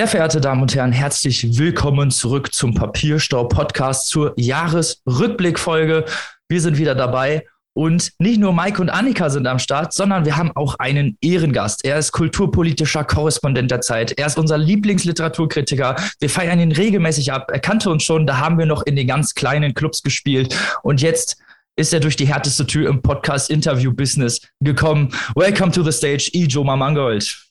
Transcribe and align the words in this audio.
Sehr 0.00 0.08
verehrte 0.08 0.40
Damen 0.40 0.62
und 0.62 0.74
Herren, 0.74 0.92
herzlich 0.92 1.58
willkommen 1.58 2.10
zurück 2.10 2.54
zum 2.54 2.72
Papierstau-Podcast 2.72 4.08
zur 4.08 4.32
Jahresrückblickfolge. 4.38 6.06
Wir 6.48 6.60
sind 6.62 6.78
wieder 6.78 6.94
dabei 6.94 7.46
und 7.74 8.10
nicht 8.18 8.40
nur 8.40 8.54
Mike 8.54 8.80
und 8.80 8.88
Annika 8.88 9.28
sind 9.28 9.46
am 9.46 9.58
Start, 9.58 9.92
sondern 9.92 10.24
wir 10.24 10.38
haben 10.38 10.52
auch 10.54 10.76
einen 10.78 11.18
Ehrengast. 11.20 11.84
Er 11.84 11.98
ist 11.98 12.12
kulturpolitischer 12.12 13.04
Korrespondent 13.04 13.70
der 13.70 13.82
Zeit. 13.82 14.18
Er 14.18 14.24
ist 14.24 14.38
unser 14.38 14.56
Lieblingsliteraturkritiker. 14.56 15.96
Wir 16.18 16.30
feiern 16.30 16.60
ihn 16.60 16.72
regelmäßig 16.72 17.30
ab. 17.30 17.50
Er 17.52 17.60
kannte 17.60 17.90
uns 17.90 18.02
schon, 18.02 18.26
da 18.26 18.38
haben 18.38 18.58
wir 18.58 18.64
noch 18.64 18.84
in 18.84 18.96
den 18.96 19.06
ganz 19.06 19.34
kleinen 19.34 19.74
Clubs 19.74 20.02
gespielt. 20.02 20.56
Und 20.82 21.02
jetzt 21.02 21.36
ist 21.76 21.92
er 21.92 22.00
durch 22.00 22.16
die 22.16 22.26
härteste 22.26 22.66
Tür 22.66 22.88
im 22.88 23.02
Podcast-Interview-Business 23.02 24.40
gekommen. 24.60 25.10
Welcome 25.34 25.72
to 25.72 25.82
the 25.82 25.92
stage, 25.92 26.30
Ijo 26.32 26.64
Mamangold. 26.64 27.49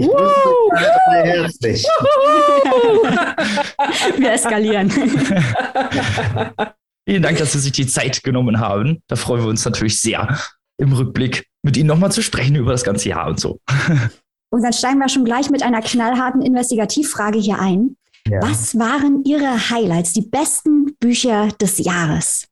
Ich 0.00 1.24
herzlich. 1.24 1.84
Wir 4.16 4.32
eskalieren. 4.32 4.90
Vielen 7.08 7.22
Dank, 7.22 7.38
dass 7.38 7.52
Sie 7.52 7.58
sich 7.58 7.72
die 7.72 7.86
Zeit 7.86 8.22
genommen 8.22 8.60
haben. 8.60 9.02
Da 9.08 9.16
freuen 9.16 9.42
wir 9.42 9.50
uns 9.50 9.64
natürlich 9.64 10.00
sehr, 10.00 10.38
im 10.78 10.92
Rückblick 10.92 11.48
mit 11.62 11.76
Ihnen 11.76 11.88
nochmal 11.88 12.12
zu 12.12 12.22
sprechen 12.22 12.56
über 12.56 12.72
das 12.72 12.84
ganze 12.84 13.10
Jahr 13.10 13.28
und 13.28 13.40
so. 13.40 13.60
Und 14.52 14.62
dann 14.62 14.72
steigen 14.72 14.98
wir 14.98 15.08
schon 15.08 15.24
gleich 15.24 15.48
mit 15.48 15.62
einer 15.62 15.80
knallharten 15.80 16.42
Investigativfrage 16.42 17.38
hier 17.38 17.60
ein. 17.60 17.96
Ja. 18.26 18.42
Was 18.42 18.76
waren 18.76 19.22
Ihre 19.24 19.70
Highlights, 19.70 20.12
die 20.12 20.22
besten 20.22 20.96
Bücher 20.98 21.50
des 21.60 21.78
Jahres? 21.78 22.48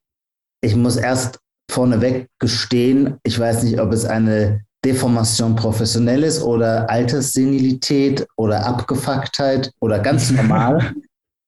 Ich 0.61 0.77
muss 0.77 0.97
erst 0.97 1.41
vorneweg 1.69 2.29
gestehen, 2.39 3.17
ich 3.25 3.37
weiß 3.37 3.65
nicht, 3.65 3.81
ob 3.81 3.93
es 3.93 4.05
eine 4.05 4.65
Deformation 4.89 5.55
professionell 5.55 6.23
ist 6.23 6.43
oder 6.43 6.89
Alterssenilität 6.89 8.27
oder 8.37 8.65
Abgefucktheit 8.65 9.71
oder 9.81 9.99
ganz 9.99 10.31
normal. 10.39 10.95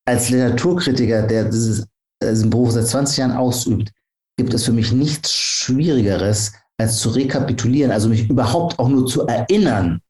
Als 0.07 0.29
Literaturkritiker, 0.29 1.23
der 1.23 1.45
dieses, 1.45 1.87
diesen 2.23 2.51
Beruf 2.51 2.73
seit 2.73 2.87
20 2.87 3.19
Jahren 3.19 3.33
ausübt, 3.33 3.91
gibt 4.37 4.53
es 4.53 4.65
für 4.65 4.73
mich 4.73 4.93
nichts 4.93 5.33
Schwierigeres, 5.33 6.53
als 6.79 6.99
zu 6.99 7.11
rekapitulieren, 7.11 7.93
also 7.93 8.09
mich 8.09 8.29
überhaupt 8.29 8.79
auch 8.79 8.89
nur 8.89 9.07
zu 9.07 9.27
erinnern, 9.27 10.01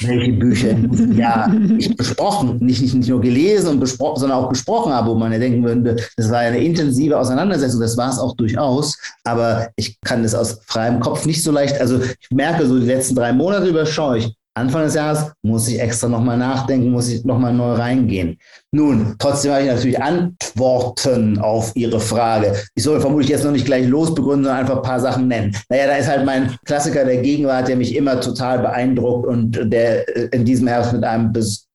welche 0.00 0.32
Bücher? 0.32 0.74
Diesem 0.74 1.16
Jahr 1.16 1.52
ich 1.78 1.96
besprochen, 1.96 2.58
nicht, 2.60 2.82
nicht, 2.82 2.94
nicht 2.94 3.08
nur 3.08 3.20
gelesen 3.20 3.70
und 3.70 3.80
besprochen, 3.80 4.20
sondern 4.20 4.38
auch 4.38 4.48
besprochen 4.48 4.92
habe, 4.92 5.10
wo 5.10 5.14
man 5.14 5.32
ja 5.32 5.38
denken 5.38 5.64
würde, 5.64 5.96
das 6.16 6.30
war 6.30 6.38
eine 6.38 6.62
intensive 6.62 7.18
Auseinandersetzung, 7.18 7.80
das 7.80 7.96
war 7.96 8.10
es 8.10 8.18
auch 8.18 8.34
durchaus, 8.36 8.98
aber 9.24 9.68
ich 9.76 10.00
kann 10.00 10.24
es 10.24 10.34
aus 10.34 10.60
freiem 10.66 11.00
Kopf 11.00 11.24
nicht 11.26 11.42
so 11.42 11.52
leicht, 11.52 11.80
also 11.80 12.00
ich 12.00 12.30
merke 12.30 12.66
so 12.66 12.78
die 12.78 12.86
letzten 12.86 13.14
drei 13.14 13.32
Monate 13.32 13.66
überschaue 13.66 14.18
ich, 14.18 14.34
Anfang 14.56 14.84
des 14.84 14.94
Jahres 14.94 15.32
muss 15.42 15.68
ich 15.68 15.78
extra 15.78 16.08
nochmal 16.08 16.38
nachdenken, 16.38 16.90
muss 16.90 17.08
ich 17.08 17.24
nochmal 17.24 17.52
neu 17.52 17.74
reingehen. 17.74 18.38
Nun, 18.72 19.14
trotzdem 19.18 19.52
habe 19.52 19.62
ich 19.64 19.68
natürlich 19.68 20.00
Antworten 20.00 21.38
auf 21.38 21.72
Ihre 21.74 22.00
Frage. 22.00 22.54
Ich 22.74 22.82
soll 22.82 23.00
vermutlich 23.00 23.28
jetzt 23.28 23.44
noch 23.44 23.52
nicht 23.52 23.66
gleich 23.66 23.86
losbegründen, 23.86 24.44
sondern 24.44 24.60
einfach 24.60 24.76
ein 24.76 24.82
paar 24.82 25.00
Sachen 25.00 25.28
nennen. 25.28 25.54
Naja, 25.68 25.86
da 25.88 25.96
ist 25.96 26.08
halt 26.08 26.24
mein 26.24 26.56
Klassiker 26.64 27.04
der 27.04 27.18
Gegenwart, 27.18 27.68
der 27.68 27.76
mich 27.76 27.94
immer 27.94 28.18
total 28.18 28.60
beeindruckt 28.60 29.26
und 29.26 29.60
der 29.70 30.32
in 30.32 30.46
diesem 30.46 30.68
Herbst 30.68 30.94
mit 30.94 31.04
einem, 31.04 31.34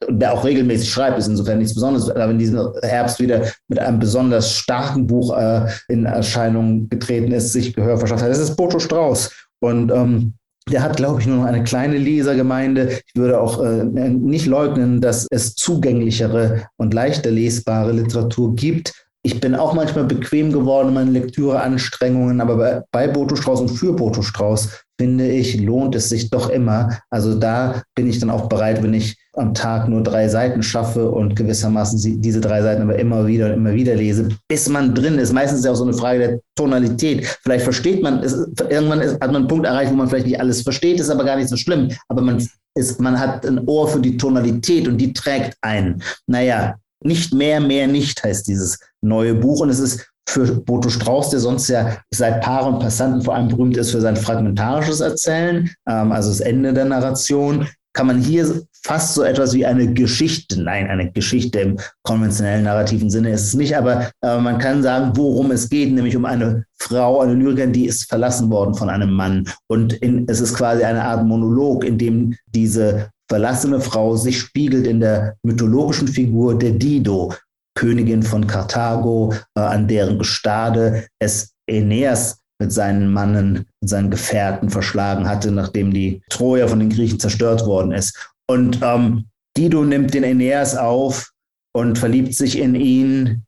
der 0.09 0.34
auch 0.34 0.44
regelmäßig 0.44 0.90
schreibt, 0.90 1.20
ist 1.20 1.28
insofern 1.28 1.59
nichts 1.59 1.76
Besonderes, 1.76 2.09
aber 2.09 2.32
in 2.32 2.40
diesem 2.40 2.68
Herbst 2.82 3.20
wieder 3.20 3.44
mit 3.68 3.78
einem 3.78 4.00
besonders 4.00 4.52
starken 4.52 5.06
Buch 5.06 5.38
äh, 5.38 5.68
in 5.88 6.06
Erscheinung 6.06 6.90
getreten 6.90 7.32
ist, 7.32 7.53
sich 7.53 7.75
Gehör 7.75 7.97
verschafft 7.97 8.24
hat. 8.24 8.31
Das 8.31 8.40
ist 8.40 8.56
Boto 8.56 8.80
Strauß. 8.80 9.31
Und 9.64 9.91
ähm, 9.91 10.34
der 10.69 10.83
hat, 10.83 10.97
glaube 10.97 11.19
ich, 11.19 11.27
nur 11.27 11.38
noch 11.38 11.45
eine 11.45 11.63
kleine 11.63 11.97
Lesergemeinde. 11.97 12.99
Ich 13.05 13.16
würde 13.16 13.39
auch 13.39 13.63
äh, 13.63 13.83
nicht 13.83 14.45
leugnen, 14.45 15.01
dass 15.01 15.27
es 15.31 15.55
zugänglichere 15.55 16.67
und 16.77 16.94
leichter 16.94 17.31
lesbare 17.31 17.91
Literatur 17.91 18.55
gibt. 18.55 18.94
Ich 19.23 19.39
bin 19.39 19.55
auch 19.55 19.73
manchmal 19.73 20.05
bequem 20.05 20.51
geworden 20.51 20.89
in 20.89 20.94
meinen 20.94 21.13
Lektüreanstrengungen, 21.13 22.41
aber 22.41 22.57
bei, 22.57 22.83
bei 22.91 23.07
Boto 23.07 23.35
Strauß 23.35 23.61
und 23.61 23.69
für 23.69 23.94
Boto 23.94 24.22
Strauß 24.22 24.69
finde 25.01 25.28
ich, 25.28 25.59
lohnt 25.59 25.95
es 25.95 26.09
sich 26.09 26.29
doch 26.29 26.51
immer. 26.51 27.00
Also 27.09 27.34
da 27.34 27.81
bin 27.95 28.06
ich 28.06 28.19
dann 28.19 28.29
auch 28.29 28.47
bereit, 28.47 28.84
wenn 28.84 28.94
ich 28.94 29.17
am 29.34 29.56
Tag 29.56 29.89
nur 29.89 30.03
drei 30.03 30.28
Seiten 30.28 30.62
schaffe 30.62 31.09
und 31.09 31.35
gewissermaßen 31.35 32.22
diese 32.22 32.39
drei 32.39 32.62
Seiten 32.62 32.84
aber 32.84 33.00
immer 33.00 33.25
wieder 33.25 33.47
und 33.47 33.53
immer 33.53 33.73
wieder 33.73 33.95
lese, 33.95 34.29
bis 34.47 34.69
man 34.69 34.94
drin 34.94 35.17
ist. 35.17 35.34
Meistens 35.34 35.56
ist 35.56 35.59
es 35.61 35.66
ja 35.66 35.72
auch 35.72 35.75
so 35.75 35.85
eine 35.85 35.95
Frage 35.95 36.19
der 36.19 36.40
Tonalität. 36.56 37.25
Vielleicht 37.41 37.63
versteht 37.63 38.03
man, 38.03 38.19
es, 38.19 38.34
irgendwann 38.69 39.01
ist, 39.01 39.13
hat 39.13 39.31
man 39.31 39.38
einen 39.38 39.47
Punkt 39.47 39.66
erreicht, 39.66 39.91
wo 39.91 39.95
man 39.95 40.07
vielleicht 40.07 40.28
nicht 40.28 40.40
alles 40.40 40.61
versteht, 40.61 41.00
ist 41.00 41.09
aber 41.09 41.23
gar 41.23 41.38
nicht 41.38 41.50
so 41.50 41.57
schlimm. 41.57 41.90
Aber 42.07 42.22
man, 42.22 42.47
ist, 42.75 43.00
man 43.00 43.19
hat 43.19 43.44
ein 43.44 43.67
Ohr 43.67 43.88
für 43.88 44.01
die 44.01 44.17
Tonalität 44.17 44.88
und 44.88 45.00
die 45.00 45.13
trägt 45.13 45.57
ein. 45.61 46.03
Naja, 46.28 46.75
nicht 47.03 47.34
mehr, 47.34 47.59
mehr 47.59 47.88
nicht 47.88 48.23
heißt 48.23 48.47
dieses 48.47 48.78
neue 49.01 49.34
Buch. 49.34 49.61
Und 49.61 49.72
es 49.72 49.79
ist 49.79 50.06
für 50.28 50.46
Boto 50.62 50.90
Strauß, 50.90 51.30
der 51.30 51.40
sonst 51.40 51.68
ja 51.68 51.98
seit 52.12 52.42
Paaren 52.42 52.76
und 52.76 52.80
Passanten 52.80 53.22
vor 53.22 53.36
allem 53.36 53.50
berühmt 53.50 53.78
ist 53.78 53.92
für 53.92 54.02
sein 54.02 54.16
fragmentarisches 54.16 55.02
Erzählen, 55.02 55.70
ähm, 55.88 56.12
also 56.12 56.30
das 56.30 56.40
Ende 56.40 56.74
der 56.74 56.86
Narration, 56.86 57.68
kann 57.94 58.08
man 58.08 58.22
hier 58.22 58.62
fast 58.84 59.16
so 59.16 59.24
etwas 59.24 59.54
wie 59.54 59.66
eine 59.66 59.94
Geschichte, 59.94 60.62
nein, 60.62 60.88
eine 60.88 61.12
Geschichte 61.12 61.59
im 61.59 61.78
konventionellen 62.04 62.64
narrativen 62.64 63.09
Sinne 63.09 63.32
ist 63.32 63.44
es 63.44 63.54
nicht, 63.54 63.76
aber 63.76 64.09
äh, 64.24 64.40
man 64.40 64.58
kann 64.58 64.82
sagen, 64.82 65.12
worum 65.16 65.52
es 65.52 65.70
geht, 65.70 65.92
nämlich 65.92 66.16
um 66.16 66.26
eine 66.26 66.66
Frau, 66.80 67.20
eine 67.20 67.34
Lyrikerin, 67.34 67.74
die 67.74 67.86
ist 67.86 68.08
verlassen 68.08 68.50
worden 68.50 68.74
von 68.74 68.90
einem 68.90 69.12
Mann. 69.12 69.48
Und 69.68 69.94
in, 69.94 70.26
es 70.28 70.40
ist 70.40 70.56
quasi 70.56 70.84
eine 70.84 71.03
Art 71.03 71.26
Monolog, 71.26 71.84
in 71.84 71.98
dem 71.98 72.36
diese 72.48 73.09
verlassene 73.30 73.80
Frau 73.80 74.16
sich 74.16 74.40
spiegelt 74.40 74.88
in 74.88 75.00
der 75.00 75.36
mythologischen 75.44 76.08
Figur 76.08 76.58
der 76.58 76.72
Dido, 76.72 77.34
Königin 77.76 78.24
von 78.24 78.48
Karthago, 78.48 79.34
äh, 79.56 79.62
an 79.62 79.88
deren 79.88 80.18
Gestade 80.18 81.08
es 81.20 81.54
Aeneas 81.70 82.40
mit 82.59 82.72
seinen 82.72 83.12
Mannen, 83.12 83.66
mit 83.82 83.90
seinen 83.90 84.12
Gefährten 84.12 84.70
verschlagen 84.70 85.28
hatte, 85.28 85.52
nachdem 85.52 85.92
die 85.94 86.22
Troja 86.30 86.68
von 86.68 86.80
den 86.80 86.90
Griechen 86.90 87.20
zerstört 87.20 87.66
worden 87.66 87.92
ist. 87.92 88.34
Und 88.48 88.80
ähm, 88.84 89.26
Dido 89.58 89.84
nimmt 89.84 90.14
den 90.14 90.24
Aeneas 90.24 90.76
auf 90.76 91.32
und 91.74 91.98
verliebt 91.98 92.36
sich 92.36 92.59
in 92.59 92.76
ihn. 92.76 93.46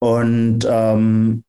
Und 0.00 0.66
ähm, 0.68 1.44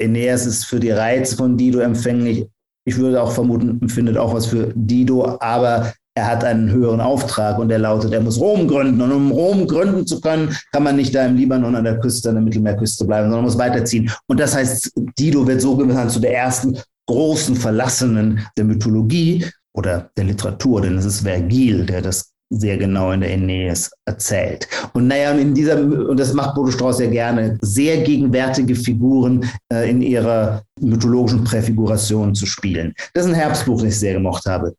Aeneas 0.00 0.46
ist 0.46 0.64
für 0.64 0.80
die 0.80 0.90
Reize 0.90 1.36
von 1.36 1.56
Dido 1.56 1.80
empfänglich. 1.80 2.46
Ich 2.84 2.96
würde 2.96 3.22
auch 3.22 3.32
vermuten, 3.32 3.80
empfindet 3.80 4.16
auch 4.16 4.34
was 4.34 4.46
für 4.46 4.72
Dido, 4.74 5.38
aber 5.40 5.92
er 6.14 6.26
hat 6.26 6.44
einen 6.44 6.70
höheren 6.70 7.00
Auftrag 7.00 7.58
und 7.58 7.68
der 7.68 7.78
lautet, 7.78 8.12
er 8.12 8.20
muss 8.20 8.38
Rom 8.38 8.68
gründen. 8.68 9.00
Und 9.00 9.12
um 9.12 9.30
Rom 9.30 9.66
gründen 9.66 10.06
zu 10.06 10.20
können, 10.20 10.54
kann 10.72 10.82
man 10.82 10.96
nicht 10.96 11.14
da 11.14 11.24
im 11.24 11.36
Libanon 11.36 11.74
an 11.74 11.84
der 11.84 11.98
Küste, 12.00 12.28
an 12.28 12.34
der 12.36 12.44
Mittelmeerküste 12.44 13.04
bleiben, 13.04 13.28
sondern 13.28 13.44
muss 13.44 13.58
weiterziehen. 13.58 14.10
Und 14.26 14.38
das 14.38 14.54
heißt, 14.54 14.92
Dido 15.18 15.46
wird 15.46 15.62
so 15.62 15.76
genannt 15.76 16.10
zu 16.10 16.20
der 16.20 16.34
ersten 16.34 16.78
großen 17.06 17.56
Verlassenen 17.56 18.46
der 18.56 18.64
Mythologie 18.64 19.46
oder 19.74 20.10
der 20.16 20.24
Literatur, 20.24 20.82
denn 20.82 20.98
es 20.98 21.06
ist 21.06 21.20
Vergil, 21.20 21.86
der 21.86 22.02
das 22.02 22.32
sehr 22.52 22.76
genau 22.76 23.12
in 23.12 23.22
der 23.22 23.30
Aeneas 23.30 23.90
erzählt. 24.04 24.68
Und 24.92 25.08
naja, 25.08 25.32
in 25.32 25.54
dieser, 25.54 25.80
und 25.80 26.20
das 26.20 26.34
macht 26.34 26.54
Bodo 26.54 26.70
Strauß 26.70 26.98
sehr 26.98 27.08
gerne, 27.08 27.56
sehr 27.62 28.02
gegenwärtige 28.02 28.74
Figuren 28.74 29.48
äh, 29.72 29.88
in 29.88 30.02
ihrer 30.02 30.62
mythologischen 30.78 31.44
Präfiguration 31.44 32.34
zu 32.34 32.44
spielen. 32.44 32.92
Das 33.14 33.24
ist 33.24 33.30
ein 33.30 33.36
Herbstbuch, 33.36 33.80
das 33.80 33.94
ich 33.94 33.98
sehr 33.98 34.12
gemocht 34.12 34.44
habe. 34.44 34.74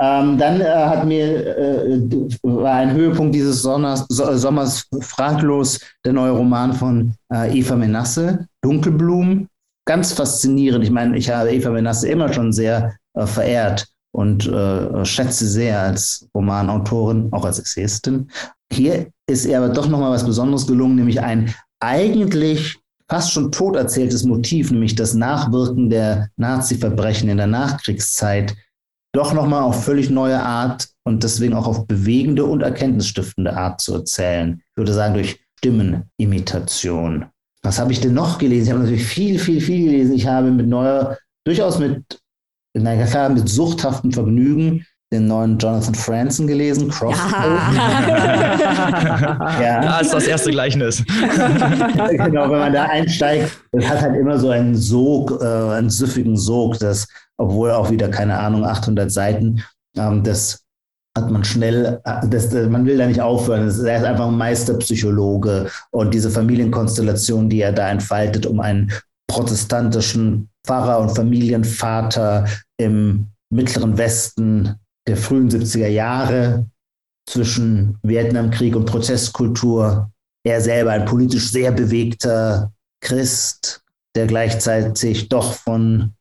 Ähm, 0.00 0.38
dann 0.38 0.60
äh, 0.60 0.64
hat 0.64 1.04
mir 1.04 1.56
äh, 1.56 2.00
war 2.42 2.74
ein 2.74 2.92
Höhepunkt 2.92 3.34
dieses 3.34 3.62
Sommers, 3.62 4.06
Sommers 4.08 4.88
fraglos 5.00 5.80
der 6.04 6.14
neue 6.14 6.32
Roman 6.32 6.72
von 6.72 7.14
äh, 7.32 7.58
Eva 7.58 7.76
Menasse, 7.76 8.46
Dunkelblumen. 8.62 9.48
Ganz 9.86 10.12
faszinierend. 10.12 10.84
Ich 10.84 10.90
meine, 10.90 11.16
ich 11.16 11.28
habe 11.30 11.52
Eva 11.52 11.70
Menasse 11.70 12.08
immer 12.08 12.32
schon 12.32 12.52
sehr 12.52 12.96
äh, 13.14 13.26
verehrt 13.26 13.86
und 14.12 14.46
äh, 14.46 15.04
schätze 15.04 15.46
sehr 15.46 15.80
als 15.80 16.26
Romanautorin, 16.34 17.28
auch 17.32 17.44
als 17.44 17.58
Essayistin. 17.58 18.30
Hier 18.72 19.08
ist 19.26 19.44
ihr 19.44 19.58
aber 19.58 19.68
doch 19.68 19.88
nochmal 19.88 20.12
was 20.12 20.24
Besonderes 20.24 20.66
gelungen, 20.66 20.96
nämlich 20.96 21.20
ein 21.20 21.54
eigentlich 21.80 22.78
fast 23.08 23.32
schon 23.32 23.52
tot 23.52 23.76
erzähltes 23.76 24.24
Motiv, 24.24 24.70
nämlich 24.70 24.94
das 24.94 25.12
Nachwirken 25.12 25.90
der 25.90 26.28
Nazi-Verbrechen 26.36 27.28
in 27.28 27.36
der 27.36 27.46
Nachkriegszeit 27.46 28.54
doch 29.12 29.32
nochmal 29.34 29.62
auf 29.62 29.84
völlig 29.84 30.10
neue 30.10 30.40
Art 30.40 30.88
und 31.04 31.22
deswegen 31.22 31.54
auch 31.54 31.66
auf 31.66 31.86
bewegende 31.86 32.44
und 32.44 32.62
erkenntnisstiftende 32.62 33.54
Art 33.54 33.80
zu 33.80 33.94
erzählen. 33.94 34.60
Ich 34.60 34.76
würde 34.76 34.92
sagen, 34.92 35.14
durch 35.14 35.40
Stimmenimitation. 35.58 37.26
Was 37.62 37.78
habe 37.78 37.92
ich 37.92 38.00
denn 38.00 38.14
noch 38.14 38.38
gelesen? 38.38 38.64
Ich 38.64 38.70
habe 38.70 38.80
natürlich 38.82 39.04
viel, 39.04 39.38
viel, 39.38 39.60
viel 39.60 39.84
gelesen. 39.84 40.14
Ich 40.14 40.26
habe 40.26 40.50
mit 40.50 40.66
neuer, 40.66 41.18
durchaus 41.44 41.78
mit, 41.78 42.02
naja, 42.74 43.06
klar, 43.06 43.28
mit 43.28 43.48
suchthaftem 43.48 44.10
Vergnügen 44.10 44.84
den 45.12 45.26
neuen 45.26 45.58
Jonathan 45.58 45.94
Franzen 45.94 46.46
gelesen, 46.46 46.88
Crossroads. 46.88 47.76
Ja. 47.76 48.08
ja. 49.60 49.84
ja, 49.84 49.98
ist 49.98 50.14
das 50.14 50.26
erste 50.26 50.50
Gleichnis. 50.50 51.04
genau, 52.10 52.50
wenn 52.50 52.58
man 52.58 52.72
da 52.72 52.84
einsteigt, 52.84 53.50
das 53.72 53.86
hat 53.86 54.00
halt 54.00 54.16
immer 54.16 54.38
so 54.38 54.48
einen 54.48 54.74
Sog, 54.74 55.38
äh, 55.42 55.44
einen 55.44 55.90
süffigen 55.90 56.36
Sog, 56.36 56.78
das 56.78 57.06
obwohl 57.38 57.70
auch 57.72 57.90
wieder, 57.90 58.08
keine 58.08 58.38
Ahnung, 58.38 58.64
800 58.64 59.10
Seiten, 59.10 59.62
ähm, 59.96 60.22
das 60.22 60.62
hat 61.16 61.30
man 61.30 61.44
schnell, 61.44 62.00
das, 62.28 62.52
man 62.52 62.86
will 62.86 62.96
da 62.96 63.06
nicht 63.06 63.20
aufhören. 63.20 63.62
Er 63.62 63.66
ist 63.66 63.84
einfach 63.84 64.28
ein 64.28 64.38
Meisterpsychologe 64.38 65.70
und 65.90 66.14
diese 66.14 66.30
Familienkonstellation, 66.30 67.50
die 67.50 67.60
er 67.60 67.72
da 67.72 67.90
entfaltet, 67.90 68.46
um 68.46 68.60
einen 68.60 68.90
protestantischen 69.28 70.48
Pfarrer 70.66 71.00
und 71.00 71.10
Familienvater 71.10 72.46
im 72.78 73.28
mittleren 73.50 73.98
Westen 73.98 74.76
der 75.06 75.16
frühen 75.16 75.50
70er 75.50 75.88
Jahre 75.88 76.66
zwischen 77.28 77.98
Vietnamkrieg 78.02 78.74
und 78.74 78.86
Protestkultur. 78.86 80.10
Er 80.44 80.60
selber 80.60 80.92
ein 80.92 81.04
politisch 81.04 81.50
sehr 81.50 81.72
bewegter 81.72 82.72
Christ, 83.00 83.82
der 84.14 84.26
gleichzeitig 84.26 85.28
doch 85.28 85.52
von 85.54 86.14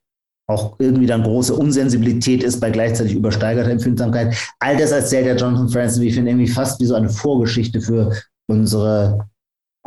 auch 0.51 0.75
irgendwie 0.79 1.05
dann 1.05 1.23
große 1.23 1.53
Unsensibilität 1.53 2.43
ist 2.43 2.59
bei 2.59 2.69
gleichzeitig 2.69 3.15
übersteigerter 3.15 3.71
Empfindsamkeit. 3.71 4.35
All 4.59 4.77
das 4.77 4.91
erzählt 4.91 5.25
der 5.25 5.37
Jonathan 5.37 5.69
Franzen, 5.69 6.01
wie 6.01 6.07
ich 6.07 6.15
finde, 6.15 6.31
irgendwie 6.31 6.51
fast 6.51 6.79
wie 6.79 6.85
so 6.85 6.95
eine 6.95 7.09
Vorgeschichte 7.09 7.81
für 7.81 8.11
unsere 8.47 9.29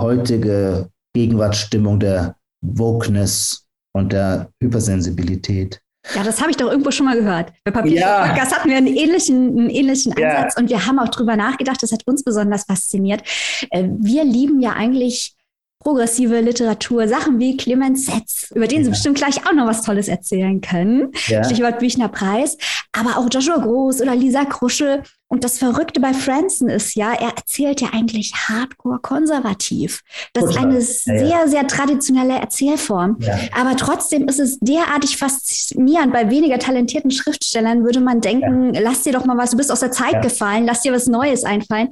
heutige 0.00 0.88
Gegenwartsstimmung 1.14 2.00
der 2.00 2.36
Wokeness 2.62 3.66
und 3.92 4.12
der 4.12 4.50
Hypersensibilität. 4.60 5.80
Ja, 6.14 6.22
das 6.22 6.40
habe 6.40 6.50
ich 6.50 6.56
doch 6.56 6.70
irgendwo 6.70 6.90
schon 6.90 7.06
mal 7.06 7.16
gehört. 7.16 7.52
Bei 7.64 7.70
Papier 7.70 8.00
ja. 8.00 8.26
Podcast 8.26 8.54
hatten 8.54 8.68
wir 8.68 8.76
einen 8.76 8.88
ähnlichen, 8.88 9.58
einen 9.58 9.70
ähnlichen 9.70 10.12
Ansatz 10.12 10.54
ja. 10.56 10.62
und 10.62 10.68
wir 10.68 10.86
haben 10.86 10.98
auch 10.98 11.08
drüber 11.08 11.36
nachgedacht. 11.36 11.82
Das 11.82 11.92
hat 11.92 12.06
uns 12.06 12.22
besonders 12.22 12.64
fasziniert. 12.64 13.22
Äh, 13.70 13.88
wir 13.98 14.24
lieben 14.24 14.60
ja 14.60 14.72
eigentlich 14.72 15.34
progressive 15.84 16.40
Literatur, 16.40 17.06
Sachen 17.06 17.38
wie 17.38 17.56
Clemens 17.56 18.06
Setz, 18.06 18.50
über 18.54 18.66
den 18.66 18.78
ja. 18.78 18.84
Sie 18.84 18.90
bestimmt 18.90 19.18
gleich 19.18 19.46
auch 19.46 19.52
noch 19.52 19.66
was 19.66 19.82
Tolles 19.82 20.08
erzählen 20.08 20.60
können. 20.60 21.12
Ja. 21.28 21.44
Stichwort 21.44 21.78
Büchner 21.78 22.08
Preis. 22.08 22.56
Aber 22.92 23.18
auch 23.18 23.28
Joshua 23.30 23.58
Groß 23.58 24.00
oder 24.00 24.16
Lisa 24.16 24.44
Krusche 24.46 25.02
und 25.28 25.42
das 25.42 25.58
Verrückte 25.58 26.00
bei 26.00 26.12
Franson 26.12 26.68
ist 26.68 26.94
ja, 26.94 27.12
er 27.12 27.30
erzählt 27.36 27.80
ja 27.80 27.88
eigentlich 27.92 28.32
hardcore 28.34 29.00
konservativ. 29.00 30.02
Das 30.32 30.44
ist 30.44 30.56
eine 30.56 30.80
sehr, 30.80 31.26
ja, 31.26 31.48
sehr 31.48 31.66
traditionelle 31.66 32.34
Erzählform. 32.34 33.16
Ja. 33.20 33.36
Aber 33.58 33.74
trotzdem 33.76 34.28
ist 34.28 34.38
es 34.38 34.58
derartig 34.60 35.16
faszinierend. 35.16 36.12
Bei 36.12 36.30
weniger 36.30 36.58
talentierten 36.58 37.10
Schriftstellern 37.10 37.84
würde 37.84 38.00
man 38.00 38.20
denken, 38.20 38.74
ja. 38.74 38.80
lass 38.82 39.02
dir 39.02 39.12
doch 39.12 39.24
mal 39.24 39.36
was, 39.36 39.50
du 39.50 39.56
bist 39.56 39.72
aus 39.72 39.80
der 39.80 39.90
Zeit 39.90 40.22
gefallen, 40.22 40.66
lass 40.66 40.82
dir 40.82 40.92
was 40.92 41.06
Neues 41.06 41.44
einfallen. 41.44 41.88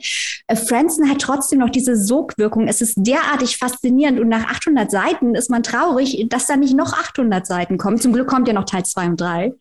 Äh, 0.47 0.57
Franson 0.57 1.09
hat 1.09 1.21
trotzdem 1.21 1.59
noch 1.59 1.71
diese 1.71 1.97
Sogwirkung. 1.97 2.69
Es 2.69 2.81
ist 2.81 2.95
derartig 2.99 3.57
faszinierend 3.57 4.21
und 4.21 4.29
nach 4.29 4.45
800 4.45 4.91
Seiten 4.91 5.35
ist 5.35 5.51
man 5.51 5.63
traurig, 5.63 6.27
dass 6.29 6.47
da 6.47 6.57
nicht 6.57 6.77
noch 6.77 6.93
800 6.93 7.47
Seiten 7.47 7.79
kommen. 7.79 7.99
Zum 7.99 8.13
Glück 8.13 8.29
kommt 8.29 8.47
ja 8.47 8.55
noch 8.55 8.67
Teil 8.67 8.85
2 8.85 9.07
und 9.07 9.21
3. 9.21 9.53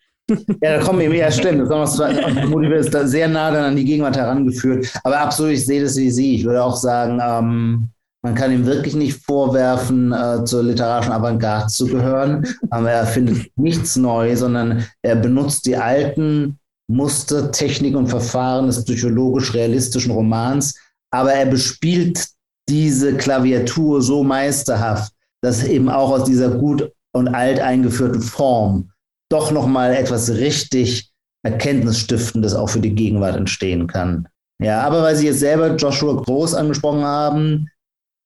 Ja, 0.62 0.78
da 0.78 0.80
kommen 0.80 1.02
eben, 1.02 1.14
ja, 1.14 1.32
stimmt. 1.32 1.70
Das 1.70 2.00
ist 2.00 2.94
da 2.94 3.08
sehr 3.08 3.28
nah 3.28 3.52
dann 3.52 3.66
an 3.66 3.76
die 3.76 3.86
Gegenwart 3.86 4.18
herangeführt. 4.18 4.88
Aber 5.04 5.20
absolut, 5.20 5.54
ich 5.54 5.66
sehe 5.66 5.84
das 5.84 5.98
wie 5.98 6.12
Sie. 6.12 6.36
Ich 6.36 6.46
würde 6.46 6.64
auch 6.64 6.76
sagen, 6.76 7.20
ähm, 7.22 7.90
man 8.24 8.36
kann 8.36 8.52
ihm 8.52 8.66
wirklich 8.66 8.96
nicht 8.96 9.24
vorwerfen, 9.26 10.14
äh, 10.14 10.44
zur 10.46 10.64
literarischen 10.64 11.12
Avantgarde 11.12 11.68
zu 11.68 11.88
gehören. 11.88 12.48
Aber 12.70 12.92
er 12.92 13.06
findet 13.06 13.52
nichts 13.58 13.96
neu, 13.96 14.36
sondern 14.36 14.86
er 15.02 15.16
benutzt 15.16 15.66
die 15.66 15.76
alten 15.76 16.60
Muster, 16.88 17.52
Technik 17.52 17.96
und 17.96 18.08
Verfahren 18.08 18.68
des 18.68 18.84
psychologisch-realistischen 18.86 20.12
Romans. 20.12 20.76
Aber 21.12 21.34
er 21.34 21.46
bespielt 21.46 22.28
diese 22.70 23.16
Klaviatur 23.18 24.02
so 24.02 24.24
meisterhaft, 24.24 25.12
dass 25.42 25.64
eben 25.64 25.90
auch 25.90 26.12
aus 26.12 26.26
dieser 26.26 26.50
gut 26.52 26.92
und 27.14 27.28
alt 27.30 27.60
eingeführten 27.60 28.22
Form 28.22 28.91
doch 29.32 29.52
nochmal 29.52 29.94
etwas 29.94 30.30
richtig 30.30 31.12
Erkenntnisstiftendes 31.44 32.54
auch 32.54 32.70
für 32.70 32.80
die 32.80 32.94
Gegenwart 32.94 33.36
entstehen 33.36 33.88
kann. 33.88 34.28
Ja, 34.62 34.82
aber 34.82 35.02
weil 35.02 35.16
Sie 35.16 35.26
jetzt 35.26 35.40
selber 35.40 35.76
Joshua 35.76 36.14
Groß 36.22 36.54
angesprochen 36.54 37.04
haben, 37.04 37.68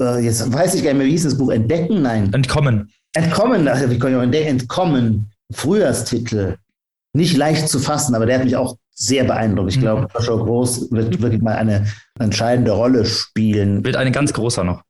äh, 0.02 0.19
jetzt 0.19 0.52
weiß 0.52 0.75
ich 0.75 0.84
gar 0.84 0.92
nicht 0.92 0.98
mehr, 0.98 1.07
wie 1.07 1.12
hieß 1.12 1.24
das 1.24 1.38
Buch? 1.38 1.50
Entdecken? 1.50 2.02
Nein. 2.02 2.34
Entkommen. 2.34 2.92
Entkommen, 3.13 3.68
also 3.68 3.90
wie 3.90 3.98
kann 3.98 4.12
ich 4.12 4.18
auch 4.18 4.22
entdecken? 4.22 4.60
Entkommen. 4.60 5.31
Frühjahrstitel. 5.54 6.57
Nicht 7.13 7.38
leicht 7.38 7.69
zu 7.69 7.80
fassen, 7.80 8.13
aber 8.16 8.25
der 8.25 8.40
hat 8.40 8.46
mich 8.46 8.58
auch 8.58 8.75
sehr 8.94 9.24
beeindruckt. 9.24 9.72
Ich 9.72 9.80
glaube, 9.80 10.01
mhm. 10.01 10.08
Joshua 10.13 10.44
Groß 10.44 10.92
wird 10.92 11.22
wirklich 11.22 11.42
mal 11.42 11.56
eine 11.56 11.86
entscheidende 12.19 12.72
Rolle 12.72 13.06
spielen. 13.06 13.86
Wird 13.86 13.96
eine 13.96 14.12
ganz 14.12 14.34
großer 14.34 14.66
noch. 14.66 14.81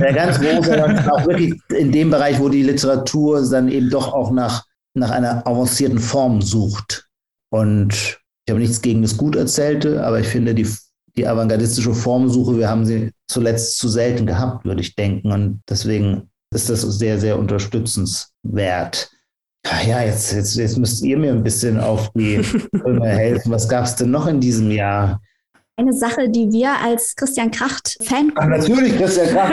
Ja, 0.00 0.12
ganz 0.12 0.38
großer, 0.38 1.12
auch 1.12 1.26
wirklich 1.26 1.58
in 1.74 1.92
dem 1.92 2.10
Bereich, 2.10 2.38
wo 2.38 2.50
die 2.50 2.62
Literatur 2.62 3.48
dann 3.50 3.68
eben 3.68 3.88
doch 3.88 4.12
auch 4.12 4.30
nach 4.30 4.64
nach 5.00 5.10
einer 5.10 5.46
avancierten 5.46 5.98
Form 5.98 6.40
sucht. 6.40 7.08
Und 7.52 7.92
ich 7.92 8.50
habe 8.50 8.60
nichts 8.60 8.80
gegen 8.80 9.02
das 9.02 9.16
Guterzählte, 9.16 10.04
aber 10.04 10.20
ich 10.20 10.28
finde 10.28 10.54
die, 10.54 10.68
die 11.16 11.26
avantgardistische 11.26 11.94
Formsuche, 11.94 12.56
wir 12.58 12.68
haben 12.68 12.86
sie 12.86 13.10
zuletzt 13.28 13.78
zu 13.78 13.88
selten 13.88 14.26
gehabt, 14.26 14.64
würde 14.64 14.80
ich 14.80 14.94
denken. 14.94 15.32
Und 15.32 15.62
deswegen 15.68 16.30
ist 16.54 16.70
das 16.70 16.82
sehr, 16.82 17.18
sehr 17.18 17.38
unterstützenswert. 17.38 19.10
Ja, 19.86 20.02
jetzt, 20.02 20.32
jetzt, 20.32 20.56
jetzt 20.56 20.78
müsst 20.78 21.02
ihr 21.02 21.18
mir 21.18 21.32
ein 21.32 21.42
bisschen 21.42 21.78
auf 21.78 22.10
die 22.14 22.42
Filme 22.42 23.08
helfen. 23.08 23.52
Was 23.52 23.68
gab 23.68 23.84
es 23.84 23.96
denn 23.96 24.10
noch 24.10 24.26
in 24.26 24.40
diesem 24.40 24.70
Jahr? 24.70 25.20
Eine 25.80 25.92
Sache, 25.92 26.28
die 26.28 26.52
wir 26.52 26.70
als 26.84 27.16
Christian 27.16 27.50
Kracht-Fan. 27.50 28.32
Ach, 28.36 28.46
natürlich, 28.46 28.96
Christian 28.96 29.28
Kracht. 29.28 29.52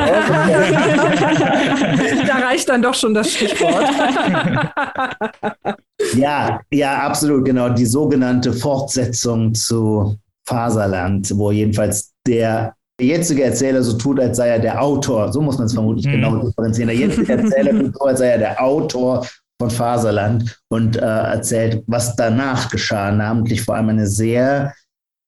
da 2.27 2.35
reicht 2.45 2.67
dann 2.69 2.81
doch 2.81 2.93
schon 2.93 3.13
das 3.13 3.31
Stichwort. 3.31 3.85
ja, 6.15 6.59
ja, 6.71 6.97
absolut, 6.99 7.45
genau. 7.45 7.69
Die 7.69 7.85
sogenannte 7.85 8.51
Fortsetzung 8.53 9.53
zu 9.53 10.17
Faserland, 10.47 11.31
wo 11.37 11.51
jedenfalls 11.51 12.11
der 12.25 12.73
jetzige 12.99 13.43
Erzähler 13.43 13.81
so 13.83 13.97
tut, 13.97 14.19
als 14.19 14.37
sei 14.37 14.49
er 14.49 14.59
der 14.59 14.81
Autor. 14.81 15.31
So 15.31 15.41
muss 15.41 15.57
man 15.57 15.67
es 15.67 15.73
vermutlich 15.73 16.05
hm. 16.05 16.13
genau 16.13 16.35
differenzieren. 16.37 16.89
Der 16.89 16.97
jetzige 16.97 17.33
Erzähler 17.33 17.71
tut 17.71 17.97
so, 17.97 18.05
als 18.05 18.19
sei 18.19 18.27
er 18.27 18.37
der 18.37 18.61
Autor 18.61 19.25
von 19.59 19.71
Faserland 19.71 20.59
und 20.69 20.97
äh, 20.97 20.99
erzählt, 20.99 21.83
was 21.87 22.15
danach 22.15 22.69
geschah, 22.69 23.11
namentlich 23.11 23.61
vor 23.63 23.75
allem 23.75 23.89
eine 23.89 24.07
sehr 24.07 24.73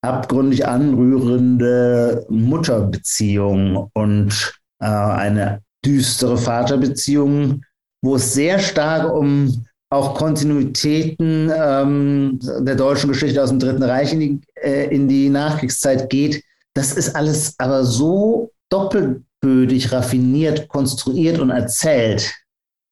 abgründig 0.01 0.67
anrührende 0.67 2.25
Mutterbeziehung 2.29 3.89
und 3.93 4.53
äh, 4.79 4.85
eine 4.85 5.61
düstere 5.85 6.37
Vaterbeziehung, 6.37 7.63
wo 8.01 8.15
es 8.15 8.33
sehr 8.33 8.59
stark 8.59 9.13
um 9.13 9.65
auch 9.91 10.13
Kontinuitäten 10.13 11.51
ähm, 11.55 12.39
der 12.59 12.75
deutschen 12.75 13.09
Geschichte 13.09 13.41
aus 13.41 13.49
dem 13.49 13.59
Dritten 13.59 13.83
Reich 13.83 14.13
in 14.13 14.19
die, 14.19 14.41
äh, 14.61 14.93
in 14.93 15.07
die 15.07 15.29
Nachkriegszeit 15.29 16.09
geht. 16.09 16.43
Das 16.75 16.93
ist 16.93 17.15
alles 17.15 17.55
aber 17.57 17.83
so 17.83 18.51
doppelbödig, 18.69 19.91
raffiniert, 19.91 20.67
konstruiert 20.67 21.39
und 21.39 21.49
erzählt, 21.49 22.31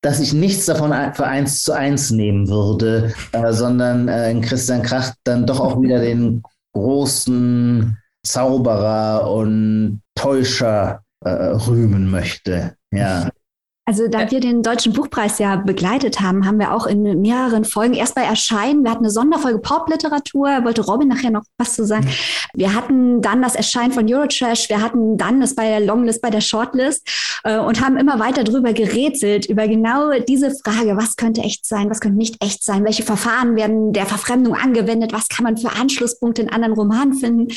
dass 0.02 0.20
ich 0.20 0.34
nichts 0.34 0.66
davon 0.66 0.92
für 1.14 1.28
eins 1.28 1.62
zu 1.64 1.74
eins 1.74 2.10
nehmen 2.10 2.48
würde, 2.50 3.14
äh, 3.32 3.54
sondern 3.54 4.08
äh, 4.08 4.32
in 4.32 4.42
Christian 4.42 4.82
Kracht 4.82 5.14
dann 5.24 5.46
doch 5.46 5.60
auch 5.60 5.80
wieder 5.80 6.00
den 6.00 6.42
großen 6.78 7.98
Zauberer 8.24 9.32
und 9.32 10.02
Täuscher 10.16 11.04
äh, 11.22 11.30
rühmen 11.30 12.10
möchte. 12.10 12.76
Ja. 12.92 13.30
Also 13.90 14.10
da 14.10 14.30
wir 14.30 14.42
den 14.42 14.64
Deutschen 14.64 14.92
Buchpreis 14.92 15.40
ja 15.40 15.56
begleitet 15.56 16.20
haben, 16.20 16.46
haben 16.46 16.60
wir 16.60 16.74
auch 16.74 16.88
in 16.88 17.22
mehreren 17.22 17.64
Folgen, 17.64 17.94
erst 17.94 18.16
bei 18.16 18.24
Erscheinen, 18.24 18.84
wir 18.84 18.92
hatten 18.92 19.06
eine 19.06 19.12
Sonderfolge 19.12 19.60
Popliteratur, 19.60 20.66
wollte 20.66 20.82
Robin 20.82 21.08
nachher 21.08 21.32
noch 21.32 21.44
was 21.58 21.76
zu 21.76 21.86
sagen. 21.86 22.06
Wir 22.54 22.74
hatten 22.74 23.22
dann 23.22 23.42
das 23.42 23.56
Erscheinen 23.56 23.94
von 23.94 24.06
Eurotrash, 24.14 24.68
wir 24.68 24.82
hatten 24.82 25.18
dann 25.18 25.40
das 25.40 25.56
bei 25.56 25.70
der 25.70 25.80
Longlist, 25.80 26.22
bei 26.22 26.30
der 26.30 26.42
Shortlist 26.42 27.08
äh, 27.46 27.60
und 27.60 27.80
haben 27.80 27.96
immer 27.96 28.20
weiter 28.20 28.44
drüber 28.44 28.74
gerätselt, 28.74 29.46
über 29.46 29.70
genau 29.70 30.12
diese 30.28 30.52
Frage, 30.52 30.98
was 30.98 31.16
könnte 31.16 31.40
echt 31.40 31.66
sein, 31.66 31.90
was 31.90 32.02
könnte 32.02 32.18
nicht 32.18 32.44
echt 32.44 32.66
sein, 32.66 32.84
welche 32.84 33.04
Verfahren 33.04 33.56
werden 33.56 33.94
der 33.94 34.06
Verfremdung 34.06 34.56
angewendet, 34.56 35.14
was 35.14 35.30
kann 35.30 35.46
man 35.46 35.56
für 35.56 35.72
Anschlusspunkte 35.72 36.42
in 36.42 36.50
anderen 36.50 36.74
Romanen 36.74 37.14
finden. 37.14 37.48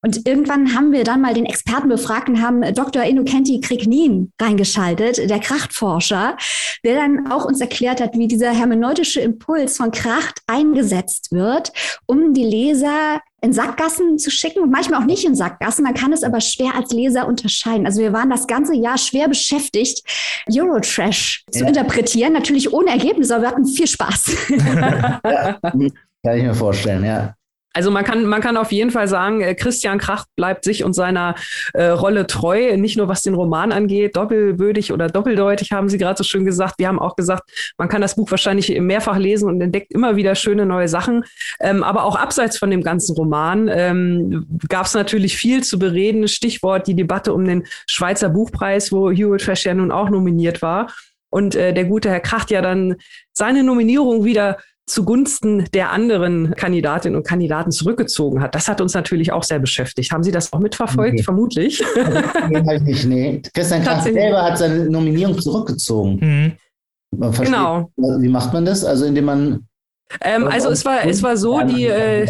Und 0.00 0.28
irgendwann 0.28 0.74
haben 0.74 0.92
wir 0.92 1.02
dann 1.02 1.20
mal 1.20 1.34
den 1.34 1.44
Experten 1.44 1.88
befragt 1.88 2.28
und 2.28 2.40
haben 2.40 2.62
Dr. 2.74 3.02
Innocenti 3.02 3.60
Krignin 3.60 4.32
reingeschaltet, 4.40 5.28
der 5.28 5.40
Krachtforscher, 5.40 6.36
der 6.84 6.94
dann 6.94 7.32
auch 7.32 7.44
uns 7.44 7.60
erklärt 7.60 8.00
hat, 8.00 8.14
wie 8.16 8.28
dieser 8.28 8.50
hermeneutische 8.50 9.20
Impuls 9.20 9.76
von 9.76 9.90
Kracht 9.90 10.40
eingesetzt 10.46 11.32
wird, 11.32 11.72
um 12.06 12.32
die 12.32 12.44
Leser 12.44 13.20
in 13.40 13.52
Sackgassen 13.52 14.18
zu 14.18 14.30
schicken 14.30 14.62
und 14.62 14.70
manchmal 14.70 15.00
auch 15.00 15.06
nicht 15.06 15.24
in 15.24 15.34
Sackgassen. 15.34 15.84
Man 15.84 15.94
kann 15.94 16.12
es 16.12 16.22
aber 16.22 16.40
schwer 16.40 16.74
als 16.76 16.92
Leser 16.92 17.26
unterscheiden. 17.26 17.86
Also 17.86 18.00
wir 18.00 18.12
waren 18.12 18.30
das 18.30 18.46
ganze 18.46 18.74
Jahr 18.74 18.98
schwer 18.98 19.28
beschäftigt, 19.28 20.02
Eurotrash 20.50 21.44
ja. 21.52 21.60
zu 21.60 21.66
interpretieren. 21.66 22.32
Natürlich 22.32 22.72
ohne 22.72 22.90
Ergebnis, 22.90 23.30
aber 23.30 23.42
wir 23.42 23.48
hatten 23.48 23.66
viel 23.66 23.86
Spaß. 23.86 24.36
kann 25.20 26.36
ich 26.36 26.42
mir 26.42 26.54
vorstellen, 26.54 27.04
ja. 27.04 27.34
Also 27.74 27.90
man 27.90 28.04
kann, 28.04 28.24
man 28.24 28.40
kann 28.40 28.56
auf 28.56 28.72
jeden 28.72 28.90
Fall 28.90 29.08
sagen, 29.08 29.40
äh, 29.40 29.54
Christian 29.54 29.98
Kracht 29.98 30.26
bleibt 30.36 30.64
sich 30.64 30.84
und 30.84 30.94
seiner 30.94 31.34
äh, 31.74 31.88
Rolle 31.88 32.26
treu, 32.26 32.76
nicht 32.76 32.96
nur 32.96 33.08
was 33.08 33.22
den 33.22 33.34
Roman 33.34 33.72
angeht, 33.72 34.16
doppelbödig 34.16 34.92
oder 34.92 35.08
doppeldeutig, 35.08 35.70
haben 35.72 35.88
Sie 35.88 35.98
gerade 35.98 36.16
so 36.16 36.24
schön 36.24 36.44
gesagt. 36.44 36.74
Wir 36.78 36.88
haben 36.88 36.98
auch 36.98 37.14
gesagt, 37.14 37.42
man 37.76 37.88
kann 37.88 38.00
das 38.00 38.16
Buch 38.16 38.30
wahrscheinlich 38.30 38.80
mehrfach 38.80 39.18
lesen 39.18 39.48
und 39.48 39.60
entdeckt 39.60 39.92
immer 39.92 40.16
wieder 40.16 40.34
schöne 40.34 40.66
neue 40.66 40.88
Sachen. 40.88 41.24
Ähm, 41.60 41.84
aber 41.84 42.04
auch 42.04 42.16
abseits 42.16 42.58
von 42.58 42.70
dem 42.70 42.82
ganzen 42.82 43.14
Roman 43.14 43.68
ähm, 43.70 44.46
gab 44.68 44.86
es 44.86 44.94
natürlich 44.94 45.36
viel 45.36 45.62
zu 45.62 45.78
bereden. 45.78 46.26
Stichwort 46.26 46.86
die 46.86 46.96
Debatte 46.96 47.34
um 47.34 47.44
den 47.44 47.64
Schweizer 47.86 48.30
Buchpreis, 48.30 48.92
wo 48.92 49.10
Hewitt 49.10 49.42
Trash 49.42 49.66
ja 49.66 49.74
nun 49.74 49.92
auch 49.92 50.08
nominiert 50.08 50.62
war. 50.62 50.88
Und 51.30 51.54
äh, 51.54 51.74
der 51.74 51.84
gute 51.84 52.10
Herr 52.10 52.20
Kracht 52.20 52.50
ja 52.50 52.62
dann 52.62 52.96
seine 53.32 53.62
Nominierung 53.62 54.24
wieder 54.24 54.56
zugunsten 54.88 55.66
der 55.72 55.92
anderen 55.92 56.54
Kandidatinnen 56.54 57.16
und 57.16 57.26
Kandidaten 57.26 57.70
zurückgezogen 57.70 58.40
hat. 58.40 58.54
Das 58.54 58.68
hat 58.68 58.80
uns 58.80 58.94
natürlich 58.94 59.32
auch 59.32 59.42
sehr 59.42 59.58
beschäftigt. 59.58 60.12
Haben 60.12 60.22
Sie 60.22 60.32
das 60.32 60.52
auch 60.52 60.58
mitverfolgt? 60.58 61.16
Nee. 61.16 61.22
Vermutlich. 61.22 61.82
Nee, 62.48 62.62
halt 62.66 62.82
nicht, 62.82 63.04
nee. 63.04 63.42
Christian 63.54 63.82
Kraft 63.82 64.04
selber 64.04 64.42
hat 64.42 64.58
seine 64.58 64.88
Nominierung 64.90 65.38
zurückgezogen. 65.38 66.56
Mhm. 67.10 67.32
Genau. 67.42 67.90
Wie 67.96 68.28
macht 68.28 68.52
man 68.52 68.64
das? 68.64 68.84
Also 68.84 69.04
indem 69.04 69.24
man 69.24 69.68
ähm, 70.22 70.48
also 70.48 70.70
es 70.70 70.84
war, 70.84 71.04
es 71.04 71.22
war 71.22 71.36
so, 71.36 71.60
die, 71.62 71.86
äh, 71.86 72.26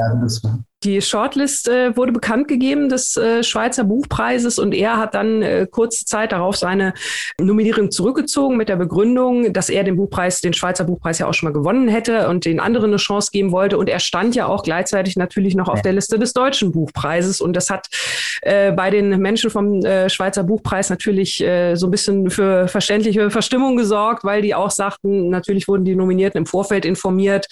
die 0.84 1.02
Shortlist 1.02 1.68
äh, 1.68 1.96
wurde 1.96 2.12
bekannt 2.12 2.46
gegeben 2.46 2.88
des 2.88 3.16
äh, 3.16 3.42
Schweizer 3.42 3.82
Buchpreises 3.82 4.58
und 4.60 4.72
er 4.72 4.96
hat 4.96 5.14
dann 5.14 5.42
äh, 5.42 5.66
kurze 5.68 6.04
Zeit 6.04 6.30
darauf 6.30 6.56
seine 6.56 6.94
Nominierung 7.40 7.90
zurückgezogen 7.90 8.56
mit 8.56 8.68
der 8.68 8.76
Begründung, 8.76 9.52
dass 9.52 9.70
er 9.70 9.82
den 9.82 9.96
Buchpreis, 9.96 10.40
den 10.40 10.52
Schweizer 10.52 10.84
Buchpreis 10.84 11.18
ja 11.18 11.26
auch 11.26 11.34
schon 11.34 11.48
mal 11.48 11.52
gewonnen 11.52 11.88
hätte 11.88 12.28
und 12.28 12.44
den 12.44 12.60
anderen 12.60 12.90
eine 12.90 12.98
Chance 12.98 13.30
geben 13.32 13.50
wollte. 13.50 13.76
Und 13.76 13.88
er 13.88 13.98
stand 13.98 14.36
ja 14.36 14.46
auch 14.46 14.62
gleichzeitig 14.62 15.16
natürlich 15.16 15.56
noch 15.56 15.68
auf 15.68 15.82
der 15.82 15.94
Liste 15.94 16.18
des 16.18 16.32
deutschen 16.32 16.70
Buchpreises. 16.70 17.40
Und 17.40 17.54
das 17.54 17.70
hat 17.70 17.88
äh, 18.42 18.70
bei 18.70 18.90
den 18.90 19.18
Menschen 19.18 19.50
vom 19.50 19.84
äh, 19.84 20.08
Schweizer 20.08 20.44
Buchpreis 20.44 20.90
natürlich 20.90 21.40
äh, 21.40 21.74
so 21.74 21.88
ein 21.88 21.90
bisschen 21.90 22.30
für 22.30 22.68
verständliche 22.68 23.30
Verstimmung 23.30 23.76
gesorgt, 23.76 24.22
weil 24.22 24.42
die 24.42 24.54
auch 24.54 24.70
sagten, 24.70 25.28
natürlich 25.28 25.66
wurden 25.66 25.84
die 25.84 25.96
Nominierten 25.96 26.38
im 26.38 26.46
Vorfeld 26.46 26.84
informiert 26.84 27.48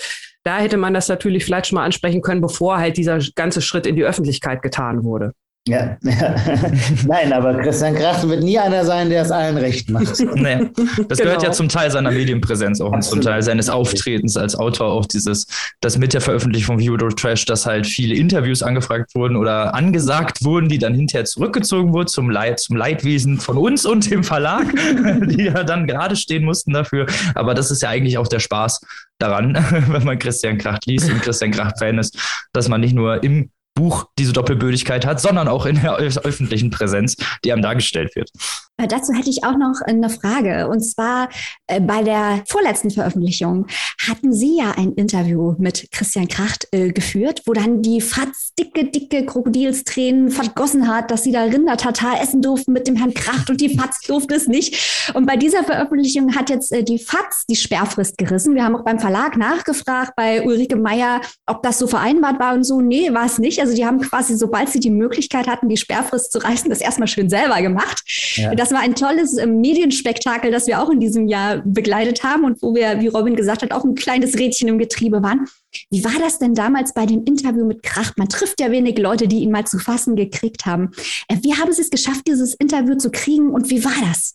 da 0.46 0.58
hätte 0.58 0.76
man 0.76 0.94
das 0.94 1.08
natürlich 1.08 1.44
vielleicht 1.44 1.66
schon 1.66 1.76
mal 1.76 1.84
ansprechen 1.84 2.22
können, 2.22 2.40
bevor 2.40 2.78
halt 2.78 2.96
dieser 2.96 3.18
ganze 3.34 3.60
Schritt 3.60 3.86
in 3.86 3.96
die 3.96 4.04
Öffentlichkeit 4.04 4.62
getan 4.62 5.02
wurde. 5.02 5.32
Ja, 5.68 5.96
nein, 7.06 7.32
aber 7.32 7.54
Christian 7.60 7.96
Kracht 7.96 8.28
wird 8.28 8.44
nie 8.44 8.56
einer 8.56 8.84
sein, 8.84 9.10
der 9.10 9.22
es 9.22 9.32
allen 9.32 9.56
recht 9.56 9.90
macht. 9.90 10.06
Nee. 10.36 10.70
Das 11.08 11.18
genau. 11.18 11.30
gehört 11.30 11.42
ja 11.42 11.52
zum 11.52 11.68
Teil 11.68 11.90
seiner 11.90 12.10
Medienpräsenz 12.10 12.80
auch 12.80 12.92
und 12.92 13.02
zum 13.02 13.20
Teil 13.20 13.42
seines 13.42 13.68
Auftretens 13.68 14.36
als 14.36 14.54
Autor 14.54 14.88
auch 14.88 15.06
dieses, 15.06 15.46
das 15.80 15.96
mit 15.98 16.12
der 16.12 16.20
Veröffentlichung 16.20 16.66
von 16.66 16.78
Viewer 16.78 17.08
Trash, 17.08 17.46
dass 17.46 17.64
halt 17.64 17.86
viele 17.86 18.14
Interviews 18.14 18.62
angefragt 18.62 19.14
wurden 19.14 19.36
oder 19.36 19.74
angesagt 19.74 20.44
wurden, 20.44 20.68
die 20.68 20.78
dann 20.78 20.94
hinterher 20.94 21.24
zurückgezogen 21.24 21.92
wurden 21.92 22.08
zum 22.08 22.28
Leid, 22.28 22.60
zum 22.60 22.76
Leidwesen 22.76 23.40
von 23.40 23.56
uns 23.56 23.86
und 23.86 24.10
dem 24.10 24.22
Verlag, 24.22 24.66
die 25.26 25.44
ja 25.44 25.64
dann 25.64 25.86
gerade 25.86 26.16
stehen 26.16 26.44
mussten 26.44 26.72
dafür. 26.72 27.06
Aber 27.34 27.54
das 27.54 27.70
ist 27.70 27.82
ja 27.82 27.88
eigentlich 27.88 28.18
auch 28.18 28.28
der 28.28 28.40
Spaß 28.40 28.80
daran, 29.18 29.54
wenn 29.88 30.04
man 30.04 30.18
Christian 30.18 30.58
Kracht 30.58 30.86
liest 30.86 31.10
und 31.10 31.22
Christian 31.22 31.50
Kracht-Fan 31.50 31.98
ist, 31.98 32.18
dass 32.52 32.68
man 32.68 32.80
nicht 32.80 32.94
nur 32.94 33.22
im 33.22 33.50
Buch 33.76 34.08
diese 34.18 34.32
Doppelbödigkeit 34.32 35.06
hat, 35.06 35.20
sondern 35.20 35.46
auch 35.46 35.66
in 35.66 35.80
der 35.80 35.94
öffentlichen 35.96 36.70
Präsenz, 36.70 37.16
die 37.44 37.52
einem 37.52 37.62
dargestellt 37.62 38.16
wird. 38.16 38.30
Äh, 38.78 38.88
dazu 38.88 39.12
hätte 39.14 39.30
ich 39.30 39.44
auch 39.44 39.56
noch 39.56 39.80
eine 39.80 40.10
Frage. 40.10 40.68
Und 40.68 40.80
zwar 40.80 41.28
äh, 41.66 41.80
bei 41.80 42.02
der 42.02 42.42
vorletzten 42.46 42.90
Veröffentlichung 42.90 43.66
hatten 44.06 44.32
Sie 44.32 44.58
ja 44.58 44.72
ein 44.76 44.92
Interview 44.92 45.54
mit 45.58 45.88
Christian 45.92 46.28
Kracht 46.28 46.68
äh, 46.72 46.90
geführt, 46.90 47.42
wo 47.46 47.52
dann 47.52 47.82
die 47.82 48.00
Fatz 48.00 48.52
dicke, 48.58 48.84
dicke 48.84 49.24
Krokodilstränen 49.24 50.30
vergossen 50.30 50.88
hat, 50.88 51.10
dass 51.10 51.24
Sie 51.24 51.32
da 51.32 51.44
Rindertatar 51.44 52.20
essen 52.20 52.42
durften 52.42 52.72
mit 52.72 52.86
dem 52.86 52.96
Herrn 52.96 53.14
Kracht 53.14 53.48
und 53.48 53.60
die 53.60 53.76
Fatz 53.76 54.00
durfte 54.06 54.34
es 54.34 54.46
nicht. 54.46 55.12
Und 55.14 55.26
bei 55.26 55.36
dieser 55.36 55.64
Veröffentlichung 55.64 56.34
hat 56.36 56.50
jetzt 56.50 56.72
äh, 56.72 56.82
die 56.82 56.98
Fatz 56.98 57.46
die 57.48 57.56
Sperrfrist 57.56 58.18
gerissen. 58.18 58.54
Wir 58.54 58.64
haben 58.64 58.76
auch 58.76 58.84
beim 58.84 58.98
Verlag 58.98 59.36
nachgefragt 59.36 60.12
bei 60.16 60.42
Ulrike 60.42 60.76
Meyer, 60.76 61.22
ob 61.46 61.62
das 61.62 61.78
so 61.78 61.86
vereinbart 61.86 62.38
war 62.38 62.54
und 62.54 62.64
so. 62.64 62.82
Nee, 62.82 63.12
war 63.14 63.24
es 63.24 63.38
nicht. 63.38 63.60
Also 63.60 63.74
die 63.74 63.86
haben 63.86 64.00
quasi, 64.00 64.36
sobald 64.36 64.68
sie 64.68 64.80
die 64.80 64.90
Möglichkeit 64.90 65.46
hatten, 65.46 65.68
die 65.68 65.78
Sperrfrist 65.78 66.30
zu 66.30 66.38
reißen, 66.38 66.68
das 66.68 66.80
erstmal 66.80 67.08
schön 67.08 67.30
selber 67.30 67.62
gemacht. 67.62 68.02
Ja. 68.36 68.54
Das 68.66 68.74
war 68.74 68.80
ein 68.80 68.96
tolles 68.96 69.36
äh, 69.36 69.46
Medienspektakel, 69.46 70.50
das 70.50 70.66
wir 70.66 70.82
auch 70.82 70.90
in 70.90 70.98
diesem 70.98 71.28
Jahr 71.28 71.62
begleitet 71.64 72.24
haben 72.24 72.42
und 72.42 72.60
wo 72.62 72.74
wir, 72.74 73.00
wie 73.00 73.06
Robin 73.06 73.36
gesagt 73.36 73.62
hat, 73.62 73.70
auch 73.70 73.84
ein 73.84 73.94
kleines 73.94 74.36
Rädchen 74.36 74.66
im 74.66 74.76
Getriebe 74.76 75.22
waren. 75.22 75.46
Wie 75.88 76.02
war 76.02 76.18
das 76.18 76.40
denn 76.40 76.52
damals 76.52 76.92
bei 76.92 77.06
dem 77.06 77.22
Interview 77.22 77.64
mit 77.64 77.84
Kracht? 77.84 78.18
Man 78.18 78.28
trifft 78.28 78.60
ja 78.60 78.72
wenig 78.72 78.98
Leute, 78.98 79.28
die 79.28 79.38
ihn 79.38 79.52
mal 79.52 79.68
zu 79.68 79.78
fassen 79.78 80.16
gekriegt 80.16 80.66
haben. 80.66 80.90
Äh, 81.28 81.36
wie 81.42 81.54
haben 81.54 81.72
Sie 81.72 81.80
es 81.80 81.90
geschafft, 81.90 82.22
dieses 82.26 82.54
Interview 82.54 82.96
zu 82.96 83.12
kriegen 83.12 83.50
und 83.50 83.70
wie 83.70 83.84
war 83.84 83.94
das? 84.10 84.34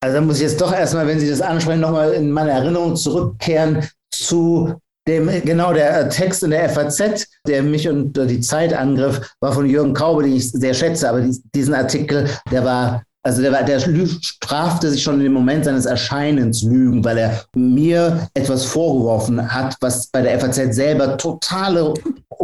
Also 0.00 0.16
da 0.16 0.22
muss 0.22 0.38
ich 0.38 0.42
jetzt 0.42 0.60
doch 0.60 0.72
erstmal, 0.72 1.06
wenn 1.06 1.20
Sie 1.20 1.30
das 1.30 1.40
ansprechen, 1.40 1.80
nochmal 1.80 2.14
in 2.14 2.32
meine 2.32 2.50
Erinnerung 2.50 2.96
zurückkehren 2.96 3.88
zu 4.10 4.74
dem, 5.06 5.30
genau, 5.44 5.72
der 5.72 6.10
Text 6.10 6.42
in 6.42 6.50
der 6.50 6.68
FAZ, 6.68 7.28
der 7.46 7.62
mich 7.62 7.88
und 7.88 8.14
die 8.14 8.40
Zeit 8.40 8.74
angriff, 8.74 9.20
war 9.38 9.52
von 9.52 9.66
Jürgen 9.66 9.94
Kaube, 9.94 10.24
den 10.24 10.34
ich 10.34 10.50
sehr 10.50 10.74
schätze, 10.74 11.08
aber 11.08 11.24
diesen 11.54 11.74
Artikel, 11.74 12.28
der 12.50 12.64
war 12.64 13.04
also 13.28 13.42
der, 13.42 13.62
der 13.62 13.78
strafte 13.78 14.90
sich 14.90 15.02
schon 15.02 15.16
in 15.16 15.24
dem 15.24 15.34
Moment 15.34 15.66
seines 15.66 15.84
Erscheinens 15.84 16.62
Lügen, 16.62 17.04
weil 17.04 17.18
er 17.18 17.44
mir 17.54 18.26
etwas 18.32 18.64
vorgeworfen 18.64 19.52
hat, 19.52 19.76
was 19.82 20.06
bei 20.06 20.22
der 20.22 20.40
FAZ 20.40 20.74
selber 20.74 21.18
totale 21.18 21.92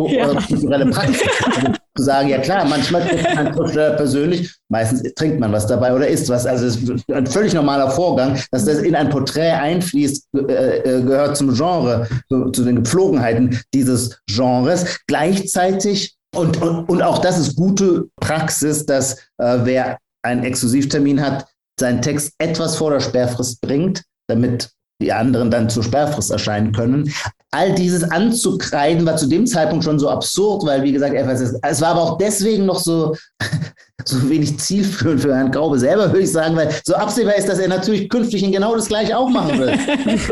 ja. 0.09 0.27
kulturelle 0.27 0.87
Praxis 0.91 1.23
ist. 1.23 1.81
zu 1.97 2.03
sagen, 2.03 2.29
ja 2.29 2.39
klar, 2.39 2.67
manchmal 2.67 3.07
trifft 3.09 3.35
man 3.35 3.55
persönlich, 3.97 4.53
meistens 4.69 5.15
trinkt 5.15 5.41
man 5.41 5.53
was 5.53 5.67
dabei 5.67 5.95
oder 5.95 6.07
isst 6.07 6.29
was. 6.29 6.45
Also 6.45 6.67
es 6.67 6.77
ist 6.77 7.11
ein 7.11 7.27
völlig 7.27 7.55
normaler 7.55 7.91
Vorgang, 7.91 8.39
dass 8.51 8.67
das 8.67 8.81
in 8.81 8.95
ein 8.95 9.09
Porträt 9.09 9.53
einfließt, 9.53 10.27
äh, 10.35 10.79
äh, 10.79 11.03
gehört 11.03 11.39
zum 11.39 11.55
Genre, 11.55 12.09
zu, 12.29 12.51
zu 12.51 12.65
den 12.65 12.77
Gepflogenheiten 12.77 13.59
dieses 13.73 14.19
Genres. 14.27 14.99
Gleichzeitig 15.07 16.15
und, 16.35 16.61
und, 16.61 16.89
und 16.89 17.01
auch 17.01 17.19
das 17.19 17.39
ist 17.39 17.55
gute 17.55 18.09
Praxis, 18.21 18.85
dass 18.85 19.15
äh, 19.39 19.59
wer 19.63 19.99
einen 20.25 20.45
Exklusivtermin 20.45 21.21
hat, 21.21 21.47
seinen 21.79 22.03
Text 22.03 22.33
etwas 22.39 22.77
vor 22.77 22.91
der 22.91 23.01
Sperrfrist 23.01 23.61
bringt, 23.61 24.03
damit 24.29 24.71
die 25.03 25.13
anderen 25.13 25.51
dann 25.51 25.69
zur 25.69 25.83
Sperrfrist 25.83 26.31
erscheinen 26.31 26.73
können. 26.73 27.13
All 27.51 27.75
dieses 27.75 28.05
anzukreiden 28.05 29.05
war 29.07 29.17
zu 29.17 29.27
dem 29.27 29.47
Zeitpunkt 29.47 29.85
schon 29.85 29.99
so 29.99 30.09
absurd, 30.09 30.65
weil, 30.65 30.83
wie 30.83 30.93
gesagt, 30.93 31.15
es 31.15 31.81
war 31.81 31.89
aber 31.89 32.03
auch 32.03 32.19
deswegen 32.19 32.65
noch 32.65 32.79
so, 32.79 33.17
so 34.05 34.29
wenig 34.29 34.59
zielführend 34.59 35.21
für 35.21 35.35
Herrn 35.35 35.51
Graube 35.51 35.79
selber, 35.79 36.09
würde 36.09 36.23
ich 36.23 36.33
sagen, 36.33 36.57
weil 36.57 36.71
so 36.85 36.95
absehbar 36.95 37.37
ist, 37.37 37.49
dass 37.49 37.59
er 37.59 37.69
natürlich 37.69 38.09
künftig 38.09 38.43
in 38.43 38.53
genau 38.53 38.75
das 38.75 38.87
Gleiche 38.87 39.17
auch 39.17 39.29
machen 39.29 39.59
will. 39.59 39.69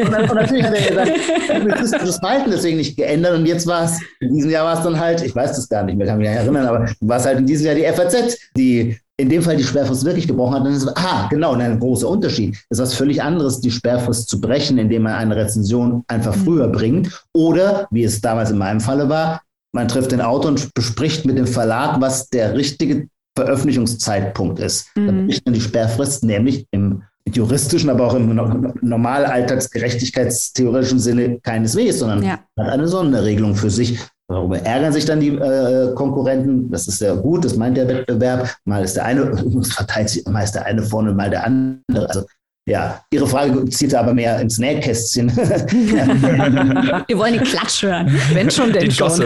und, 0.01 0.31
und, 0.31 0.35
natürlich 0.35 0.65
hat 0.65 0.75
er 0.75 1.61
gesagt, 1.61 2.03
das 2.03 2.19
Verhalten 2.19 2.51
deswegen 2.51 2.77
nicht 2.77 2.97
geändert 2.97 3.37
und 3.37 3.47
jetzt 3.47 3.67
war 3.67 3.85
es, 3.85 4.01
in 4.21 4.35
diesem 4.35 4.51
Jahr 4.51 4.65
war 4.65 4.79
es 4.79 4.85
dann 4.85 4.99
halt, 4.99 5.23
ich 5.23 5.35
weiß 5.35 5.57
das 5.57 5.69
gar 5.69 5.83
nicht 5.83 5.97
mehr, 5.97 6.07
kann 6.07 6.19
mich 6.19 6.29
nicht 6.29 6.39
erinnern, 6.39 6.67
aber 6.67 6.89
war 7.01 7.19
es 7.19 7.27
halt 7.27 7.39
in 7.39 7.47
diesem 7.47 7.67
Jahr 7.67 7.75
die 7.75 7.85
FAZ, 7.85 8.39
die 8.57 8.97
in 9.19 9.29
dem 9.29 9.43
Fall 9.43 9.57
die 9.57 9.65
Sperrfrist 9.65 10.05
wirklich 10.05 10.27
gebrochen 10.27 10.55
hat, 10.55 10.65
dann 10.65 10.73
ist 10.73 10.85
es, 10.85 10.97
ah, 10.97 11.29
genau, 11.31 11.53
ein 11.55 11.79
großer 11.79 12.09
Unterschied. 12.09 12.57
Es 12.71 12.79
ist 12.79 12.83
was 12.83 12.95
völlig 12.95 13.23
anderes, 13.23 13.61
die 13.61 13.71
Sperrfrist 13.71 14.29
zu 14.29 14.41
brechen, 14.41 14.79
indem 14.79 15.03
man 15.03 15.15
eine 15.15 15.37
Rezension 15.37 16.03
einfach 16.09 16.35
mhm. 16.37 16.45
früher 16.45 16.69
bringt. 16.69 17.25
Oder, 17.35 17.87
wie 17.91 18.05
es 18.05 18.21
damals 18.21 18.51
in 18.51 18.59
meinem 18.59 18.81
Falle 18.81 19.09
war, 19.09 19.43
man 19.75 19.89
trifft 19.89 20.13
den 20.13 20.21
Autor 20.21 20.51
und 20.51 20.75
bespricht 20.75 21.25
mit 21.25 21.39
dem 21.39 21.47
Verlag, 21.47 22.01
was 22.01 22.29
der 22.29 22.55
richtige 22.55 23.09
Veröffentlichungszeitpunkt 23.37 24.59
ist. 24.59 24.89
Mhm. 24.97 25.07
Dann 25.07 25.27
bricht 25.27 25.45
man 25.47 25.55
die 25.55 25.61
Sperrfrist, 25.61 26.25
nämlich 26.25 26.67
im 26.71 27.03
juristischen, 27.31 27.89
aber 27.89 28.07
auch 28.07 28.15
im 28.15 28.35
normal 28.81 29.25
alltagsgerechtigkeitstheoretischen 29.25 30.99
Sinne 30.99 31.39
keineswegs, 31.41 32.01
sondern 32.01 32.23
ja. 32.23 32.39
hat 32.59 32.69
eine 32.69 32.89
Sonderregelung 32.89 33.55
für 33.55 33.71
sich, 33.71 33.99
Darüber 34.33 34.59
ärgern 34.59 34.93
sich 34.93 35.05
dann 35.05 35.21
die 35.21 35.37
äh, 35.37 35.95
Konkurrenten. 35.95 36.71
Das 36.71 36.89
ist 36.89 36.99
sehr 36.99 37.17
gut, 37.17 37.45
das 37.45 37.57
meint 37.57 37.77
der 37.77 37.87
Wettbewerb. 37.87 38.57
Mal 38.65 38.83
ist 38.83 38.97
der 38.97 39.05
eine, 39.05 39.37
verteilt 39.65 40.09
sich, 40.09 40.27
mal 40.27 40.43
ist 40.43 40.53
der 40.53 40.65
eine 40.65 40.83
vorne, 40.83 41.13
mal 41.13 41.29
der 41.29 41.45
andere. 41.45 42.09
Also 42.09 42.25
ja, 42.67 43.01
Ihre 43.11 43.27
Frage 43.27 43.69
zieht 43.71 43.93
aber 43.93 44.15
mehr 44.15 44.41
ins 44.41 44.59
Nähkästchen. 44.59 45.29
Wir 45.37 47.19
wollen 47.19 47.35
den 47.35 47.43
Klatsch 47.43 47.83
hören, 47.83 48.17
wenn 48.33 48.49
schon 48.51 48.73
denn 48.73 48.85
den 48.85 48.93
schon. 48.93 49.11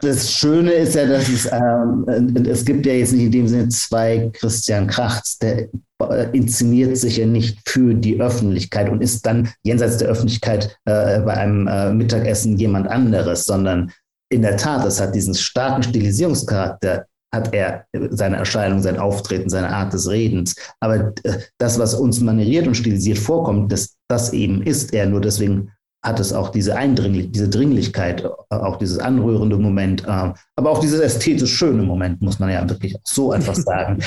das 0.00 0.32
Schöne 0.32 0.70
ist 0.70 0.94
ja, 0.94 1.06
dass 1.06 1.28
es, 1.28 1.50
ähm, 1.50 2.06
es 2.48 2.64
gibt 2.64 2.86
ja 2.86 2.92
jetzt 2.92 3.12
nicht 3.12 3.24
in 3.24 3.32
dem 3.32 3.48
Sinne 3.48 3.68
zwei 3.68 4.30
Christian 4.32 4.86
Krachts. 4.86 5.38
Der 5.38 5.68
inszeniert 6.32 6.96
sich 6.96 7.16
ja 7.16 7.26
nicht 7.26 7.58
für 7.68 7.94
die 7.94 8.20
Öffentlichkeit 8.20 8.88
und 8.88 9.02
ist 9.02 9.26
dann 9.26 9.50
jenseits 9.64 9.98
der 9.98 10.08
Öffentlichkeit 10.08 10.78
äh, 10.84 11.18
bei 11.20 11.34
einem 11.34 11.66
äh, 11.66 11.92
Mittagessen 11.92 12.56
jemand 12.58 12.88
anderes, 12.88 13.44
sondern 13.44 13.92
in 14.32 14.42
der 14.42 14.56
Tat, 14.56 14.86
es 14.86 15.00
hat 15.00 15.14
diesen 15.14 15.34
starken 15.34 15.82
Stilisierungscharakter 15.82 17.06
hat 17.32 17.54
er 17.54 17.84
seine 18.10 18.36
Erscheinung, 18.36 18.80
sein 18.80 18.98
Auftreten, 18.98 19.48
seine 19.48 19.68
Art 19.68 19.92
des 19.92 20.08
Redens. 20.08 20.54
Aber 20.80 21.12
äh, 21.22 21.38
das, 21.58 21.78
was 21.78 21.94
uns 21.94 22.20
manieriert 22.20 22.66
und 22.66 22.74
stilisiert 22.74 23.18
vorkommt, 23.18 23.70
das, 23.72 23.96
das 24.08 24.32
eben 24.32 24.62
ist 24.62 24.92
er. 24.92 25.06
Nur 25.06 25.20
deswegen 25.20 25.70
hat 26.02 26.18
es 26.18 26.32
auch 26.32 26.48
diese 26.48 26.76
Eindringlich, 26.76 27.30
diese 27.30 27.48
Dringlichkeit, 27.48 28.24
auch 28.48 28.76
dieses 28.76 28.98
anrührende 28.98 29.58
Moment, 29.58 30.04
äh, 30.04 30.32
aber 30.56 30.70
auch 30.70 30.80
dieses 30.80 31.00
ästhetisch 31.00 31.54
schöne 31.54 31.82
Moment, 31.82 32.22
muss 32.22 32.38
man 32.38 32.50
ja 32.50 32.68
wirklich 32.68 32.96
so 33.04 33.32
einfach 33.32 33.54
sagen. 33.56 34.02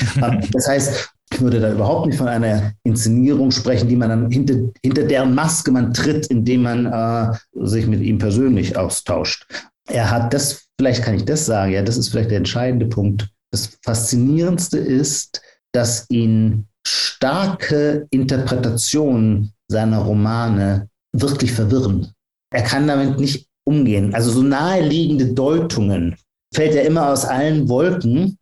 Das 0.52 0.68
heißt, 0.68 1.14
ich 1.32 1.40
würde 1.40 1.60
da 1.60 1.72
überhaupt 1.72 2.06
nicht 2.06 2.18
von 2.18 2.28
einer 2.28 2.72
Inszenierung 2.82 3.50
sprechen, 3.50 3.88
die 3.88 3.96
man 3.96 4.08
dann 4.08 4.30
hinter, 4.30 4.54
hinter 4.82 5.04
deren 5.04 5.34
Maske 5.34 5.70
man 5.70 5.92
tritt, 5.92 6.26
indem 6.26 6.62
man 6.62 6.86
äh, 6.86 7.36
sich 7.64 7.86
mit 7.86 8.02
ihm 8.02 8.18
persönlich 8.18 8.76
austauscht. 8.76 9.46
Er 9.88 10.10
hat 10.10 10.32
das, 10.32 10.66
vielleicht 10.78 11.02
kann 11.02 11.14
ich 11.14 11.24
das 11.24 11.46
sagen, 11.46 11.72
ja, 11.72 11.82
das 11.82 11.96
ist 11.96 12.08
vielleicht 12.08 12.30
der 12.30 12.38
entscheidende 12.38 12.86
Punkt. 12.86 13.28
Das 13.50 13.78
Faszinierendste 13.82 14.78
ist, 14.78 15.42
dass 15.72 16.06
ihn 16.10 16.66
starke 16.86 18.06
Interpretationen 18.10 19.52
seiner 19.68 19.98
Romane 19.98 20.88
wirklich 21.12 21.52
verwirren. 21.52 22.12
Er 22.52 22.62
kann 22.62 22.86
damit 22.86 23.18
nicht 23.18 23.48
umgehen. 23.64 24.14
Also 24.14 24.30
so 24.30 24.42
naheliegende 24.42 25.26
Deutungen 25.26 26.16
fällt 26.52 26.74
er 26.74 26.84
immer 26.84 27.08
aus 27.08 27.24
allen 27.24 27.68
Wolken. 27.68 28.38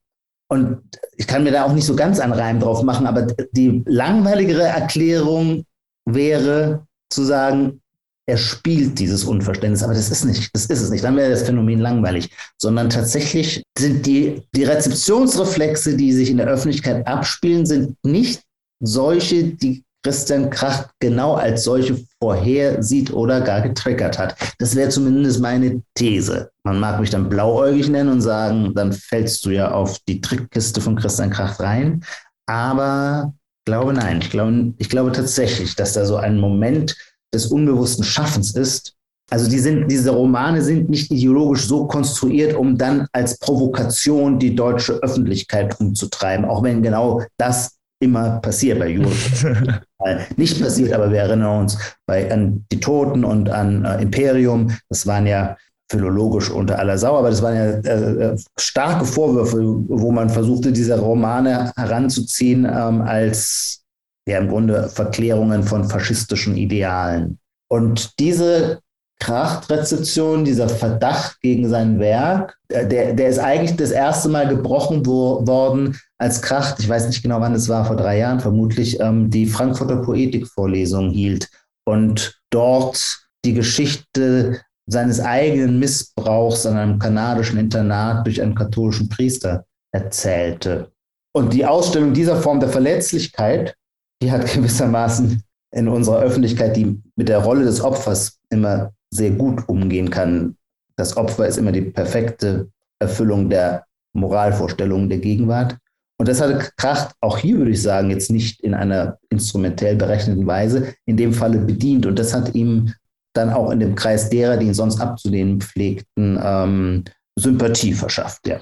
Und 0.50 0.82
ich 1.16 1.26
kann 1.26 1.44
mir 1.44 1.52
da 1.52 1.64
auch 1.64 1.72
nicht 1.72 1.86
so 1.86 1.96
ganz 1.96 2.20
einen 2.20 2.32
Reim 2.32 2.60
drauf 2.60 2.82
machen, 2.82 3.06
aber 3.06 3.22
die 3.52 3.82
langweiligere 3.86 4.64
Erklärung 4.64 5.64
wäre 6.04 6.86
zu 7.10 7.22
sagen, 7.22 7.81
er 8.26 8.36
spielt 8.36 8.98
dieses 8.98 9.24
Unverständnis, 9.24 9.82
aber 9.82 9.94
das 9.94 10.10
ist 10.10 10.24
nicht, 10.24 10.50
das 10.54 10.66
ist 10.66 10.80
es 10.80 10.90
nicht. 10.90 11.02
Dann 11.02 11.16
wäre 11.16 11.30
das 11.30 11.42
Phänomen 11.42 11.80
langweilig, 11.80 12.30
sondern 12.60 12.88
tatsächlich 12.88 13.62
sind 13.76 14.06
die, 14.06 14.42
die 14.54 14.64
Rezeptionsreflexe, 14.64 15.96
die 15.96 16.12
sich 16.12 16.30
in 16.30 16.36
der 16.36 16.46
Öffentlichkeit 16.46 17.06
abspielen, 17.06 17.66
sind 17.66 17.96
nicht 18.04 18.42
solche, 18.80 19.44
die 19.44 19.84
Christian 20.04 20.50
Kracht 20.50 20.90
genau 21.00 21.34
als 21.34 21.64
solche 21.64 21.96
vorhersieht 22.20 23.12
oder 23.12 23.40
gar 23.40 23.60
getriggert 23.60 24.18
hat. 24.18 24.36
Das 24.58 24.74
wäre 24.74 24.88
zumindest 24.88 25.40
meine 25.40 25.82
These. 25.94 26.50
Man 26.64 26.80
mag 26.80 27.00
mich 27.00 27.10
dann 27.10 27.28
blauäugig 27.28 27.88
nennen 27.88 28.10
und 28.10 28.20
sagen, 28.20 28.72
dann 28.74 28.92
fällst 28.92 29.44
du 29.44 29.50
ja 29.50 29.70
auf 29.70 29.98
die 30.08 30.20
Trickkiste 30.20 30.80
von 30.80 30.96
Christian 30.96 31.30
Kracht 31.30 31.60
rein. 31.60 32.04
Aber 32.46 33.32
glaube 33.64 33.92
nein. 33.92 34.20
Ich 34.20 34.30
glaube, 34.30 34.74
ich 34.78 34.88
glaube 34.88 35.12
tatsächlich, 35.12 35.76
dass 35.76 35.92
da 35.92 36.04
so 36.04 36.16
ein 36.16 36.38
Moment 36.38 36.96
des 37.32 37.46
unbewussten 37.46 38.04
Schaffens 38.04 38.54
ist. 38.54 38.94
Also 39.30 39.48
die 39.48 39.58
sind, 39.58 39.88
diese 39.90 40.10
Romane 40.10 40.60
sind 40.60 40.90
nicht 40.90 41.10
ideologisch 41.10 41.66
so 41.66 41.86
konstruiert, 41.86 42.54
um 42.54 42.76
dann 42.76 43.06
als 43.12 43.38
Provokation 43.38 44.38
die 44.38 44.54
deutsche 44.54 44.94
Öffentlichkeit 45.02 45.78
umzutreiben, 45.80 46.44
auch 46.44 46.62
wenn 46.62 46.82
genau 46.82 47.22
das 47.38 47.78
immer 48.02 48.40
passiert 48.40 48.78
bei 48.78 48.88
Juden. 48.88 49.12
nicht 50.36 50.60
passiert, 50.60 50.92
aber 50.92 51.10
wir 51.10 51.20
erinnern 51.20 51.62
uns 51.62 51.78
bei, 52.06 52.30
an 52.30 52.64
die 52.70 52.80
Toten 52.80 53.24
und 53.24 53.48
an 53.48 53.84
äh, 53.84 54.02
Imperium. 54.02 54.76
Das 54.90 55.06
waren 55.06 55.26
ja 55.26 55.56
philologisch 55.90 56.50
unter 56.50 56.78
aller 56.78 56.98
Sau, 56.98 57.16
aber 57.16 57.30
das 57.30 57.42
waren 57.42 57.54
ja 57.54 57.64
äh, 57.64 58.32
äh, 58.32 58.36
starke 58.58 59.04
Vorwürfe, 59.04 59.58
wo 59.88 60.10
man 60.10 60.28
versuchte, 60.28 60.72
diese 60.72 60.98
Romane 60.98 61.72
heranzuziehen 61.76 62.64
ähm, 62.64 63.02
als 63.02 63.81
ja 64.28 64.38
im 64.38 64.48
Grunde 64.48 64.88
Verklärungen 64.88 65.62
von 65.62 65.84
faschistischen 65.84 66.56
Idealen. 66.56 67.38
Und 67.68 68.18
diese 68.18 68.80
Krachtrezeption, 69.20 70.44
dieser 70.44 70.68
Verdacht 70.68 71.40
gegen 71.40 71.68
sein 71.68 72.00
Werk, 72.00 72.58
äh, 72.68 72.86
der, 72.86 73.14
der 73.14 73.28
ist 73.28 73.38
eigentlich 73.38 73.76
das 73.76 73.92
erste 73.92 74.28
Mal 74.28 74.48
gebrochen 74.48 75.06
wo, 75.06 75.46
worden, 75.46 75.96
als 76.18 76.42
Kracht, 76.42 76.80
ich 76.80 76.88
weiß 76.88 77.06
nicht 77.06 77.22
genau 77.22 77.40
wann 77.40 77.54
es 77.54 77.68
war, 77.68 77.84
vor 77.84 77.96
drei 77.96 78.18
Jahren 78.18 78.40
vermutlich, 78.40 78.98
ähm, 79.00 79.30
die 79.30 79.46
Frankfurter 79.46 79.96
Poetikvorlesung 79.98 81.10
hielt 81.10 81.48
und 81.84 82.40
dort 82.50 83.28
die 83.44 83.54
Geschichte 83.54 84.60
seines 84.86 85.20
eigenen 85.20 85.78
Missbrauchs 85.78 86.66
an 86.66 86.76
einem 86.76 86.98
kanadischen 86.98 87.58
Internat 87.58 88.26
durch 88.26 88.42
einen 88.42 88.54
katholischen 88.54 89.08
Priester 89.08 89.64
erzählte. 89.92 90.90
Und 91.32 91.52
die 91.52 91.64
Ausstellung 91.64 92.12
dieser 92.12 92.36
Form 92.36 92.60
der 92.60 92.68
Verletzlichkeit, 92.68 93.76
die 94.22 94.30
hat 94.30 94.50
gewissermaßen 94.54 95.42
in 95.74 95.88
unserer 95.88 96.20
Öffentlichkeit, 96.20 96.76
die 96.76 97.02
mit 97.16 97.28
der 97.28 97.38
Rolle 97.38 97.64
des 97.64 97.82
Opfers 97.82 98.38
immer 98.50 98.92
sehr 99.10 99.30
gut 99.30 99.68
umgehen 99.68 100.10
kann. 100.10 100.56
Das 100.96 101.16
Opfer 101.16 101.46
ist 101.46 101.58
immer 101.58 101.72
die 101.72 101.82
perfekte 101.82 102.68
Erfüllung 102.98 103.50
der 103.50 103.84
Moralvorstellungen 104.14 105.08
der 105.08 105.18
Gegenwart. 105.18 105.76
Und 106.18 106.28
das 106.28 106.40
hat 106.40 106.76
Kracht 106.76 107.14
auch 107.20 107.38
hier, 107.38 107.56
würde 107.56 107.72
ich 107.72 107.82
sagen, 107.82 108.10
jetzt 108.10 108.30
nicht 108.30 108.60
in 108.60 108.74
einer 108.74 109.18
instrumentell 109.30 109.96
berechneten 109.96 110.46
Weise 110.46 110.94
in 111.04 111.16
dem 111.16 111.32
Falle 111.32 111.58
bedient. 111.58 112.06
Und 112.06 112.18
das 112.18 112.32
hat 112.32 112.54
ihm 112.54 112.92
dann 113.32 113.50
auch 113.50 113.70
in 113.70 113.80
dem 113.80 113.94
Kreis 113.94 114.28
derer, 114.28 114.58
die 114.58 114.66
ihn 114.66 114.74
sonst 114.74 115.00
abzulehnen 115.00 115.60
pflegten, 115.60 116.38
ähm, 116.40 117.04
Sympathie 117.36 117.94
verschafft. 117.94 118.46
Ja. 118.46 118.60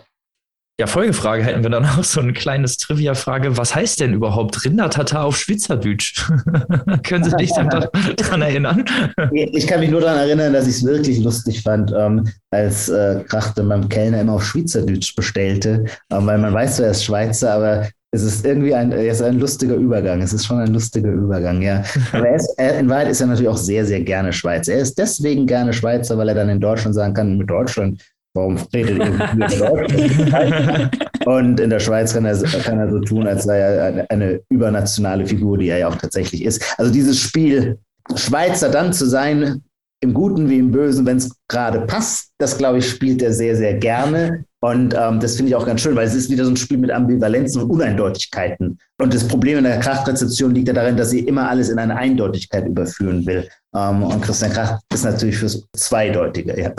Ja, 0.81 0.87
Folgefrage 0.87 1.45
hätten 1.45 1.63
wir 1.63 1.69
dann 1.69 1.85
auch 1.85 2.03
so 2.03 2.23
ein 2.23 2.33
kleines 2.33 2.79
Trivia-Frage. 2.79 3.59
Was 3.59 3.75
heißt 3.75 4.01
denn 4.01 4.15
überhaupt 4.15 4.65
Rindertata 4.65 5.25
auf 5.25 5.37
Schweizerdeutsch? 5.37 6.27
Können 7.03 7.23
Sie 7.23 7.33
sich 7.39 7.53
daran 7.53 8.41
erinnern? 8.41 8.87
Ich 9.31 9.67
kann 9.67 9.81
mich 9.81 9.91
nur 9.91 10.01
daran 10.01 10.21
erinnern, 10.21 10.55
dass 10.55 10.67
ich 10.67 10.77
es 10.77 10.85
wirklich 10.87 11.19
lustig 11.19 11.63
fand, 11.65 11.93
ähm, 11.95 12.27
als 12.51 12.89
äh, 12.89 13.23
Krachte 13.29 13.63
beim 13.63 13.91
Kellner 13.91 14.23
immer 14.23 14.33
auf 14.33 14.45
Schweizerdeutsch 14.47 15.15
bestellte, 15.15 15.85
ähm, 16.11 16.25
weil 16.25 16.39
man 16.39 16.55
weiß, 16.55 16.81
er 16.81 16.93
ist 16.93 17.05
Schweizer, 17.05 17.53
aber 17.53 17.87
es 18.11 18.23
ist 18.23 18.47
irgendwie 18.47 18.75
ein, 18.75 18.91
er 18.91 19.13
ist 19.13 19.21
ein 19.21 19.39
lustiger 19.39 19.75
Übergang. 19.75 20.23
Es 20.23 20.33
ist 20.33 20.47
schon 20.47 20.61
ein 20.61 20.73
lustiger 20.73 21.11
Übergang, 21.11 21.61
ja. 21.61 21.85
Aber 22.13 22.27
er 22.27 22.37
ist, 22.37 22.55
er, 22.57 22.79
in 22.79 22.89
Wahrheit 22.89 23.09
ist 23.09 23.21
er 23.21 23.27
natürlich 23.27 23.51
auch 23.51 23.59
sehr, 23.59 23.85
sehr 23.85 24.01
gerne 24.01 24.33
Schweizer. 24.33 24.73
Er 24.73 24.81
ist 24.81 24.99
deswegen 24.99 25.47
gerne 25.47 25.75
Schweizer, 25.75 26.17
weil 26.17 26.31
er 26.31 26.37
dann 26.37 26.49
in 26.49 26.59
Deutschland 26.59 26.95
sagen 26.95 27.13
kann, 27.13 27.37
mit 27.37 27.51
Deutschland 27.51 28.01
Warum 28.35 28.57
redet 28.73 28.99
ihr? 28.99 30.91
Und 31.27 31.61
in 31.61 31.71
der 31.71 31.81
Schweiz 31.81 32.15
kann 32.15 32.25
er, 32.25 32.37
kann 32.37 32.79
er 32.79 32.91
so 32.91 33.01
tun, 33.01 33.27
als 33.27 33.45
sei 33.45 33.59
er 33.59 33.85
eine, 33.85 34.11
eine 34.11 34.41
übernationale 34.49 35.27
Figur, 35.27 35.59
die 35.59 35.69
er 35.69 35.79
ja 35.79 35.89
auch 35.89 35.97
tatsächlich 35.97 36.45
ist. 36.45 36.63
Also 36.79 36.93
dieses 36.93 37.19
Spiel, 37.19 37.79
Schweizer 38.15 38.71
dann 38.71 38.93
zu 38.93 39.07
sein, 39.07 39.63
im 40.03 40.15
Guten 40.15 40.49
wie 40.49 40.59
im 40.59 40.71
Bösen, 40.71 41.05
wenn 41.05 41.19
es 41.19 41.31
gerade 41.49 41.83
passt, 41.83 42.31
das 42.39 42.57
glaube 42.57 42.79
ich, 42.79 42.89
spielt 42.89 43.21
er 43.21 43.33
sehr, 43.33 43.55
sehr 43.55 43.75
gerne. 43.75 44.45
Und 44.63 44.95
ähm, 44.95 45.21
das 45.21 45.37
finde 45.37 45.51
ich 45.51 45.57
auch 45.57 45.67
ganz 45.67 45.81
schön, 45.81 45.97
weil 45.97 46.07
es 46.07 46.15
ist 46.15 46.31
wieder 46.31 46.45
so 46.45 46.51
ein 46.51 46.57
Spiel 46.57 46.79
mit 46.79 46.91
Ambivalenzen 46.91 47.63
und 47.63 47.71
Uneindeutigkeiten. 47.71 48.79
Und 48.99 49.15
das 49.15 49.27
Problem 49.27 49.59
in 49.59 49.65
der 49.65 49.79
Krachtrezeption 49.79 50.55
liegt 50.55 50.69
ja 50.69 50.75
darin, 50.75 50.97
dass 50.97 51.11
sie 51.11 51.21
immer 51.21 51.49
alles 51.49 51.69
in 51.69 51.79
eine 51.79 51.97
Eindeutigkeit 51.97 52.67
überführen 52.67 53.27
will. 53.27 53.49
Ähm, 53.75 54.03
und 54.03 54.23
Christian 54.23 54.53
Kracht 54.53 54.83
ist 54.93 55.05
natürlich 55.05 55.39
fürs 55.39 55.67
Zweideutige, 55.75 56.61
ja. 56.61 56.73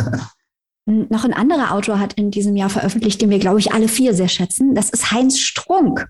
Noch 0.86 1.24
ein 1.24 1.34
anderer 1.34 1.74
Autor 1.74 2.00
hat 2.00 2.13
in 2.13 2.32
diesem 2.32 2.56
Jahr 2.56 2.70
veröffentlicht, 2.70 3.22
den 3.22 3.30
wir, 3.30 3.39
glaube 3.39 3.60
ich, 3.60 3.72
alle 3.72 3.88
vier 3.88 4.13
sehr 4.13 4.28
schätzen. 4.28 4.74
Das 4.74 4.89
ist 4.89 5.12
Heinz 5.12 5.39
Strunk. 5.39 6.08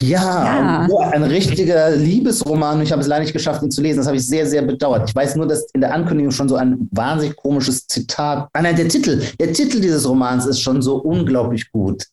Ja, 0.00 0.86
ja. 0.88 1.10
ein 1.10 1.22
richtiger 1.22 1.90
Liebesroman. 1.90 2.80
Ich 2.80 2.90
habe 2.90 3.02
es 3.02 3.08
leider 3.08 3.22
nicht 3.22 3.34
geschafft, 3.34 3.62
ihn 3.62 3.70
zu 3.70 3.82
lesen. 3.82 3.98
Das 3.98 4.06
habe 4.06 4.16
ich 4.16 4.26
sehr, 4.26 4.46
sehr 4.46 4.62
bedauert. 4.62 5.10
Ich 5.10 5.14
weiß 5.14 5.36
nur, 5.36 5.46
dass 5.46 5.70
in 5.72 5.80
der 5.80 5.92
Ankündigung 5.92 6.30
schon 6.30 6.48
so 6.48 6.56
ein 6.56 6.88
wahnsinnig 6.90 7.36
komisches 7.36 7.86
Zitat. 7.86 8.48
Ah, 8.52 8.62
nein, 8.62 8.76
der 8.76 8.88
Titel. 8.88 9.22
Der 9.38 9.52
Titel 9.52 9.80
dieses 9.80 10.08
Romans 10.08 10.46
ist 10.46 10.62
schon 10.62 10.80
so 10.80 10.96
unglaublich 10.96 11.70
gut. 11.70 12.04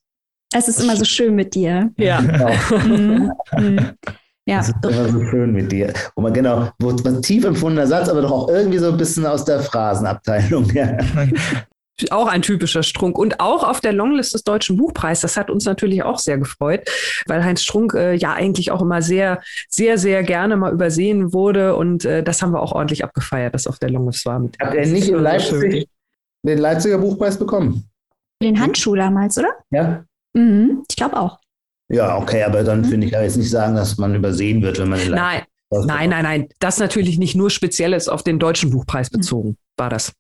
Es 0.54 0.68
ist 0.68 0.82
immer 0.82 0.96
so 0.96 1.06
schön 1.06 1.36
mit 1.36 1.56
dir. 1.56 1.92
Ja. 1.98 2.22
Genau. 2.22 2.52
Mhm. 2.86 3.32
Mhm. 3.58 3.92
Ja. 4.46 4.58
Das 4.58 4.70
ist 4.70 4.76
immer 4.84 5.10
so 5.10 5.26
schön 5.26 5.52
mit 5.54 5.72
dir. 5.72 5.92
Wo 6.16 6.22
man 6.22 6.34
genau, 6.34 6.70
wo 6.80 6.92
man 6.92 7.22
tief 7.22 7.46
empfundener 7.46 7.88
Satz, 7.88 8.10
aber 8.10 8.22
doch 8.22 8.32
auch 8.32 8.50
irgendwie 8.50 8.78
so 8.78 8.92
ein 8.92 8.98
bisschen 8.98 9.26
aus 9.26 9.44
der 9.44 9.60
Phrasenabteilung. 9.60 10.70
Ja. 10.74 10.98
Auch 12.10 12.28
ein 12.28 12.42
typischer 12.42 12.84
Strunk. 12.84 13.18
Und 13.18 13.40
auch 13.40 13.64
auf 13.64 13.80
der 13.80 13.94
Longlist 13.94 14.34
des 14.34 14.44
Deutschen 14.44 14.76
Buchpreises. 14.76 15.22
Das 15.22 15.38
hat 15.38 15.50
uns 15.50 15.64
natürlich 15.64 16.04
auch 16.04 16.20
sehr 16.20 16.38
gefreut, 16.38 16.82
weil 17.26 17.42
Heinz 17.42 17.62
Strunk 17.62 17.94
äh, 17.94 18.14
ja 18.16 18.34
eigentlich 18.34 18.72
auch 18.72 18.82
immer 18.82 19.02
sehr, 19.02 19.42
sehr, 19.70 19.98
sehr 19.98 20.24
gerne 20.24 20.58
mal 20.58 20.74
übersehen 20.74 21.32
wurde. 21.32 21.76
Und 21.78 22.04
äh, 22.04 22.22
das 22.22 22.42
haben 22.42 22.52
wir 22.52 22.62
auch 22.62 22.74
ordentlich 22.74 23.06
abgefeiert, 23.06 23.54
dass 23.54 23.66
auf 23.66 23.80
der 23.80 23.92
Longlist 23.92 24.26
war. 24.26 24.44
Hat 24.60 24.74
er 24.76 24.88
nicht 24.88 25.08
in 25.08 25.22
Leipzig 25.22 25.88
den 26.44 26.58
Leipziger 26.58 26.98
Buchpreis 26.98 27.40
bekommen? 27.40 27.90
Den 28.44 28.60
Handschuh 28.60 28.96
damals, 28.96 29.38
oder? 29.38 29.54
Ja. 29.72 30.04
Mhm, 30.34 30.84
ich 30.90 30.98
glaube 30.98 31.18
auch. 31.18 31.40
Ja, 31.90 32.18
okay, 32.18 32.44
aber 32.44 32.64
dann 32.64 32.82
mhm. 32.82 32.86
finde 32.86 33.08
ich 33.08 33.14
ja 33.14 33.22
jetzt 33.22 33.38
nicht 33.38 33.50
sagen, 33.50 33.76
dass 33.76 33.98
man 33.98 34.16
übersehen 34.16 34.62
wird, 34.62 34.80
wenn 34.80 34.90
man 34.90 35.00
den 35.00 35.12
Nein. 35.12 35.44
Nein, 35.72 36.10
nein, 36.10 36.24
nein. 36.24 36.48
Das 36.60 36.80
natürlich 36.80 37.18
nicht 37.18 37.36
nur 37.36 37.50
Spezielles 37.50 38.08
auf 38.08 38.24
den 38.24 38.40
deutschen 38.40 38.70
Buchpreis 38.70 39.12
mhm. 39.12 39.18
bezogen, 39.18 39.58
war 39.78 39.90
das. 39.90 40.14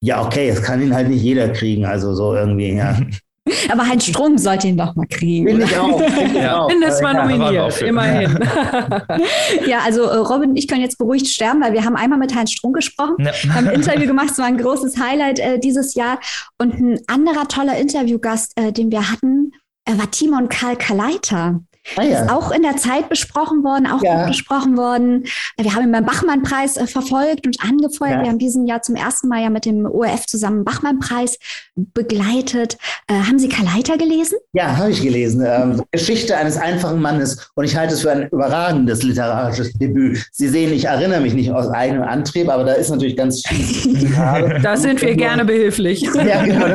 Ja, 0.00 0.24
okay, 0.24 0.48
es 0.48 0.62
kann 0.62 0.82
ihn 0.82 0.94
halt 0.94 1.08
nicht 1.08 1.22
jeder 1.22 1.48
kriegen, 1.48 1.84
also 1.84 2.14
so 2.14 2.34
irgendwie, 2.34 2.74
ja. 2.74 2.96
Aber 3.70 3.88
Heinz 3.88 4.04
Strunk 4.04 4.38
sollte 4.38 4.68
ihn 4.68 4.76
doch 4.76 4.94
mal 4.94 5.06
kriegen. 5.06 5.46
Bin 5.46 5.62
ich 5.62 5.76
auch. 5.76 5.98
Bin 5.98 6.36
ich 6.36 6.48
auch. 6.48 6.68
Mindestens 6.68 7.02
mal 7.02 7.14
nominiert, 7.14 7.80
immerhin. 7.80 8.38
ja, 9.66 9.78
also 9.84 10.02
äh, 10.02 10.16
Robin 10.16 10.50
und 10.50 10.56
ich 10.56 10.68
können 10.68 10.82
jetzt 10.82 10.98
beruhigt 10.98 11.26
sterben, 11.28 11.62
weil 11.62 11.72
wir 11.72 11.84
haben 11.84 11.96
einmal 11.96 12.18
mit 12.18 12.34
Heinz 12.34 12.52
Strunk 12.52 12.76
gesprochen, 12.76 13.16
ja. 13.18 13.32
haben 13.54 13.68
ein 13.68 13.74
Interview 13.74 14.06
gemacht, 14.06 14.30
es 14.32 14.38
war 14.38 14.46
ein 14.46 14.58
großes 14.58 14.98
Highlight 14.98 15.38
äh, 15.38 15.58
dieses 15.58 15.94
Jahr. 15.94 16.20
Und 16.58 16.74
ein 16.74 17.00
anderer 17.06 17.48
toller 17.48 17.78
Interviewgast, 17.78 18.52
äh, 18.56 18.72
den 18.72 18.90
wir 18.90 19.10
hatten, 19.10 19.52
war 19.96 20.10
Timon 20.10 20.48
Karl 20.48 20.76
Kaleiter. 20.76 21.60
Ah, 21.96 22.02
ja. 22.02 22.22
Ist 22.22 22.30
auch 22.30 22.50
in 22.50 22.62
der 22.62 22.76
Zeit 22.76 23.08
besprochen 23.08 23.64
worden, 23.64 23.86
auch 23.86 24.02
ja. 24.02 24.18
gut 24.18 24.28
besprochen 24.28 24.76
worden. 24.76 25.24
Wir 25.56 25.74
haben 25.74 25.84
ihn 25.84 25.92
beim 25.92 26.04
Bachmann-Preis 26.04 26.76
äh, 26.76 26.86
verfolgt 26.86 27.46
und 27.46 27.56
angefeuert. 27.62 28.16
Ja. 28.16 28.22
Wir 28.22 28.28
haben 28.28 28.38
diesen 28.38 28.66
Jahr 28.66 28.82
zum 28.82 28.96
ersten 28.96 29.28
Mal 29.28 29.42
ja 29.42 29.50
mit 29.50 29.64
dem 29.64 29.86
ORF 29.86 30.26
zusammen 30.26 30.64
Bachmann-Preis 30.64 31.38
begleitet. 31.76 32.76
Äh, 33.06 33.14
haben 33.14 33.38
Sie 33.38 33.48
Kaleiter 33.48 33.96
gelesen? 33.96 34.38
Ja, 34.52 34.76
habe 34.76 34.90
ich 34.90 35.02
gelesen. 35.02 35.44
Ähm, 35.46 35.82
Geschichte 35.90 36.36
eines 36.36 36.56
einfachen 36.56 37.00
Mannes. 37.00 37.50
Und 37.54 37.64
ich 37.64 37.76
halte 37.76 37.94
es 37.94 38.02
für 38.02 38.10
ein 38.10 38.28
überragendes 38.28 39.02
literarisches 39.02 39.72
Debüt. 39.74 40.26
Sie 40.32 40.48
sehen, 40.48 40.72
ich 40.72 40.86
erinnere 40.86 41.20
mich 41.20 41.34
nicht 41.34 41.50
aus 41.50 41.68
eigenem 41.68 42.02
Antrieb, 42.02 42.48
aber 42.48 42.64
da 42.64 42.72
ist 42.72 42.90
natürlich 42.90 43.16
ganz 43.16 43.46
viel. 43.46 44.10
da 44.62 44.76
sind 44.76 45.00
wir 45.00 45.14
gerne 45.14 45.44
behilflich. 45.44 46.02
Ja, 46.02 46.44
genau. 46.44 46.66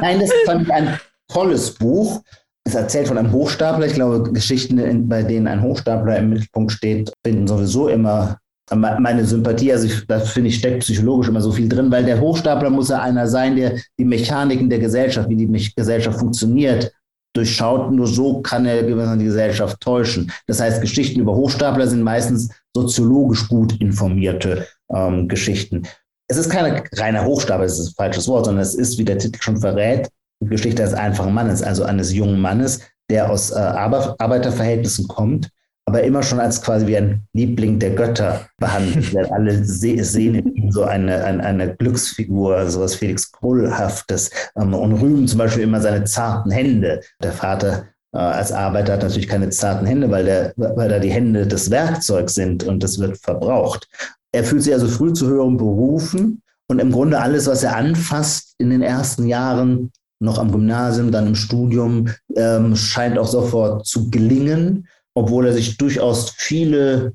Nein, 0.00 0.20
das 0.20 0.30
fand 0.44 0.62
ich 0.62 0.72
ein 0.72 0.98
tolles 1.32 1.72
Buch. 1.74 2.22
Es 2.64 2.74
erzählt 2.74 3.08
von 3.08 3.18
einem 3.18 3.32
Hochstapler. 3.32 3.86
Ich 3.86 3.94
glaube, 3.94 4.32
Geschichten, 4.32 5.08
bei 5.08 5.22
denen 5.22 5.46
ein 5.46 5.62
Hochstapler 5.62 6.18
im 6.18 6.30
Mittelpunkt 6.30 6.72
steht, 6.72 7.12
finden 7.24 7.46
sowieso 7.46 7.88
immer 7.88 8.38
meine 8.72 9.24
Sympathie. 9.24 9.72
Also 9.72 9.86
ich, 9.86 10.06
da 10.06 10.20
finde 10.20 10.48
ich, 10.50 10.56
steckt 10.56 10.80
psychologisch 10.80 11.28
immer 11.28 11.40
so 11.40 11.52
viel 11.52 11.68
drin, 11.68 11.90
weil 11.90 12.04
der 12.04 12.20
Hochstapler 12.20 12.70
muss 12.70 12.90
ja 12.90 13.00
einer 13.00 13.26
sein, 13.26 13.56
der 13.56 13.76
die 13.98 14.04
Mechaniken 14.04 14.70
der 14.70 14.78
Gesellschaft, 14.78 15.28
wie 15.28 15.36
die 15.36 15.72
Gesellschaft 15.74 16.18
funktioniert, 16.18 16.92
durchschaut. 17.34 17.90
Nur 17.90 18.06
so 18.06 18.40
kann 18.42 18.66
er 18.66 18.82
die 18.82 19.24
Gesellschaft 19.24 19.80
täuschen. 19.80 20.30
Das 20.46 20.60
heißt, 20.60 20.80
Geschichten 20.80 21.20
über 21.20 21.34
Hochstapler 21.34 21.86
sind 21.86 22.02
meistens 22.02 22.50
soziologisch 22.74 23.48
gut 23.48 23.80
informierte 23.80 24.66
ähm, 24.92 25.26
Geschichten. 25.26 25.82
Es 26.28 26.36
ist 26.36 26.50
keine 26.50 26.84
reine 26.92 27.24
Hochstapler, 27.24 27.64
das 27.64 27.80
ist 27.80 27.88
ein 27.88 27.94
falsches 27.96 28.28
Wort, 28.28 28.44
sondern 28.44 28.62
es 28.62 28.74
ist, 28.74 28.98
wie 28.98 29.04
der 29.04 29.18
Titel 29.18 29.40
schon 29.42 29.56
verrät, 29.56 30.08
Geschichte 30.40 30.82
eines 30.82 30.94
einfachen 30.94 31.34
Mannes, 31.34 31.62
also 31.62 31.84
eines 31.84 32.12
jungen 32.12 32.40
Mannes, 32.40 32.80
der 33.10 33.30
aus 33.30 33.50
äh, 33.50 33.58
Arbeiterverhältnissen 33.58 35.08
kommt, 35.08 35.50
aber 35.86 36.02
immer 36.02 36.22
schon 36.22 36.40
als 36.40 36.62
quasi 36.62 36.86
wie 36.86 36.96
ein 36.96 37.24
Liebling 37.32 37.78
der 37.78 37.90
Götter 37.90 38.46
behandelt 38.58 39.12
wird. 39.12 39.30
Alle 39.32 39.64
se 39.64 40.02
sehen 40.04 40.36
in 40.36 40.54
ihm 40.54 40.70
so 40.70 40.84
eine, 40.84 41.24
eine, 41.24 41.42
eine 41.42 41.74
Glücksfigur, 41.76 42.70
sowas 42.70 42.94
Felix 42.94 43.32
Krullhaftes 43.32 44.30
ähm, 44.56 44.72
und 44.74 44.92
rühmen 44.94 45.26
zum 45.26 45.38
Beispiel 45.38 45.64
immer 45.64 45.80
seine 45.80 46.04
zarten 46.04 46.50
Hände. 46.52 47.00
Der 47.22 47.32
Vater 47.32 47.86
äh, 48.12 48.18
als 48.18 48.52
Arbeiter 48.52 48.92
hat 48.94 49.02
natürlich 49.02 49.28
keine 49.28 49.50
zarten 49.50 49.86
Hände, 49.86 50.10
weil, 50.10 50.24
der, 50.24 50.52
weil 50.56 50.88
da 50.88 50.98
die 50.98 51.10
Hände 51.10 51.46
des 51.46 51.70
Werkzeugs 51.70 52.34
sind 52.34 52.64
und 52.64 52.82
das 52.82 52.98
wird 52.98 53.18
verbraucht. 53.18 53.88
Er 54.32 54.44
fühlt 54.44 54.62
sich 54.62 54.72
also 54.72 54.86
früh 54.86 55.12
zu 55.12 55.26
höheren 55.26 55.56
Berufen 55.56 56.42
und 56.68 56.78
im 56.78 56.92
Grunde 56.92 57.20
alles, 57.20 57.48
was 57.48 57.64
er 57.64 57.74
anfasst 57.74 58.54
in 58.58 58.70
den 58.70 58.82
ersten 58.82 59.26
Jahren, 59.26 59.90
noch 60.20 60.38
am 60.38 60.52
Gymnasium, 60.52 61.10
dann 61.10 61.28
im 61.28 61.34
Studium, 61.34 62.08
ähm, 62.36 62.76
scheint 62.76 63.18
auch 63.18 63.26
sofort 63.26 63.86
zu 63.86 64.10
gelingen, 64.10 64.86
obwohl 65.14 65.46
er 65.46 65.52
sich 65.52 65.76
durchaus 65.78 66.30
viele 66.30 67.14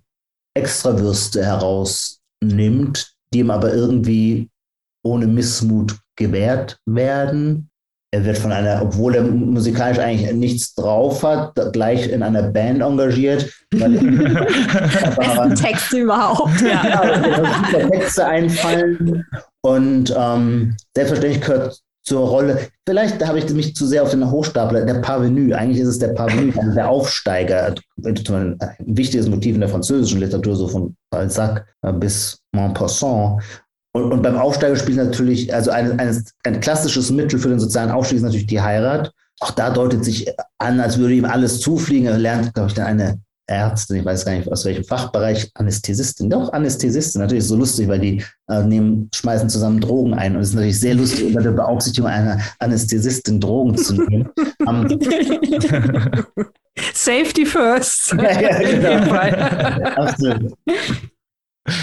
Extrawürste 0.55 1.45
herausnimmt, 1.45 3.13
die 3.33 3.39
ihm 3.39 3.51
aber 3.51 3.73
irgendwie 3.73 4.49
ohne 5.03 5.27
Missmut 5.27 5.95
gewährt 6.17 6.79
werden. 6.85 7.69
Er 8.11 8.23
wird 8.23 8.37
von 8.37 8.51
einer, 8.53 8.81
obwohl 8.81 9.15
er 9.15 9.23
musikalisch 9.23 9.99
eigentlich 9.99 10.31
nichts 10.33 10.73
drauf 10.73 11.21
hat, 11.21 11.53
gleich 11.73 12.07
in 12.09 12.23
einer 12.23 12.43
Band 12.43 12.81
engagiert. 12.81 13.51
Besten 13.71 15.55
Texte 15.55 15.99
überhaupt. 15.99 16.61
Ja, 16.61 16.85
ja 16.85 17.89
Texte 17.89 18.25
einfallen. 18.25 19.25
Und 19.61 20.15
ähm, 20.17 20.77
selbstverständlich 20.95 21.41
gehört 21.41 21.81
zur 22.05 22.27
Rolle. 22.27 22.69
Vielleicht 22.87 23.25
habe 23.25 23.39
ich 23.39 23.49
mich 23.49 23.75
zu 23.75 23.87
sehr 23.87 24.03
auf 24.03 24.11
den 24.11 24.29
Hochstapler, 24.29 24.85
der 24.85 24.95
Parvenu. 24.95 25.53
Eigentlich 25.55 25.79
ist 25.79 25.87
es 25.87 25.99
der 25.99 26.09
Parvenu, 26.09 26.53
also 26.57 26.73
der 26.73 26.87
Aufsteiger. 26.87 27.75
Ein 28.03 28.57
wichtiges 28.79 29.27
Motiv 29.27 29.55
in 29.55 29.61
der 29.61 29.69
französischen 29.69 30.19
Literatur, 30.19 30.55
so 30.55 30.67
von 30.67 30.95
Balzac 31.09 31.65
bis 31.99 32.39
Montpassant. 32.53 33.41
Und, 33.93 34.11
und 34.11 34.21
beim 34.21 34.37
Aufsteiger 34.37 34.75
spielt 34.75 34.97
natürlich, 34.97 35.53
also 35.53 35.71
ein, 35.71 35.99
ein, 35.99 36.25
ein 36.43 36.59
klassisches 36.59 37.11
Mittel 37.11 37.39
für 37.39 37.49
den 37.49 37.59
sozialen 37.59 37.91
Aufstieg 37.91 38.17
ist 38.17 38.23
natürlich 38.23 38.47
die 38.47 38.61
Heirat. 38.61 39.11
Auch 39.39 39.51
da 39.51 39.69
deutet 39.69 40.05
sich 40.05 40.31
an, 40.59 40.79
als 40.79 40.97
würde 40.97 41.15
ihm 41.15 41.25
alles 41.25 41.59
zufliegen. 41.59 42.07
Er 42.07 42.17
lernt, 42.17 42.53
glaube 42.53 42.69
ich, 42.69 42.75
dann 42.75 42.85
eine 42.85 43.19
Ärztin, 43.47 43.97
ich 43.97 44.05
weiß 44.05 44.25
gar 44.25 44.33
nicht 44.33 44.51
aus 44.51 44.65
welchem 44.65 44.83
Fachbereich, 44.83 45.51
Anästhesistin, 45.53 46.29
doch 46.29 46.51
Anästhesistin, 46.53 47.21
natürlich 47.21 47.45
so 47.45 47.55
lustig, 47.55 47.87
weil 47.87 47.99
die 47.99 48.23
äh, 48.49 48.63
nehmen, 48.63 49.09
schmeißen 49.13 49.49
zusammen 49.49 49.81
Drogen 49.81 50.13
ein 50.13 50.35
und 50.35 50.41
es 50.41 50.49
ist 50.49 50.55
natürlich 50.55 50.79
sehr 50.79 50.95
lustig, 50.95 51.27
unter 51.27 51.41
der 51.41 51.51
Beaufsichtigung 51.51 52.09
einer 52.09 52.39
Anästhesistin 52.59 53.39
Drogen 53.39 53.77
zu 53.77 53.93
nehmen. 53.93 54.29
um, 54.65 54.87
Safety 56.93 57.45
first. 57.45 58.13
ja, 58.17 58.41
ja, 58.41 58.59
genau. 58.59 59.13
Absolut. 59.95 60.53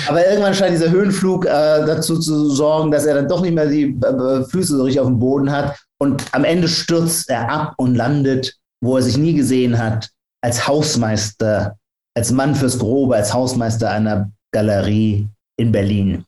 Aber 0.07 0.27
irgendwann 0.27 0.55
scheint 0.55 0.75
dieser 0.75 0.91
Höhenflug 0.91 1.45
äh, 1.45 1.49
dazu 1.49 2.19
zu 2.19 2.51
sorgen, 2.51 2.91
dass 2.91 3.05
er 3.05 3.15
dann 3.15 3.29
doch 3.29 3.41
nicht 3.41 3.55
mehr 3.55 3.67
die 3.67 3.99
äh, 4.01 4.45
Füße 4.45 4.77
so 4.77 4.85
richtig 4.85 5.01
auf 5.01 5.09
dem 5.09 5.19
Boden 5.19 5.51
hat 5.51 5.77
und 5.99 6.25
am 6.33 6.45
Ende 6.45 6.69
stürzt 6.69 7.29
er 7.31 7.51
ab 7.51 7.75
und 7.79 7.95
landet, 7.95 8.57
wo 8.81 8.97
er 8.97 9.03
sich 9.03 9.17
nie 9.17 9.35
gesehen 9.35 9.79
hat, 9.79 10.11
als 10.43 10.67
Hausmeister, 10.67 11.77
als 12.15 12.31
Mann 12.31 12.55
fürs 12.55 12.79
Grobe, 12.79 13.17
als 13.17 13.33
Hausmeister 13.33 13.91
einer 13.91 14.31
Galerie 14.53 15.29
in 15.57 15.73
Berlin. 15.73 16.25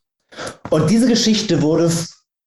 Und 0.71 0.91
diese 0.91 1.07
Geschichte 1.07 1.61
wurde 1.63 1.91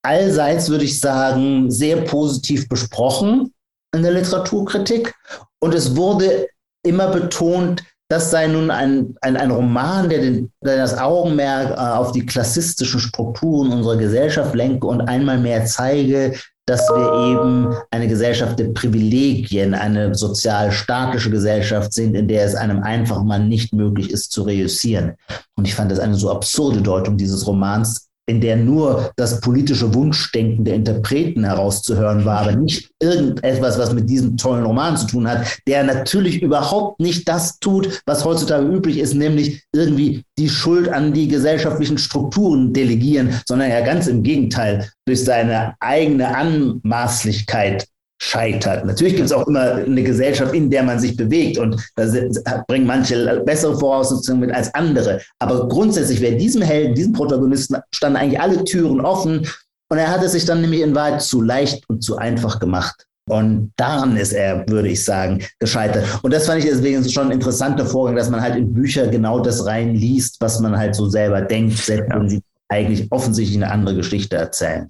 allseits, 0.04 0.70
würde 0.70 0.86
ich 0.86 1.00
sagen, 1.00 1.70
sehr 1.70 2.02
positiv 2.02 2.68
besprochen 2.68 3.54
in 3.96 4.04
der 4.04 4.12
Literaturkritik. 4.12 5.14
Und 5.60 5.74
es 5.74 5.96
wurde 5.96 6.48
immer 6.86 7.10
betont, 7.10 7.84
das 8.10 8.32
sei 8.32 8.48
nun 8.48 8.72
ein, 8.72 9.16
ein, 9.22 9.36
ein 9.36 9.52
Roman, 9.52 10.08
der, 10.08 10.20
den, 10.20 10.52
der 10.64 10.78
das 10.78 10.98
Augenmerk 10.98 11.72
äh, 11.72 11.98
auf 11.98 12.14
die 12.14 12.26
klassistischen 12.26 13.02
Strukturen 13.02 13.74
unserer 13.74 13.98
Gesellschaft 13.98 14.56
lenke 14.56 14.88
und 14.88 15.02
einmal 15.02 15.38
mehr 15.38 15.66
zeige, 15.66 16.34
dass 16.68 16.88
wir 16.90 17.32
eben 17.32 17.74
eine 17.92 18.10
Gesellschaft 18.10 18.60
der 18.60 18.66
Privilegien, 18.74 19.74
eine 19.74 20.14
sozial-staatliche 20.14 21.30
Gesellschaft 21.30 21.94
sind, 21.94 22.14
in 22.14 22.28
der 22.28 22.44
es 22.44 22.56
einem 22.56 22.84
einfachen 22.84 23.26
Mann 23.26 23.48
nicht 23.48 23.74
möglich 23.74 24.12
ist 24.12 24.34
zu 24.34 24.44
reüssieren. 24.44 25.14
Und 25.56 25.66
ich 25.66 25.74
fand 25.74 25.90
das 25.90 26.00
eine 26.00 26.16
so 26.16 26.30
absurde 26.30 26.82
Deutung 26.82 27.18
dieses 27.18 27.48
Romans, 27.48 28.07
in 28.30 28.42
der 28.42 28.58
nur 28.58 29.12
das 29.16 29.40
politische 29.40 29.94
Wunschdenken 29.94 30.66
der 30.66 30.76
Interpreten 30.76 31.46
herauszuhören 31.46 32.26
war, 32.26 32.42
aber 32.42 32.52
nicht 32.52 32.90
irgendetwas, 33.02 33.80
was 33.80 33.94
mit 33.94 34.10
diesem 34.10 34.36
tollen 34.38 34.66
Roman 34.66 34.98
zu 34.98 35.08
tun 35.08 35.30
hat, 35.30 35.48
der 35.66 35.84
natürlich 35.84 36.42
überhaupt 36.42 37.00
nicht 37.00 37.28
das 37.28 37.60
tut, 37.60 38.02
was 38.06 38.26
heutzutage 38.26 38.68
üblich 38.68 39.00
ist, 39.00 39.14
nämlich 39.14 39.64
irgendwie 39.74 40.24
die 40.38 40.50
Schuld 40.50 40.90
an 40.90 41.14
die 41.14 41.28
gesellschaftlichen 41.28 41.98
Strukturen 41.98 42.74
delegieren, 42.74 43.42
sondern 43.48 43.70
ja 43.70 43.82
ganz 43.82 44.08
im 44.08 44.24
Gegenteil, 44.24 44.90
durch 45.06 45.24
seine 45.24 45.76
eigene 45.80 46.36
Anmaßlichkeit 46.36 47.88
scheitert. 48.20 48.86
Natürlich 48.86 49.16
gibt 49.16 49.28
es 49.28 49.32
auch 49.32 49.48
immer 49.48 49.76
eine 49.76 50.04
Gesellschaft, 50.04 50.54
in 50.54 50.70
der 50.70 50.84
man 50.84 51.00
sich 51.00 51.16
bewegt 51.16 51.58
und 51.58 51.80
da 51.96 52.64
bringen 52.68 52.88
manche 52.88 53.42
bessere 53.46 53.78
Voraussetzungen 53.78 54.40
mit 54.40 54.52
als 54.52 54.74
andere. 54.74 55.22
Aber 55.40 55.68
grundsätzlich 55.68 56.22
wäre 56.22 56.36
diesem 56.36 56.62
Helden, 56.62 56.96
diesem 56.96 57.14
Protagonisten 57.14 57.78
standen 57.94 58.18
eigentlich 58.18 58.40
alle 58.40 58.64
Türen 58.64 59.02
offen 59.02 59.48
und 59.90 59.98
er 59.98 60.10
hat 60.10 60.24
es 60.24 60.34
sich 60.34 60.46
dann 60.46 60.62
nämlich 60.62 60.82
in 60.82 60.96
Wahrheit 60.96 61.22
zu 61.22 61.42
leicht 61.42 61.88
und 61.90 62.04
zu 62.04 62.18
einfach 62.18 62.60
gemacht. 62.60 63.06
Und 63.30 63.74
daran 63.76 64.16
ist 64.16 64.32
er, 64.32 64.68
würde 64.70 64.88
ich 64.88 65.04
sagen, 65.04 65.44
gescheitert. 65.60 66.06
Und 66.22 66.34
das 66.34 66.46
fand 66.46 66.60
ich 66.60 66.70
deswegen 66.70 67.08
schon 67.10 67.28
ein 67.28 67.34
interessanter 67.34 67.86
Vorgang, 67.86 68.16
dass 68.16 68.30
man 68.30 68.42
halt 68.42 68.56
in 68.56 68.74
Bücher 68.74 69.08
genau 69.08 69.42
das 69.42 69.66
reinliest, 69.66 70.38
was 70.40 70.62
man 70.62 70.78
halt 70.78 70.96
so 70.96 71.10
selber 71.10 71.42
denkt, 71.42 71.78
selbst 71.78 72.10
wenn 72.10 72.30
sie 72.30 72.42
eigentlich 72.70 73.12
offensichtlich 73.12 73.58
eine 73.58 73.72
andere 73.72 73.96
Geschichte 73.96 74.38
erzählen. 74.38 74.88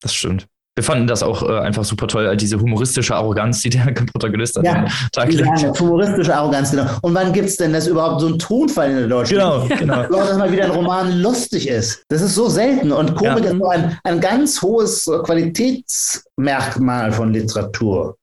Das 0.00 0.14
stimmt 0.14 0.46
wir 0.76 0.82
fanden 0.82 1.06
das 1.06 1.22
auch 1.22 1.48
äh, 1.48 1.60
einfach 1.60 1.84
super 1.84 2.08
toll, 2.08 2.36
diese 2.36 2.58
humoristische 2.58 3.14
Arroganz, 3.14 3.62
die 3.62 3.70
der 3.70 3.92
Protagonist 4.12 4.56
hat. 4.56 4.64
Ja, 4.64 4.86
Tag 5.12 5.32
legt. 5.32 5.46
Ja, 5.60 5.72
humoristische 5.78 6.34
Arroganz, 6.34 6.72
genau. 6.72 6.86
Und 7.02 7.14
wann 7.14 7.32
gibt 7.32 7.48
es 7.48 7.56
denn 7.56 7.72
das 7.72 7.86
überhaupt 7.86 8.20
so 8.20 8.28
ein 8.28 8.38
Tonfall 8.38 8.90
in 8.90 8.96
der 8.96 9.06
deutschen 9.06 9.38
Genau, 9.38 9.66
genau. 9.68 10.02
dass 10.08 10.36
mal 10.36 10.50
wieder 10.50 10.64
ein 10.64 10.70
Roman 10.72 11.20
lustig 11.20 11.68
ist. 11.68 12.02
Das 12.08 12.22
ist 12.22 12.34
so 12.34 12.48
selten. 12.48 12.90
Und 12.90 13.14
Komik 13.14 13.44
ja. 13.44 13.52
ist 13.52 13.58
so 13.58 13.68
ein, 13.68 13.98
ein 14.02 14.20
ganz 14.20 14.60
hohes 14.62 15.04
Qualitätsmerkmal 15.24 17.12
von 17.12 17.32
Literatur. 17.32 18.16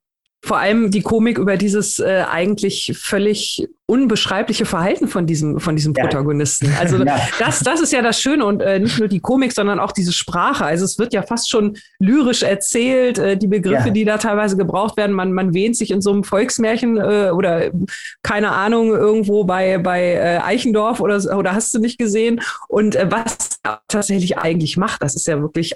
Vor 0.43 0.58
allem 0.58 0.91
die 0.91 1.01
Komik 1.01 1.38
über 1.38 1.58
dieses 1.58 1.99
äh, 1.99 2.23
eigentlich 2.30 2.93
völlig 2.99 3.67
unbeschreibliche 3.91 4.65
Verhalten 4.65 5.10
von 5.10 5.27
diesem, 5.27 5.60
von 5.60 5.75
diesem 5.75 5.93
ja. 5.93 6.04
Protagonisten. 6.04 6.71
Also 6.82 7.04
ja. 7.04 7.19
das, 7.38 7.60
das 7.60 7.82
ist 7.82 7.91
ja 7.91 8.01
das 8.01 8.19
Schöne 8.19 8.45
und 8.45 8.62
äh, 8.62 8.80
nicht 8.80 8.97
nur 8.97 9.08
die 9.08 9.19
Komik, 9.19 9.51
sondern 9.51 9.80
auch 9.80 9.91
diese 9.91 10.13
Sprache. 10.13 10.65
Also 10.65 10.86
es 10.86 10.97
wird 10.97 11.13
ja 11.13 11.21
fast 11.21 11.49
schon 11.49 11.77
lyrisch 11.99 12.41
erzählt, 12.41 13.19
äh, 13.19 13.38
die 13.38 13.47
Begriffe, 13.47 13.89
ja. 13.89 13.93
die 13.93 14.06
da 14.06 14.17
teilweise 14.17 14.56
gebraucht 14.56 14.97
werden. 14.97 15.13
Man, 15.13 15.34
man 15.34 15.54
wähnt 15.54 15.75
sich 15.75 15.91
in 15.91 16.01
so 16.01 16.12
einem 16.12 16.23
Volksmärchen 16.23 16.97
äh, 16.97 17.32
oder 17.32 17.71
keine 18.23 18.51
Ahnung 18.54 18.89
irgendwo 18.89 19.43
bei, 19.43 19.77
bei 19.77 20.13
äh, 20.13 20.39
Eichendorf 20.39 21.01
oder, 21.01 21.38
oder 21.38 21.54
hast 21.54 21.73
du 21.73 21.80
nicht 21.80 21.99
gesehen. 21.99 22.41
Und 22.69 22.95
äh, 22.95 23.12
was 23.12 23.60
er 23.63 23.82
tatsächlich 23.89 24.38
eigentlich 24.38 24.77
macht, 24.77 25.04
das 25.04 25.15
ist 25.15 25.27
ja 25.27 25.39
wirklich 25.41 25.73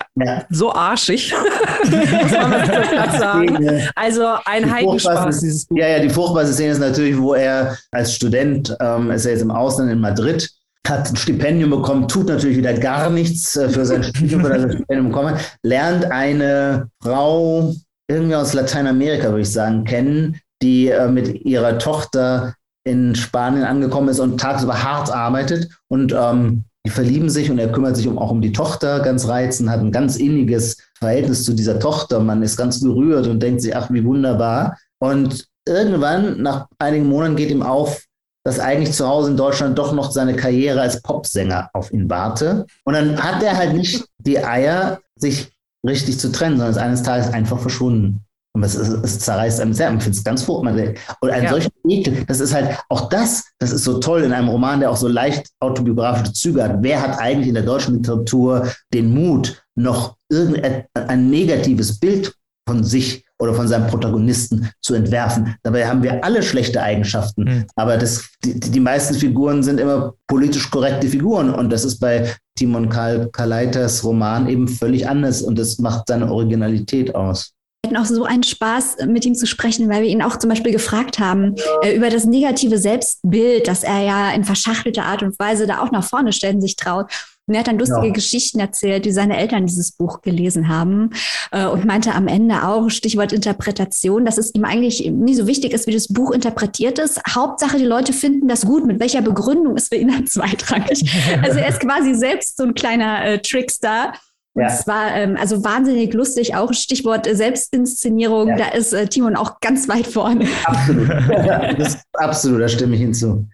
so 0.49 0.73
arschig. 0.73 1.36
sagen. 3.19 3.82
Also 3.95 4.25
ein 4.55 4.71
Heidenspaß, 4.71 5.39
dieses 5.39 5.65
Buch. 5.65 5.77
Ja, 5.77 5.87
ja, 5.87 5.99
die 5.99 6.09
furchtbarste 6.09 6.53
Szene 6.53 6.71
ist 6.71 6.79
natürlich, 6.79 7.17
wo 7.17 7.33
er 7.33 7.77
als 7.91 8.13
Student, 8.13 8.75
ähm, 8.79 9.11
ist 9.11 9.25
er 9.25 9.33
jetzt 9.33 9.41
im 9.41 9.51
Ausland 9.51 9.91
in 9.91 9.99
Madrid, 9.99 10.49
hat 10.87 11.09
ein 11.09 11.15
Stipendium 11.15 11.71
bekommen, 11.71 12.07
tut 12.07 12.27
natürlich 12.27 12.57
wieder 12.57 12.73
gar 12.73 13.09
nichts 13.09 13.55
äh, 13.55 13.69
für 13.69 13.85
sein 13.85 14.03
Studium, 14.15 14.41
für 14.41 14.49
das 14.49 14.73
Stipendium 14.73 15.09
bekommen, 15.09 15.35
lernt 15.63 16.05
eine 16.05 16.89
Frau 17.01 17.73
irgendwie 18.07 18.35
aus 18.35 18.53
Lateinamerika, 18.53 19.29
würde 19.29 19.41
ich 19.41 19.51
sagen, 19.51 19.83
kennen, 19.83 20.39
die 20.61 20.89
äh, 20.89 21.07
mit 21.07 21.45
ihrer 21.45 21.77
Tochter 21.79 22.55
in 22.85 23.15
Spanien 23.15 23.63
angekommen 23.63 24.09
ist 24.09 24.19
und 24.19 24.39
tagsüber 24.39 24.83
hart 24.83 25.11
arbeitet 25.11 25.69
und 25.87 26.13
ähm, 26.13 26.65
die 26.85 26.91
verlieben 26.91 27.31
sich 27.31 27.49
und 27.49 27.57
er 27.57 27.71
kümmert 27.71 27.97
sich 27.97 28.07
um, 28.07 28.19
auch 28.19 28.29
um 28.29 28.41
die 28.41 28.51
Tochter 28.51 28.99
ganz 28.99 29.27
reizend, 29.27 29.69
hat 29.71 29.79
ein 29.79 29.91
ganz 29.91 30.17
inniges 30.17 30.77
Verhältnis 30.99 31.43
zu 31.43 31.53
dieser 31.53 31.79
Tochter. 31.79 32.19
Man 32.19 32.41
ist 32.43 32.58
ganz 32.58 32.81
gerührt 32.81 33.27
und 33.27 33.41
denkt 33.41 33.62
sich, 33.62 33.75
ach, 33.75 33.89
wie 33.91 34.03
wunderbar. 34.03 34.77
Und 34.99 35.47
irgendwann, 35.67 36.41
nach 36.41 36.67
einigen 36.79 37.08
Monaten, 37.08 37.36
geht 37.36 37.51
ihm 37.51 37.63
auf, 37.63 38.03
dass 38.43 38.60
eigentlich 38.60 38.93
zu 38.93 39.08
Hause 39.08 39.31
in 39.31 39.38
Deutschland 39.38 39.77
doch 39.77 39.91
noch 39.91 40.12
seine 40.12 40.36
Karriere 40.36 40.81
als 40.81 41.01
Popsänger 41.01 41.69
auf 41.73 41.91
ihn 41.91 42.10
warte. 42.10 42.65
Und 42.84 42.93
dann 42.93 43.21
hat 43.21 43.41
er 43.41 43.58
halt 43.58 43.73
nicht 43.73 44.05
die 44.19 44.43
Eier, 44.43 44.99
sich 45.15 45.51
richtig 45.86 46.19
zu 46.19 46.31
trennen, 46.31 46.58
sondern 46.58 46.71
ist 46.71 46.81
eines 46.81 47.03
Tages 47.03 47.34
einfach 47.34 47.60
verschwunden. 47.60 48.21
Und 48.53 48.63
es, 48.63 48.75
es, 48.75 48.88
es 48.88 49.19
zerreißt 49.19 49.60
einem 49.60 49.73
sehr, 49.73 49.89
man 49.89 49.99
findet 49.99 50.19
es 50.19 50.23
ganz 50.23 50.43
furchtbar. 50.43 50.73
Und 51.19 51.29
ein 51.29 51.43
ja. 51.43 51.49
solcher 51.49 51.71
Ekel, 51.89 52.23
das 52.25 52.39
ist 52.39 52.53
halt 52.53 52.77
auch 52.88 53.10
das, 53.10 53.43
das 53.60 53.71
ist 53.71 53.84
so 53.84 53.99
toll 53.99 54.23
in 54.23 54.31
einem 54.31 54.47
Roman, 54.47 54.79
der 54.79 54.91
auch 54.91 54.95
so 54.95 55.10
leicht 55.10 55.49
autobiografische 55.60 56.31
Züge 56.31 56.63
hat. 56.63 56.77
Wer 56.79 57.01
hat 57.01 57.19
eigentlich 57.19 57.49
in 57.49 57.55
der 57.55 57.63
deutschen 57.63 57.95
Literatur 57.95 58.71
den 58.93 59.13
Mut, 59.13 59.64
noch 59.75 60.15
irgendein 60.29 60.85
ein 60.93 61.29
negatives 61.29 61.99
Bild 61.99 62.33
von 62.67 62.83
sich 62.83 63.25
oder 63.39 63.53
von 63.53 63.67
seinem 63.67 63.88
Protagonisten 63.88 64.69
zu 64.81 64.95
entwerfen. 64.95 65.55
Dabei 65.63 65.88
haben 65.88 66.01
wir 66.01 66.23
alle 66.23 66.41
schlechte 66.41 66.81
Eigenschaften, 66.81 67.43
mhm. 67.43 67.65
aber 67.75 67.97
das, 67.97 68.25
die, 68.43 68.59
die 68.59 68.79
meisten 68.79 69.13
Figuren 69.13 69.61
sind 69.61 69.79
immer 69.79 70.13
politisch 70.27 70.71
korrekte 70.71 71.07
Figuren 71.07 71.53
und 71.53 71.69
das 71.69 71.83
ist 71.83 71.99
bei 71.99 72.33
Timon 72.57 72.89
Kalaitas 72.89 74.03
Roman 74.03 74.47
eben 74.47 74.67
völlig 74.67 75.07
anders 75.07 75.41
und 75.41 75.59
das 75.59 75.77
macht 75.79 76.07
seine 76.07 76.31
Originalität 76.31 77.13
aus 77.13 77.55
hatten 77.85 77.97
auch 77.97 78.05
so 78.05 78.23
einen 78.23 78.43
Spaß, 78.43 78.97
mit 79.07 79.25
ihm 79.25 79.35
zu 79.35 79.45
sprechen, 79.45 79.89
weil 79.89 80.01
wir 80.01 80.09
ihn 80.09 80.21
auch 80.21 80.38
zum 80.38 80.49
Beispiel 80.49 80.71
gefragt 80.71 81.19
haben 81.19 81.55
äh, 81.83 81.95
über 81.95 82.09
das 82.09 82.25
negative 82.25 82.77
Selbstbild, 82.77 83.67
das 83.67 83.83
er 83.83 84.01
ja 84.01 84.31
in 84.31 84.43
verschachtelter 84.43 85.05
Art 85.05 85.23
und 85.23 85.38
Weise 85.39 85.67
da 85.67 85.81
auch 85.81 85.91
nach 85.91 86.03
vorne 86.03 86.33
stellen 86.33 86.61
sich 86.61 86.75
traut. 86.75 87.11
Und 87.47 87.53
er 87.53 87.60
hat 87.60 87.67
dann 87.67 87.77
lustige 87.77 88.08
ja. 88.08 88.13
Geschichten 88.13 88.60
erzählt, 88.60 89.05
die 89.05 89.12
seine 89.12 89.38
Eltern 89.38 89.67
dieses 89.67 89.91
Buch 89.91 90.21
gelesen 90.21 90.67
haben 90.67 91.12
äh, 91.51 91.65
und 91.65 91.86
meinte 91.86 92.13
am 92.13 92.27
Ende 92.27 92.67
auch, 92.67 92.89
Stichwort 92.89 93.34
Interpretation, 93.34 94.25
dass 94.25 94.38
es 94.38 94.53
ihm 94.55 94.65
eigentlich 94.65 95.10
nie 95.12 95.36
so 95.36 95.45
wichtig 95.45 95.73
ist, 95.73 95.86
wie 95.86 95.93
das 95.93 96.08
Buch 96.08 96.31
interpretiert 96.31 96.97
ist. 96.97 97.21
Hauptsache, 97.29 97.77
die 97.77 97.86
Leute 97.86 98.13
finden 98.13 98.47
das 98.47 98.65
gut. 98.65 98.86
Mit 98.86 98.99
welcher 98.99 99.21
Begründung 99.21 99.77
ist 99.77 99.89
für 99.89 99.99
ihn 99.99 100.10
dann 100.10 100.27
zweitrangig. 100.27 101.03
Also 101.43 101.60
er 101.60 101.69
ist 101.69 101.79
quasi 101.79 102.15
selbst 102.15 102.58
so 102.58 102.63
ein 102.63 102.73
kleiner 102.73 103.23
äh, 103.25 103.39
Trickster 103.39 104.13
ja. 104.55 104.67
es 104.67 104.88
war 104.88 105.13
ähm, 105.15 105.38
also 105.39 105.63
wahnsinnig 105.63 106.13
lustig, 106.13 106.55
auch 106.55 106.73
Stichwort 106.73 107.27
Selbstinszenierung, 107.29 108.49
ja. 108.49 108.58
da 108.58 108.67
ist 108.69 108.93
äh, 108.93 109.08
Timon 109.08 109.36
auch 109.36 109.60
ganz 109.60 109.88
weit 109.88 110.08
vorne. 110.08 110.47
Absolut. 110.63 111.10
das, 111.77 111.97
absolut, 112.13 112.62
da 112.62 112.67
stimme 112.67 112.95
ich 112.95 113.01
hinzu. 113.01 113.47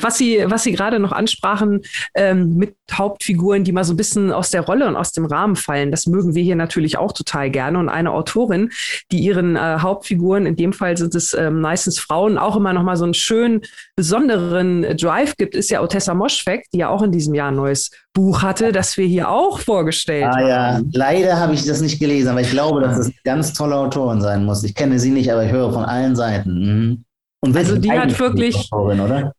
Was 0.00 0.18
Sie, 0.18 0.44
was 0.46 0.64
Sie 0.64 0.72
gerade 0.72 0.98
noch 0.98 1.12
ansprachen 1.12 1.82
ähm, 2.14 2.56
mit 2.56 2.76
Hauptfiguren, 2.92 3.64
die 3.64 3.72
mal 3.72 3.84
so 3.84 3.92
ein 3.92 3.96
bisschen 3.96 4.32
aus 4.32 4.50
der 4.50 4.62
Rolle 4.62 4.88
und 4.88 4.96
aus 4.96 5.12
dem 5.12 5.24
Rahmen 5.24 5.56
fallen, 5.56 5.90
das 5.90 6.06
mögen 6.06 6.34
wir 6.34 6.42
hier 6.42 6.56
natürlich 6.56 6.98
auch 6.98 7.12
total 7.12 7.50
gerne. 7.50 7.78
Und 7.78 7.88
eine 7.88 8.10
Autorin, 8.10 8.70
die 9.12 9.18
ihren 9.18 9.56
äh, 9.56 9.78
Hauptfiguren, 9.78 10.46
in 10.46 10.56
dem 10.56 10.72
Fall 10.72 10.96
sind 10.96 11.14
es 11.14 11.32
ähm, 11.32 11.60
meistens 11.60 11.98
Frauen, 11.98 12.38
auch 12.38 12.56
immer 12.56 12.72
noch 12.72 12.82
mal 12.82 12.96
so 12.96 13.04
einen 13.04 13.14
schönen, 13.14 13.62
besonderen 13.96 14.82
Drive 14.96 15.36
gibt, 15.36 15.54
ist 15.54 15.70
ja 15.70 15.80
Otessa 15.80 16.12
Moschweg, 16.12 16.66
die 16.72 16.78
ja 16.78 16.88
auch 16.88 17.02
in 17.02 17.12
diesem 17.12 17.34
Jahr 17.34 17.50
ein 17.50 17.56
neues 17.56 17.90
Buch 18.12 18.42
hatte, 18.42 18.72
das 18.72 18.96
wir 18.96 19.06
hier 19.06 19.28
auch 19.28 19.60
vorgestellt 19.60 20.24
ah, 20.24 20.36
haben. 20.36 20.48
Ja, 20.48 20.80
leider 20.92 21.38
habe 21.38 21.54
ich 21.54 21.64
das 21.64 21.80
nicht 21.80 21.98
gelesen, 21.98 22.28
aber 22.28 22.40
ich 22.40 22.50
glaube, 22.50 22.80
dass 22.80 22.98
es 22.98 23.06
eine 23.06 23.14
ganz 23.24 23.52
tolle 23.52 23.76
Autorin 23.76 24.20
sein 24.20 24.44
muss. 24.44 24.64
Ich 24.64 24.74
kenne 24.74 24.98
sie 24.98 25.10
nicht, 25.10 25.32
aber 25.32 25.44
ich 25.44 25.52
höre 25.52 25.72
von 25.72 25.84
allen 25.84 26.16
Seiten. 26.16 26.52
Mhm. 26.58 27.04
Und 27.40 27.56
also 27.56 27.76
die 27.76 27.92
hat 27.92 28.18
wirklich, 28.18 28.56
Autorin, 28.72 29.00
oder? 29.00 29.32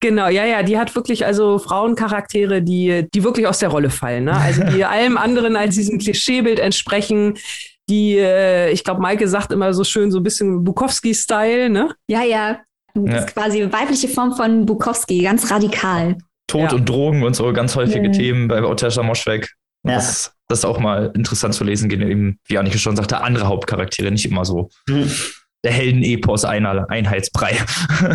Genau, 0.00 0.28
ja, 0.28 0.44
ja, 0.44 0.62
die 0.62 0.76
hat 0.78 0.94
wirklich 0.94 1.24
also 1.24 1.58
Frauencharaktere, 1.58 2.62
die, 2.62 3.06
die 3.14 3.24
wirklich 3.24 3.46
aus 3.46 3.58
der 3.60 3.70
Rolle 3.70 3.88
fallen. 3.88 4.24
Ne? 4.24 4.36
Also 4.36 4.62
die 4.64 4.84
allem 4.84 5.16
anderen 5.16 5.56
als 5.56 5.74
diesem 5.74 5.98
Klischeebild 5.98 6.58
entsprechen. 6.58 7.38
Die, 7.88 8.18
äh, 8.18 8.70
ich 8.70 8.84
glaube, 8.84 9.00
Maike 9.00 9.26
sagt 9.28 9.52
immer 9.52 9.72
so 9.72 9.84
schön, 9.84 10.10
so 10.10 10.18
ein 10.18 10.22
bisschen 10.22 10.64
Bukowski-Style, 10.64 11.70
ne? 11.70 11.94
Ja, 12.08 12.22
ja. 12.24 12.60
Das 12.94 13.14
ja. 13.14 13.18
ist 13.20 13.34
quasi 13.34 13.62
weibliche 13.72 14.08
Form 14.08 14.34
von 14.34 14.66
Bukowski, 14.66 15.22
ganz 15.22 15.50
radikal. 15.50 16.16
Tod 16.46 16.72
ja. 16.72 16.76
und 16.76 16.88
Drogen 16.88 17.22
und 17.22 17.34
so 17.34 17.52
ganz 17.52 17.76
häufige 17.76 18.06
ja. 18.06 18.12
Themen 18.12 18.48
bei 18.48 18.62
Otesha 18.62 19.02
Moschweg. 19.02 19.50
Ja. 19.84 19.94
Das, 19.94 20.32
das 20.48 20.60
ist 20.60 20.64
auch 20.64 20.78
mal 20.78 21.12
interessant 21.14 21.54
zu 21.54 21.64
lesen, 21.64 21.90
eben, 21.90 22.38
wie 22.46 22.58
Annika 22.58 22.76
schon 22.76 22.96
sagte, 22.96 23.20
andere 23.20 23.46
Hauptcharaktere, 23.46 24.10
nicht 24.10 24.26
immer 24.26 24.44
so. 24.44 24.68
Mhm 24.88 25.10
der 25.66 25.74
Heldenepos 25.74 26.44
einer 26.44 26.88
Einheitsbrei. 26.88 27.58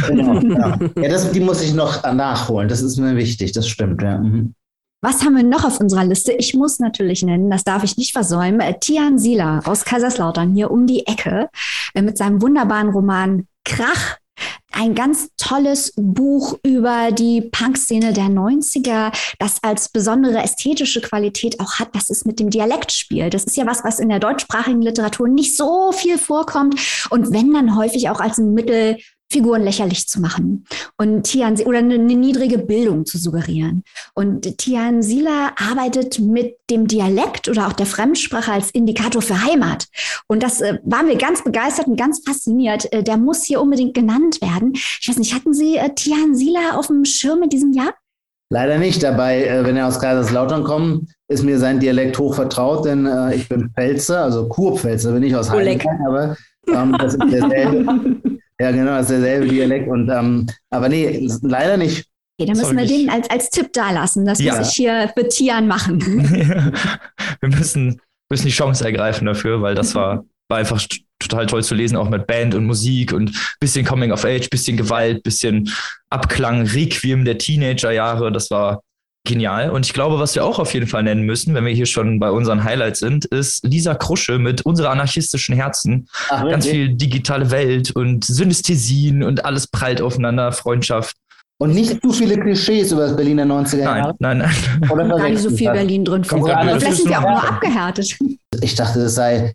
Genau, 0.08 0.40
ja. 0.56 0.80
ja 0.96 1.10
das, 1.10 1.32
die 1.32 1.42
muss 1.42 1.62
ich 1.62 1.74
noch 1.74 2.02
nachholen. 2.02 2.70
Das 2.70 2.82
ist 2.82 2.98
mir 2.98 3.16
wichtig, 3.18 3.52
das 3.52 3.68
stimmt, 3.68 4.02
ja. 4.02 4.18
Mhm. 4.18 4.56
Was 5.04 5.24
haben 5.24 5.36
wir 5.36 5.44
noch 5.44 5.66
auf 5.66 5.80
unserer 5.80 6.06
Liste? 6.06 6.32
Ich 6.32 6.54
muss 6.54 6.80
natürlich 6.80 7.24
nennen, 7.24 7.50
das 7.50 7.64
darf 7.64 7.84
ich 7.84 7.98
nicht 7.98 8.14
versäumen, 8.14 8.62
äh, 8.62 8.78
Tian 8.80 9.18
Sila 9.18 9.60
aus 9.66 9.84
Kaiserslautern 9.84 10.54
hier 10.54 10.72
um 10.72 10.88
die 10.88 11.06
Ecke 11.08 11.50
äh, 11.94 12.02
mit 12.02 12.18
seinem 12.18 12.42
wunderbaren 12.42 12.90
Roman 12.90 13.48
Krach 13.66 14.18
ein 14.72 14.96
ganz 14.96 15.30
tolles 15.38 15.94
Buch 15.96 16.58
über 16.64 17.12
die 17.12 17.42
Punk-Szene 17.42 18.14
der 18.14 18.26
90er, 18.26 19.14
das 19.40 19.58
als 19.62 19.90
besondere 19.90 20.42
ästhetische 20.42 21.02
Qualität 21.02 21.60
auch 21.60 21.80
hat, 21.80 21.96
dass 21.96 22.10
es 22.10 22.26
mit 22.26 22.40
dem 22.40 22.50
Dialekt 22.50 22.92
spielt. 22.92 23.34
Das 23.34 23.44
ist 23.44 23.58
ja 23.58 23.66
was, 23.66 23.84
was 23.84 24.00
in 24.00 24.10
der 24.10 24.20
deutschsprachigen 24.20 24.82
Literatur 24.82 25.28
nicht 25.28 25.56
so 25.58 25.92
viel 25.92 26.18
vorkommt 26.18 27.08
und 27.10 27.32
wenn 27.32 27.54
dann 27.54 27.76
häufig 27.76 28.10
auch 28.10 28.20
als 28.20 28.38
ein 28.38 28.54
Mittel 28.54 28.98
Figuren 29.32 29.64
lächerlich 29.64 30.08
zu 30.08 30.20
machen 30.20 30.66
und 30.98 31.24
Tian 31.24 31.60
oder 31.62 31.80
eine, 31.80 31.96
eine 31.96 32.16
niedrige 32.16 32.58
Bildung 32.58 33.06
zu 33.06 33.18
suggerieren. 33.18 33.84
Und 34.14 34.58
Tian 34.58 35.02
Sila 35.02 35.54
arbeitet 35.56 36.20
mit 36.20 36.58
dem 36.70 36.88
Dialekt 36.88 37.48
oder 37.48 37.68
auch 37.68 37.74
der 37.74 37.86
Fremdsprache 37.86 38.52
als 38.52 38.72
Indikator 38.72 39.22
für 39.22 39.44
Heimat. 39.44 39.88
Und 40.28 40.44
das 40.44 40.62
äh, 40.62 40.80
waren 40.84 41.08
wir 41.08 41.18
ganz 41.18 41.44
begeistert 41.44 41.88
und 41.88 41.98
ganz 41.98 42.22
fasziniert. 42.26 42.92
Äh, 42.94 43.04
der 43.04 43.18
muss 43.18 43.44
hier 43.46 43.62
unbedingt 43.62 43.94
genannt 43.94 44.42
werden. 44.42 44.74
Ich 44.74 45.08
weiß 45.08 45.18
nicht, 45.18 45.34
hatten 45.34 45.54
Sie 45.54 45.78
äh, 45.78 45.94
Tian 45.96 46.36
Sila 46.36 46.76
auf 46.76 46.88
dem 46.88 47.06
Schirm 47.06 47.44
in 47.44 47.50
diesem 47.50 47.74
Jahr? 47.74 47.94
Leider 48.52 48.78
nicht. 48.78 49.02
Dabei, 49.02 49.46
äh, 49.46 49.64
wenn 49.66 49.78
er 49.78 49.88
aus 49.88 50.00
Kaiserslautern 50.00 50.64
kommt, 50.64 51.10
ist 51.30 51.44
mir 51.44 51.58
sein 51.58 51.80
Dialekt 51.80 52.20
hoch 52.20 52.36
vertraut, 52.36 52.86
denn 52.86 53.06
äh, 53.06 53.34
ich 53.34 53.48
bin 53.48 53.70
Pfälzer, 53.70 54.24
also 54.24 54.50
Kurpfälzer 54.50 55.14
bin 55.14 55.24
ich 55.24 55.34
aus 55.34 55.50
Heidelberg, 55.50 55.88
aber 56.06 56.36
ähm, 56.68 56.96
das 57.00 57.14
ist 57.14 57.32
derselbe. 57.32 58.18
Ja, 58.62 58.70
genau, 58.70 58.92
das 58.92 59.10
ist 59.10 59.24
derselbe 59.24 59.48
Dialekt. 59.48 59.88
Und, 59.88 60.08
ähm, 60.10 60.46
aber 60.70 60.88
nee, 60.88 61.28
leider 61.42 61.78
nicht. 61.78 62.06
Okay, 62.38 62.48
dann 62.48 62.58
müssen 62.58 62.78
wir 62.78 62.86
den 62.86 63.10
als, 63.10 63.28
als 63.32 63.50
Tipp 63.50 63.74
da 63.74 63.90
lassen. 63.90 64.24
Das 64.24 64.40
ja. 64.40 64.56
muss 64.56 64.70
ich 64.70 64.76
hier 64.76 65.12
für 65.18 65.28
Tian 65.28 65.68
machen. 65.68 66.00
wir 67.42 67.50
müssen, 67.50 68.00
müssen 68.30 68.46
die 68.46 68.52
Chance 68.52 68.86
ergreifen 68.86 69.26
dafür, 69.26 69.64
weil 69.64 69.74
das 69.74 69.96
war, 69.96 70.26
war 70.48 70.60
einfach 70.60 70.80
total 71.18 71.48
toll 71.48 71.64
zu 71.64 71.74
lesen, 71.74 71.98
auch 71.98 72.10
mit 72.10 72.28
Band 72.28 72.54
und 72.54 72.66
Musik 72.66 73.14
und 73.14 73.36
bisschen 73.60 73.84
Coming 73.84 74.12
of 74.12 74.26
Age, 74.26 74.48
bisschen 74.52 74.78
Gewalt, 74.78 75.24
bisschen 75.24 75.68
Abklang, 76.12 76.62
Requiem 76.62 77.26
der 77.26 77.40
Teenagerjahre. 77.40 78.32
Das 78.32 78.52
war 78.52 78.84
genial. 79.26 79.70
Und 79.70 79.86
ich 79.86 79.94
glaube, 79.94 80.20
was 80.20 80.36
wir 80.36 80.46
auch 80.46 80.60
auf 80.60 80.74
jeden 80.74 80.88
Fall 80.88 81.04
nennen 81.04 81.24
müssen, 81.24 81.54
wenn 81.54 81.66
wir 81.66 81.74
hier 81.74 81.86
schon 81.86 82.20
bei 82.20 82.32
unseren 82.32 82.64
Highlights 82.64 83.00
sind, 83.00 83.26
ist 83.26 83.64
Lisa 83.66 83.96
Krusche 83.96 84.40
mit 84.40 84.62
Unsere 84.66 84.90
anarchistischen 84.90 85.56
Herzen. 85.56 86.08
Ach, 86.30 86.44
Ganz 86.44 86.68
viel 86.68 86.94
digitale 86.94 87.52
Welt 87.52 87.92
und 87.92 88.24
Synästhesien 88.26 89.24
und 89.24 89.46
alles 89.46 89.68
prallt 89.68 90.02
aufeinander, 90.02 90.52
Freundschaft. 90.52 91.16
Und 91.60 91.76
nicht 91.76 92.02
zu 92.02 92.12
viele 92.12 92.40
Klischees 92.40 92.92
über 92.92 93.02
das 93.02 93.16
Berliner 93.16 93.46
90er 93.46 93.78
Jahre. 93.78 94.16
Nein, 94.20 94.40
nein, 94.40 94.52
nein. 94.80 94.90
Oder 94.92 95.08
Gar 95.08 95.30
nicht 95.30 95.44
so 95.44 95.52
viel 95.52 95.72
Berlin 95.72 96.04
drin 96.04 96.24
vor. 96.24 96.44
Vielleicht 96.44 96.98
sind 96.98 97.10
wir 97.10 97.20
auch 97.20 97.30
nur 97.30 97.50
abgehärtet. 97.50 98.18
Ich 98.62 98.74
dachte, 98.74 99.04
das 99.04 99.14
sei, 99.14 99.54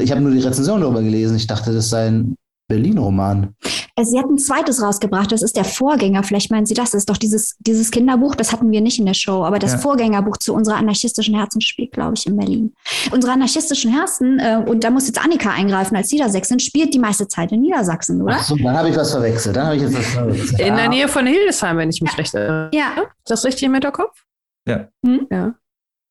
ich 0.00 0.10
habe 0.10 0.22
nur 0.22 0.32
die 0.32 0.40
Rezension 0.40 0.80
darüber 0.80 1.02
gelesen, 1.02 1.36
ich 1.36 1.46
dachte, 1.46 1.74
das 1.74 1.90
sei 1.90 2.06
ein 2.06 2.36
Berlin-Roman. 2.70 3.54
Äh, 3.96 4.04
sie 4.04 4.18
hat 4.18 4.26
ein 4.26 4.38
zweites 4.38 4.82
rausgebracht, 4.82 5.30
das 5.32 5.42
ist 5.42 5.56
der 5.56 5.64
Vorgänger. 5.64 6.22
Vielleicht 6.22 6.50
meinen 6.50 6.64
Sie 6.64 6.74
das, 6.74 6.92
das 6.92 7.00
ist 7.00 7.10
doch 7.10 7.18
dieses, 7.18 7.56
dieses 7.58 7.90
Kinderbuch, 7.90 8.34
das 8.34 8.52
hatten 8.52 8.70
wir 8.70 8.80
nicht 8.80 8.98
in 8.98 9.06
der 9.06 9.14
Show, 9.14 9.44
aber 9.44 9.58
das 9.58 9.72
ja. 9.72 9.78
Vorgängerbuch 9.78 10.38
zu 10.38 10.54
unserer 10.54 10.76
anarchistischen 10.76 11.34
Herzen 11.34 11.60
spielt, 11.60 11.92
glaube 11.92 12.14
ich, 12.16 12.26
in 12.26 12.36
Berlin. 12.36 12.74
Unsere 13.12 13.34
anarchistischen 13.34 13.92
Herzen, 13.92 14.38
äh, 14.38 14.62
und 14.66 14.84
da 14.84 14.90
muss 14.90 15.06
jetzt 15.06 15.22
Annika 15.22 15.50
eingreifen 15.50 15.96
als 15.96 16.10
Niedersächsin, 16.10 16.60
spielt 16.60 16.94
die 16.94 16.98
meiste 16.98 17.28
Zeit 17.28 17.52
in 17.52 17.60
Niedersachsen, 17.60 18.22
oder? 18.22 18.36
Ach 18.38 18.44
so, 18.44 18.56
dann 18.56 18.76
habe 18.76 18.88
ich 18.88 18.96
was 18.96 19.10
verwechselt. 19.10 19.56
Dann 19.56 19.66
habe 19.66 19.76
ich 19.76 19.82
jetzt 19.82 19.98
was 19.98 20.06
verwechselt. 20.06 20.60
In 20.60 20.76
der 20.76 20.88
Nähe 20.88 21.08
von 21.08 21.26
Hildesheim, 21.26 21.76
wenn 21.76 21.90
ich 21.90 22.00
mich 22.00 22.16
recht 22.16 22.34
erinnere. 22.34 22.70
Ja. 22.72 22.92
Ist 22.96 23.30
das 23.30 23.44
richtig 23.44 23.64
im 23.64 23.74
Hinterkopf? 23.74 24.24
Ja. 24.66 24.88
Hm? 25.04 25.26
Ja. 25.30 25.54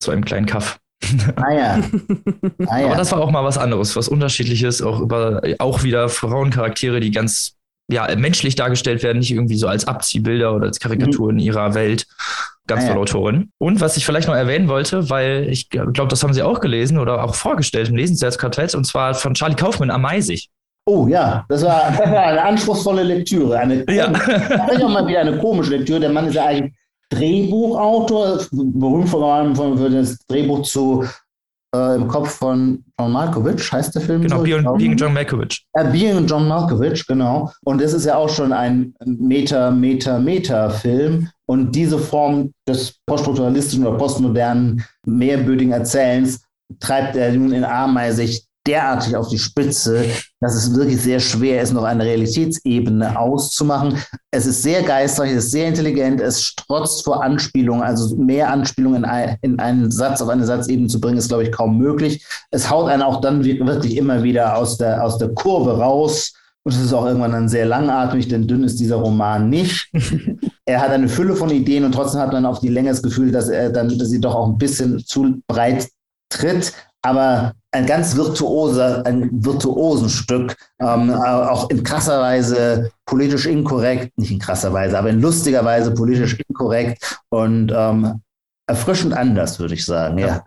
So 0.03 0.11
einem 0.11 0.23
kleinen 0.23 0.45
Kaff. 0.45 0.79
Ah 1.35 1.51
ja. 1.53 1.83
ah 2.67 2.79
ja. 2.79 2.85
Aber 2.87 2.95
das 2.95 3.11
war 3.11 3.21
auch 3.21 3.31
mal 3.31 3.43
was 3.43 3.57
anderes, 3.57 3.95
was 3.95 4.07
unterschiedliches, 4.07 4.81
auch 4.81 4.99
über 4.99 5.41
auch 5.59 5.83
wieder 5.83 6.09
Frauencharaktere, 6.09 6.99
die 6.99 7.11
ganz 7.11 7.55
ja, 7.89 8.07
menschlich 8.15 8.55
dargestellt 8.55 9.01
werden, 9.01 9.19
nicht 9.19 9.31
irgendwie 9.31 9.57
so 9.57 9.67
als 9.67 9.87
Abziehbilder 9.87 10.53
oder 10.53 10.67
als 10.67 10.79
Karikaturen 10.79 11.35
mhm. 11.35 11.41
ihrer 11.41 11.73
Welt. 11.73 12.05
Ganz 12.67 12.83
ah, 12.83 12.87
tolle 12.87 12.97
ja. 12.97 13.01
Autorin. 13.01 13.51
Und 13.57 13.81
was 13.81 13.97
ich 13.97 14.05
vielleicht 14.05 14.27
noch 14.27 14.35
erwähnen 14.35 14.67
wollte, 14.67 15.09
weil 15.09 15.47
ich 15.49 15.69
glaube, 15.69 16.07
das 16.07 16.21
haben 16.21 16.33
Sie 16.33 16.43
auch 16.43 16.59
gelesen 16.59 16.99
oder 16.99 17.23
auch 17.23 17.33
vorgestellt 17.33 17.89
im 17.89 17.95
Lesenswertskartett, 17.95 18.75
und 18.75 18.85
zwar 18.85 19.15
von 19.15 19.33
Charlie 19.33 19.55
Kaufmann 19.55 19.89
am 19.89 20.03
Maisig. 20.03 20.49
Oh 20.85 21.07
ja, 21.07 21.45
das 21.49 21.63
war, 21.63 21.89
das 21.89 21.99
war 22.11 22.23
eine 22.23 22.43
anspruchsvolle 22.43 23.01
Lektüre. 23.01 23.57
Eine, 23.57 23.83
ja. 23.91 24.07
auch 24.07 24.89
mal 24.89 25.07
wieder 25.07 25.21
eine 25.21 25.37
komische 25.39 25.71
Lektüre. 25.71 25.99
Der 25.99 26.11
Mann 26.11 26.27
ist 26.27 26.35
ja 26.35 26.45
eigentlich 26.45 26.73
Drehbuchautor, 27.09 28.45
berühmt 28.51 29.09
vor 29.09 29.33
allem 29.33 29.55
für 29.55 29.89
das 29.89 30.17
Drehbuch 30.27 30.61
zu 30.63 31.05
äh, 31.75 31.95
im 31.95 32.07
Kopf 32.07 32.31
von 32.31 32.83
John 32.99 33.11
Malkovich, 33.11 33.71
heißt 33.71 33.95
der 33.95 34.01
Film? 34.01 34.21
Genau, 34.21 34.37
so? 34.37 34.43
Being, 34.43 34.77
Being, 34.77 34.97
John 34.97 35.13
Malkovich. 35.13 35.65
Äh, 35.73 35.91
Being 35.91 36.25
John 36.25 36.47
Malkovich, 36.47 37.05
genau. 37.05 37.51
Und 37.63 37.81
das 37.81 37.93
ist 37.93 38.05
ja 38.05 38.15
auch 38.15 38.29
schon 38.29 38.53
ein 38.53 38.93
Meta, 39.05 39.71
Meta, 39.71 40.19
Meta-Film. 40.19 41.29
Und 41.45 41.75
diese 41.75 41.97
Form 41.97 42.51
des 42.67 42.99
poststrukturalistischen 43.05 43.85
oder 43.85 43.97
postmodernen, 43.97 44.83
mehrbödigen 45.05 45.73
Erzählens 45.73 46.41
treibt 46.79 47.15
er 47.15 47.33
nun 47.33 47.51
in 47.51 47.63
Ameisig 47.63 48.43
derartig 48.69 49.15
auf 49.15 49.29
die 49.29 49.39
Spitze, 49.39 50.05
dass 50.39 50.53
es 50.55 50.75
wirklich 50.75 51.01
sehr 51.01 51.19
schwer 51.19 51.61
ist, 51.61 51.73
noch 51.73 51.83
eine 51.83 52.03
Realitätsebene 52.03 53.19
auszumachen. 53.19 53.97
Es 54.31 54.45
ist 54.45 54.61
sehr 54.61 54.83
geistreich, 54.83 55.31
es 55.31 55.45
ist 55.45 55.51
sehr 55.51 55.67
intelligent, 55.67 56.21
es 56.21 56.43
strotzt 56.43 57.03
vor 57.03 57.23
Anspielungen, 57.23 57.81
also 57.81 58.15
mehr 58.15 58.51
Anspielungen 58.51 59.03
in, 59.03 59.37
in 59.41 59.59
einen 59.59 59.91
Satz 59.91 60.21
auf 60.21 60.29
eine 60.29 60.45
Satzebene 60.45 60.87
zu 60.87 61.01
bringen, 61.01 61.17
ist, 61.17 61.29
glaube 61.29 61.43
ich, 61.43 61.51
kaum 61.51 61.77
möglich. 61.77 62.23
Es 62.51 62.69
haut 62.69 62.89
einen 62.89 63.01
auch 63.01 63.21
dann 63.21 63.43
wirklich 63.43 63.97
immer 63.97 64.21
wieder 64.21 64.55
aus 64.55 64.77
der, 64.77 65.03
aus 65.03 65.17
der 65.17 65.29
Kurve 65.29 65.77
raus. 65.79 66.33
Und 66.63 66.73
es 66.73 66.81
ist 66.81 66.93
auch 66.93 67.05
irgendwann 67.05 67.31
dann 67.31 67.49
sehr 67.49 67.65
langatmig, 67.65 68.27
denn 68.27 68.47
dünn 68.47 68.63
ist 68.63 68.79
dieser 68.79 68.97
Roman 68.97 69.49
nicht. 69.49 69.89
er 70.65 70.81
hat 70.81 70.91
eine 70.91 71.07
Fülle 71.07 71.35
von 71.35 71.49
Ideen 71.49 71.85
und 71.85 71.93
trotzdem 71.93 72.21
hat 72.21 72.33
man 72.33 72.45
auf 72.45 72.59
die 72.59 72.67
Länge 72.67 72.89
das 72.89 73.01
Gefühl, 73.01 73.31
dass 73.31 73.49
er 73.49 73.71
dann 73.71 73.97
dass 73.97 74.09
sie 74.09 74.21
doch 74.21 74.35
auch 74.35 74.47
ein 74.47 74.57
bisschen 74.57 74.99
zu 74.99 75.41
breit 75.47 75.89
tritt. 76.29 76.73
Aber 77.01 77.53
ein 77.71 77.85
ganz 77.85 78.15
virtuoser, 78.15 79.05
ein 79.05 79.29
virtuosen 79.31 80.09
Stück, 80.09 80.55
ähm, 80.79 81.11
auch 81.11 81.69
in 81.69 81.83
krasser 81.83 82.19
Weise 82.19 82.91
politisch 83.05 83.45
inkorrekt, 83.45 84.17
nicht 84.17 84.31
in 84.31 84.39
krasser 84.39 84.73
Weise, 84.73 84.97
aber 84.97 85.09
in 85.09 85.21
lustiger 85.21 85.63
Weise 85.63 85.93
politisch 85.93 86.39
inkorrekt 86.47 87.21
und 87.29 87.71
ähm, 87.75 88.21
erfrischend 88.67 89.13
anders, 89.13 89.59
würde 89.59 89.75
ich 89.75 89.85
sagen, 89.85 90.17
ja. 90.17 90.27
ja. 90.27 90.45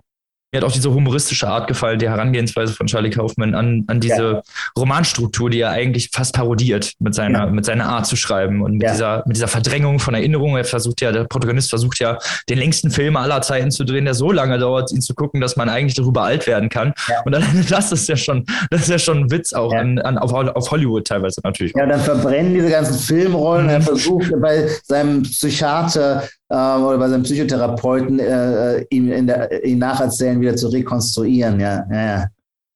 Mir 0.53 0.61
hat 0.61 0.69
auch 0.69 0.73
diese 0.73 0.93
humoristische 0.93 1.49
Art 1.49 1.67
gefallen, 1.67 1.99
die 1.99 2.11
Herangehensweise 2.11 2.75
von 2.75 2.87
Charlie 2.87 3.09
Kaufman 3.09 3.55
an, 3.55 3.85
an 3.87 4.01
diese 4.01 4.33
ja. 4.33 4.43
Romanstruktur, 4.79 5.49
die 5.49 5.61
er 5.61 5.71
eigentlich 5.71 6.11
fast 6.13 6.35
parodiert 6.35 6.93
mit 6.99 7.15
seiner, 7.15 7.47
ja. 7.47 7.47
mit 7.47 7.65
seiner 7.65 7.89
Art 7.89 8.05
zu 8.07 8.17
schreiben 8.17 8.61
und 8.61 8.73
mit, 8.73 8.83
ja. 8.83 8.93
dieser, 8.93 9.23
mit 9.27 9.37
dieser 9.37 9.49
Verdrängung 9.49 9.99
von 9.99 10.13
Erinnerungen. 10.13 10.59
Er 10.59 10.65
versucht 10.65 11.01
ja, 11.01 11.11
der 11.11 11.25
Protagonist 11.25 11.71
versucht 11.71 12.01
ja, 12.01 12.19
den 12.51 12.59
längsten 12.59 12.91
Film 12.91 13.17
aller 13.17 13.41
Zeiten 13.41 13.71
zu 13.71 13.85
drehen, 13.85 14.05
der 14.05 14.13
so 14.13 14.31
lange 14.31 14.59
dauert, 14.59 14.93
ihn 14.93 15.01
zu 15.01 15.15
gucken, 15.15 15.41
dass 15.41 15.57
man 15.57 15.71
eigentlich 15.71 15.95
darüber 15.95 16.25
alt 16.25 16.47
werden 16.47 16.69
kann. 16.69 16.93
Und 17.25 17.35
alleine 17.35 17.63
das 17.63 17.91
ist 17.91 18.07
ja 18.11 18.17
schon, 18.17 18.45
das 18.71 18.83
ist 18.83 18.91
ja 18.91 18.99
schon 18.99 19.21
ein 19.21 19.31
Witz 19.31 19.55
auch 19.55 19.73
an, 19.73 20.01
an, 20.01 20.19
auf, 20.19 20.35
auf 20.35 20.71
Hollywood 20.71 21.07
teilweise 21.07 21.41
natürlich. 21.43 21.73
Ja, 21.75 21.87
dann 21.87 22.01
verbrennen 22.01 22.53
diese 22.53 22.69
ganzen 22.69 22.99
Filmrollen. 22.99 23.71
Er 23.71 23.81
versucht 23.81 24.31
bei 24.39 24.69
seinem 24.85 25.23
Psychiater 25.23 26.29
oder 26.53 26.99
bei 26.99 27.09
seinem 27.09 27.23
Psychotherapeuten 27.23 28.19
äh, 28.19 28.79
äh 28.79 28.87
ihm, 28.91 29.11
in 29.11 29.27
der, 29.27 29.65
ihm 29.65 29.79
nacherzählen, 29.79 30.41
wieder 30.41 30.57
zu 30.57 30.69
rekonstruieren. 30.69 31.59
Ja, 31.59 31.87
ja, 31.91 32.07
ja. 32.07 32.27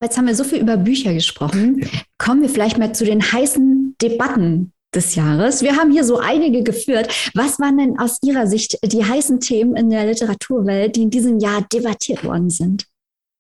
Jetzt 0.02 0.18
haben 0.18 0.26
wir 0.26 0.34
so 0.34 0.44
viel 0.44 0.60
über 0.60 0.76
Bücher 0.76 1.14
gesprochen. 1.14 1.88
Kommen 2.18 2.42
wir 2.42 2.48
vielleicht 2.48 2.78
mal 2.78 2.94
zu 2.94 3.04
den 3.04 3.20
heißen 3.20 3.96
Debatten 4.00 4.72
des 4.94 5.14
Jahres. 5.14 5.62
Wir 5.62 5.76
haben 5.76 5.90
hier 5.90 6.04
so 6.04 6.18
einige 6.18 6.62
geführt. 6.62 7.30
Was 7.34 7.58
waren 7.58 7.78
denn 7.78 7.98
aus 7.98 8.18
Ihrer 8.22 8.46
Sicht 8.46 8.78
die 8.82 9.04
heißen 9.04 9.40
Themen 9.40 9.76
in 9.76 9.90
der 9.90 10.06
Literaturwelt, 10.06 10.96
die 10.96 11.02
in 11.02 11.10
diesem 11.10 11.38
Jahr 11.38 11.66
debattiert 11.72 12.24
worden 12.24 12.50
sind? 12.50 12.86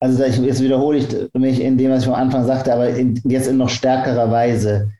Also 0.00 0.22
jetzt 0.22 0.62
wiederhole 0.62 0.98
ich 0.98 1.08
mich 1.34 1.60
in 1.60 1.78
dem, 1.78 1.90
was 1.90 2.02
ich 2.02 2.08
am 2.08 2.14
Anfang 2.14 2.44
sagte, 2.46 2.72
aber 2.72 2.90
in, 2.90 3.20
jetzt 3.24 3.48
in 3.48 3.56
noch 3.56 3.70
stärkerer 3.70 4.30
Weise. 4.30 4.90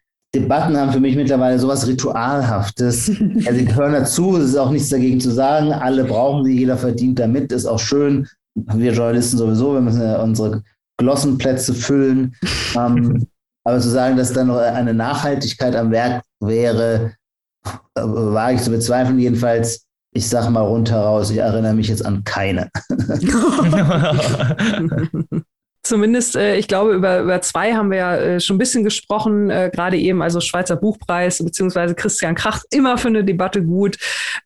Debatten 0.40 0.76
haben 0.76 0.92
für 0.92 1.00
mich 1.00 1.16
mittlerweile 1.16 1.58
sowas 1.58 1.86
Ritualhaftes. 1.86 3.10
Also 3.46 3.58
sie 3.58 3.74
hören 3.74 3.92
dazu, 3.92 4.36
es 4.36 4.50
ist 4.50 4.56
auch 4.56 4.70
nichts 4.70 4.88
dagegen 4.88 5.20
zu 5.20 5.30
sagen. 5.30 5.72
Alle 5.72 6.04
brauchen 6.04 6.44
sie, 6.44 6.58
jeder 6.58 6.76
verdient 6.76 7.18
damit, 7.18 7.52
ist 7.52 7.66
auch 7.66 7.78
schön. 7.78 8.26
Wir 8.54 8.92
Journalisten 8.92 9.38
sowieso, 9.38 9.74
wir 9.74 9.80
müssen 9.80 10.02
ja 10.02 10.22
unsere 10.22 10.62
Glossenplätze 10.98 11.74
füllen. 11.74 12.34
ähm, 12.76 13.26
aber 13.64 13.80
zu 13.80 13.88
sagen, 13.88 14.16
dass 14.16 14.32
da 14.32 14.44
noch 14.44 14.58
eine 14.58 14.94
Nachhaltigkeit 14.94 15.74
am 15.74 15.90
Werk 15.90 16.22
wäre, 16.40 17.14
äh, 17.94 18.02
wage 18.02 18.56
ich 18.56 18.62
zu 18.62 18.70
bezweifeln. 18.70 19.18
Jedenfalls, 19.18 19.84
ich 20.14 20.28
sage 20.28 20.50
mal 20.50 20.62
rundheraus, 20.62 21.30
ich 21.30 21.38
erinnere 21.38 21.74
mich 21.74 21.88
jetzt 21.88 22.04
an 22.04 22.24
keine. 22.24 22.68
Zumindest, 25.86 26.34
äh, 26.34 26.56
ich 26.56 26.66
glaube, 26.66 26.94
über, 26.94 27.20
über 27.20 27.40
zwei 27.42 27.74
haben 27.74 27.92
wir 27.92 27.98
ja 27.98 28.16
äh, 28.16 28.40
schon 28.40 28.56
ein 28.56 28.58
bisschen 28.58 28.82
gesprochen, 28.82 29.50
äh, 29.50 29.70
gerade 29.72 29.96
eben, 29.96 30.20
also 30.20 30.40
Schweizer 30.40 30.74
Buchpreis 30.74 31.38
beziehungsweise 31.38 31.94
Christian 31.94 32.34
Krach, 32.34 32.64
immer 32.72 32.98
für 32.98 33.06
eine 33.06 33.22
Debatte 33.22 33.62
gut. 33.62 33.96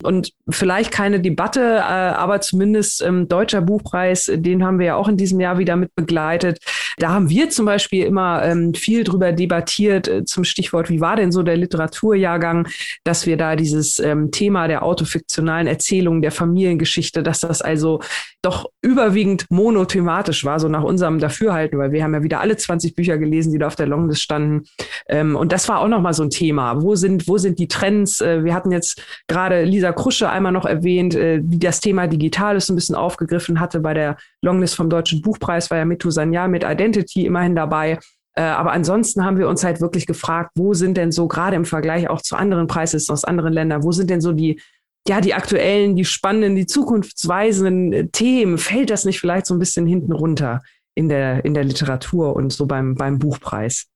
Und 0.02 0.34
vielleicht 0.50 0.90
keine 0.90 1.18
Debatte, 1.18 1.60
äh, 1.60 1.80
aber 1.80 2.42
zumindest 2.42 3.00
ähm, 3.00 3.26
Deutscher 3.26 3.62
Buchpreis, 3.62 4.30
den 4.30 4.62
haben 4.62 4.78
wir 4.78 4.86
ja 4.86 4.94
auch 4.96 5.08
in 5.08 5.16
diesem 5.16 5.40
Jahr 5.40 5.56
wieder 5.56 5.76
mit 5.76 5.94
begleitet. 5.94 6.58
Da 6.98 7.08
haben 7.08 7.30
wir 7.30 7.48
zum 7.48 7.64
Beispiel 7.64 8.04
immer 8.04 8.44
ähm, 8.44 8.74
viel 8.74 9.02
drüber 9.02 9.32
debattiert 9.32 10.08
äh, 10.08 10.24
zum 10.26 10.44
Stichwort, 10.44 10.90
wie 10.90 11.00
war 11.00 11.16
denn 11.16 11.32
so 11.32 11.42
der 11.42 11.56
Literaturjahrgang, 11.56 12.68
dass 13.02 13.24
wir 13.24 13.38
da 13.38 13.56
dieses 13.56 13.98
ähm, 13.98 14.30
Thema 14.30 14.68
der 14.68 14.82
autofiktionalen 14.82 15.66
Erzählung, 15.66 16.20
der 16.20 16.32
Familiengeschichte, 16.32 17.22
dass 17.22 17.40
das 17.40 17.62
also 17.62 18.00
doch 18.42 18.66
überwiegend 18.82 19.46
monothematisch 19.50 20.44
war, 20.44 20.60
so 20.60 20.68
nach 20.68 20.82
unserem 20.82 21.18
Dafürhalten, 21.30 21.78
weil 21.78 21.92
wir 21.92 22.02
haben 22.02 22.14
ja 22.14 22.22
wieder 22.22 22.40
alle 22.40 22.56
20 22.56 22.94
Bücher 22.94 23.18
gelesen, 23.18 23.52
die 23.52 23.58
da 23.58 23.68
auf 23.68 23.76
der 23.76 23.86
Longlist 23.86 24.22
standen. 24.22 24.64
Ähm, 25.08 25.36
und 25.36 25.52
das 25.52 25.68
war 25.68 25.80
auch 25.80 25.88
nochmal 25.88 26.12
so 26.12 26.22
ein 26.22 26.30
Thema. 26.30 26.82
Wo 26.82 26.96
sind, 26.96 27.28
wo 27.28 27.38
sind 27.38 27.58
die 27.58 27.68
Trends? 27.68 28.20
Äh, 28.20 28.44
wir 28.44 28.54
hatten 28.54 28.72
jetzt 28.72 29.02
gerade 29.28 29.64
Lisa 29.64 29.92
Krusche 29.92 30.28
einmal 30.28 30.52
noch 30.52 30.66
erwähnt, 30.66 31.14
äh, 31.14 31.40
die 31.42 31.58
das 31.58 31.80
Thema 31.80 32.06
Digitales 32.06 32.68
ein 32.68 32.74
bisschen 32.74 32.94
aufgegriffen 32.94 33.60
hatte 33.60 33.80
bei 33.80 33.94
der 33.94 34.16
Longlist 34.42 34.74
vom 34.74 34.90
Deutschen 34.90 35.22
Buchpreis, 35.22 35.70
war 35.70 35.78
ja 35.78 35.84
Mitu 35.84 36.10
Sanyal 36.10 36.48
mit 36.48 36.64
Identity 36.64 37.26
immerhin 37.26 37.54
dabei. 37.54 37.98
Äh, 38.34 38.42
aber 38.42 38.72
ansonsten 38.72 39.24
haben 39.24 39.38
wir 39.38 39.48
uns 39.48 39.64
halt 39.64 39.80
wirklich 39.80 40.06
gefragt, 40.06 40.52
wo 40.54 40.74
sind 40.74 40.96
denn 40.96 41.12
so, 41.12 41.28
gerade 41.28 41.56
im 41.56 41.64
Vergleich 41.64 42.08
auch 42.08 42.22
zu 42.22 42.36
anderen 42.36 42.66
Preislisten 42.66 43.12
aus 43.12 43.24
anderen 43.24 43.52
Ländern, 43.52 43.82
wo 43.82 43.92
sind 43.92 44.10
denn 44.10 44.20
so 44.20 44.32
die, 44.32 44.60
ja, 45.08 45.20
die 45.20 45.34
aktuellen, 45.34 45.96
die 45.96 46.04
spannenden, 46.04 46.54
die 46.54 46.66
zukunftsweisenden 46.66 48.12
Themen? 48.12 48.58
Fällt 48.58 48.90
das 48.90 49.04
nicht 49.04 49.20
vielleicht 49.20 49.46
so 49.46 49.54
ein 49.54 49.58
bisschen 49.58 49.86
hinten 49.86 50.12
runter? 50.12 50.60
In 50.94 51.08
der, 51.08 51.44
in 51.44 51.54
der 51.54 51.64
Literatur 51.64 52.34
und 52.36 52.52
so 52.52 52.66
beim, 52.66 52.94
beim 52.94 53.18
Buchpreis. 53.18 53.86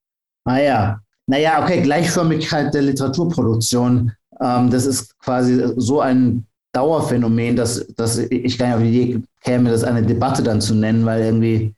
Ah 0.45 0.59
ja, 0.59 1.01
naja, 1.27 1.63
okay, 1.63 1.83
Gleichförmigkeit 1.83 2.73
der 2.75 2.83
Literaturproduktion. 2.83 4.13
Ähm, 4.41 4.71
das 4.71 4.87
ist 4.87 5.19
quasi 5.19 5.73
so 5.77 6.01
ein 6.01 6.47
Dauerphänomen, 6.73 7.57
dass, 7.57 7.87
dass 7.97 8.19
ich 8.19 8.59
gar 8.59 8.67
nicht 8.67 8.77
auf 8.77 8.83
die 8.83 8.89
Idee 8.89 9.23
käme, 9.43 9.71
das 9.71 9.85
eine 9.85 10.03
Debatte 10.03 10.43
dann 10.43 10.61
zu 10.61 10.75
nennen, 10.75 11.07
weil 11.07 11.23
irgendwie 11.23 11.75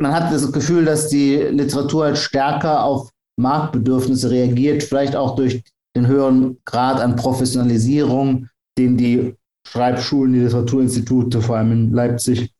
man 0.00 0.12
hat 0.12 0.32
das 0.32 0.50
Gefühl, 0.52 0.84
dass 0.84 1.08
die 1.08 1.36
Literatur 1.36 2.04
halt 2.04 2.18
stärker 2.18 2.84
auf 2.84 3.10
Marktbedürfnisse 3.36 4.30
reagiert, 4.30 4.82
vielleicht 4.82 5.16
auch 5.16 5.36
durch 5.36 5.62
den 5.96 6.06
höheren 6.06 6.58
Grad 6.64 7.00
an 7.00 7.16
Professionalisierung, 7.16 8.48
den 8.76 8.96
die 8.96 9.34
Schreibschulen, 9.66 10.32
die 10.32 10.40
Literaturinstitute, 10.40 11.40
vor 11.40 11.56
allem 11.56 11.72
in 11.72 11.92
Leipzig, 11.92 12.52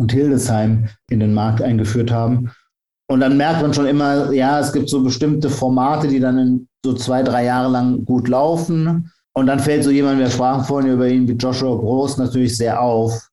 und 0.00 0.12
Hildesheim 0.12 0.88
in 1.10 1.20
den 1.20 1.34
Markt 1.34 1.60
eingeführt 1.60 2.10
haben. 2.10 2.50
Und 3.10 3.20
dann 3.20 3.36
merkt 3.36 3.60
man 3.60 3.74
schon 3.74 3.86
immer, 3.86 4.32
ja, 4.32 4.58
es 4.58 4.72
gibt 4.72 4.88
so 4.88 5.02
bestimmte 5.02 5.50
Formate, 5.50 6.08
die 6.08 6.20
dann 6.20 6.38
in 6.38 6.68
so 6.84 6.94
zwei, 6.94 7.22
drei 7.22 7.44
Jahre 7.44 7.70
lang 7.70 8.04
gut 8.06 8.28
laufen. 8.28 9.12
Und 9.34 9.46
dann 9.46 9.60
fällt 9.60 9.84
so 9.84 9.90
jemand, 9.90 10.18
wir 10.18 10.30
sprachen 10.30 10.64
vorhin 10.64 10.92
über 10.92 11.06
ihn 11.06 11.28
wie 11.28 11.32
Joshua 11.32 11.76
Groß, 11.76 12.16
natürlich 12.16 12.56
sehr 12.56 12.80
auf. 12.80 13.28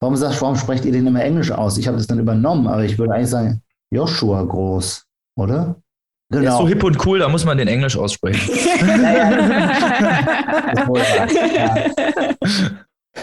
Warum, 0.00 0.14
sagst, 0.16 0.40
warum 0.40 0.54
sprecht 0.56 0.84
ihr 0.84 0.92
den 0.92 1.06
immer 1.06 1.22
Englisch 1.22 1.50
aus? 1.50 1.76
Ich 1.76 1.88
habe 1.88 1.96
das 1.96 2.06
dann 2.06 2.20
übernommen, 2.20 2.68
aber 2.68 2.84
ich 2.84 2.98
würde 2.98 3.14
eigentlich 3.14 3.30
sagen 3.30 3.62
Joshua 3.90 4.44
Groß, 4.44 5.04
oder? 5.36 5.76
Genau. 6.30 6.42
Der 6.42 6.52
ist 6.52 6.58
so 6.58 6.68
hip 6.68 6.84
und 6.84 7.04
cool, 7.04 7.18
da 7.18 7.28
muss 7.28 7.44
man 7.44 7.58
den 7.58 7.68
Englisch 7.68 7.96
aussprechen. 7.96 8.54
ja. 11.56 11.74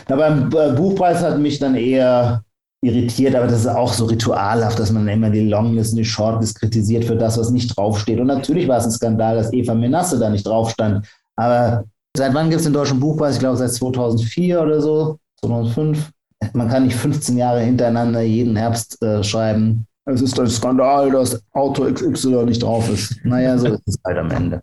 Na, 0.10 0.16
beim 0.16 0.50
Buchpreis 0.50 1.22
hat 1.22 1.40
mich 1.40 1.60
dann 1.60 1.76
eher 1.76 2.44
irritiert, 2.82 3.36
aber 3.36 3.48
das 3.48 3.62
ist 3.62 3.68
auch 3.68 3.92
so 3.92 4.06
ritualhaft, 4.06 4.80
dass 4.80 4.92
man 4.92 5.08
immer 5.08 5.30
die 5.30 5.48
Longlist 5.48 5.94
und 5.94 5.98
die 5.98 6.06
Shortlist 6.06 6.60
kritisiert 6.60 7.06
für 7.06 7.16
das, 7.16 7.38
was 7.38 7.52
nicht 7.52 7.76
draufsteht. 7.76 8.20
Und 8.20 8.28
natürlich 8.28 8.68
war 8.68 8.78
es 8.78 8.86
ein 8.86 8.92
Skandal, 8.92 9.36
dass 9.36 9.52
Eva 9.52 9.74
Menasse 9.74 10.18
da 10.18 10.30
nicht 10.30 10.48
drauf 10.48 10.72
stand. 10.72 11.06
Aber 11.36 11.84
seit 12.16 12.34
wann 12.34 12.50
gibt 12.50 12.60
es 12.60 12.66
den 12.66 12.74
Deutschen 12.74 13.00
Buchpreis? 13.00 13.36
Ich 13.36 13.40
glaube 13.40 13.58
seit 13.58 13.72
2004 13.72 14.62
oder 14.62 14.82
so, 14.82 15.18
2005. 15.42 16.12
man 16.54 16.70
kann 16.70 16.86
nicht 16.86 16.96
15 16.96 17.38
Jahre 17.38 17.62
hintereinander 17.62 18.22
jeden 18.22 18.56
Herbst 18.56 19.02
äh, 19.02 19.24
schreiben, 19.24 19.86
es 20.14 20.22
ist 20.22 20.40
ein 20.40 20.48
Skandal, 20.48 21.12
dass 21.12 21.42
Auto 21.54 21.84
XY 21.92 22.46
nicht 22.46 22.64
drauf 22.64 22.90
ist. 22.90 23.24
Naja, 23.24 23.58
so 23.58 23.68
ist 23.68 23.88
es 23.88 23.98
halt 24.04 24.18
am 24.18 24.32
Ende. 24.32 24.62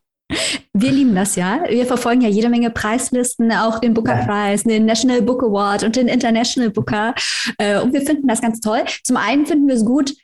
Wir 0.72 0.92
lieben 0.92 1.14
das 1.14 1.36
ja. 1.36 1.64
Wir 1.68 1.86
verfolgen 1.86 2.20
ja 2.20 2.28
jede 2.28 2.48
Menge 2.48 2.70
Preislisten, 2.70 3.50
auch 3.52 3.78
den 3.78 3.94
Booker. 3.94 4.26
Prize, 4.26 4.64
den 4.64 4.84
National 4.84 5.22
Book 5.22 5.42
Award 5.42 5.84
und 5.84 5.96
den 5.96 6.08
International 6.08 6.70
Booker. 6.70 7.14
Äh, 7.58 7.80
und 7.80 7.92
wir 7.92 8.02
finden 8.02 8.28
das 8.28 8.42
ganz 8.42 8.60
toll. 8.60 8.82
Zum 9.04 9.16
einen 9.16 9.46
finden 9.46 9.68
wir 9.68 9.74
es 9.76 9.84
gut, 9.84 10.14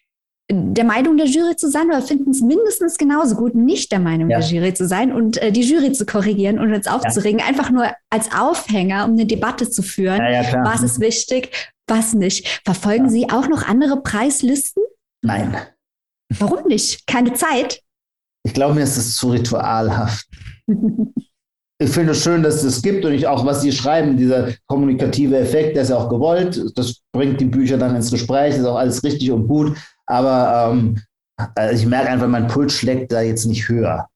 der 0.50 0.84
Meinung 0.84 1.16
der 1.16 1.26
Jury 1.26 1.56
zu 1.56 1.70
sein, 1.70 1.90
aber 1.90 2.02
finden 2.02 2.30
es 2.30 2.42
mindestens 2.42 2.98
genauso 2.98 3.36
gut, 3.36 3.54
nicht 3.54 3.90
der 3.92 4.00
Meinung 4.00 4.28
ja. 4.28 4.40
der 4.40 4.46
Jury 4.46 4.74
zu 4.74 4.86
sein 4.86 5.12
und 5.12 5.40
äh, 5.40 5.52
die 5.52 5.62
Jury 5.62 5.92
zu 5.92 6.04
korrigieren 6.04 6.58
und 6.58 6.74
uns 6.74 6.86
aufzuregen. 6.86 7.38
Ja. 7.38 7.46
Einfach 7.46 7.70
nur 7.70 7.86
als 8.10 8.32
Aufhänger, 8.34 9.06
um 9.06 9.12
eine 9.12 9.24
Debatte 9.24 9.70
zu 9.70 9.82
führen. 9.82 10.20
Ja, 10.20 10.64
was 10.64 10.82
ist 10.82 11.00
wichtig, 11.00 11.72
was 11.86 12.12
nicht. 12.12 12.60
Verfolgen 12.64 13.08
Sie 13.08 13.30
auch 13.30 13.48
noch 13.48 13.66
andere 13.66 14.02
Preislisten? 14.02 14.82
Nein. 15.22 15.56
Warum 16.38 16.66
nicht? 16.66 17.06
Keine 17.06 17.32
Zeit? 17.34 17.82
Ich 18.44 18.54
glaube, 18.54 18.74
mir 18.74 18.82
ist 18.82 18.96
es 18.96 19.16
zu 19.16 19.30
ritualhaft. 19.30 20.26
ich 21.78 21.90
finde 21.90 22.12
es 22.12 22.22
schön, 22.22 22.42
dass 22.42 22.56
es 22.56 22.62
das 22.62 22.82
gibt 22.82 23.04
und 23.04 23.12
ich 23.12 23.26
auch, 23.26 23.44
was 23.46 23.62
Sie 23.62 23.72
schreiben, 23.72 24.16
dieser 24.16 24.50
kommunikative 24.66 25.38
Effekt, 25.38 25.76
der 25.76 25.82
ist 25.82 25.90
ja 25.90 25.96
auch 25.96 26.08
gewollt. 26.08 26.62
Das 26.76 27.00
bringt 27.12 27.40
die 27.40 27.46
Bücher 27.46 27.78
dann 27.78 27.96
ins 27.96 28.10
Gespräch, 28.10 28.56
ist 28.56 28.64
auch 28.64 28.76
alles 28.76 29.02
richtig 29.04 29.30
und 29.30 29.48
gut. 29.48 29.76
Aber 30.06 30.72
ähm, 30.72 30.98
also 31.54 31.74
ich 31.74 31.86
merke 31.86 32.10
einfach, 32.10 32.28
mein 32.28 32.48
Puls 32.48 32.72
schlägt 32.72 33.12
da 33.12 33.20
jetzt 33.20 33.44
nicht 33.46 33.68
höher. 33.68 34.08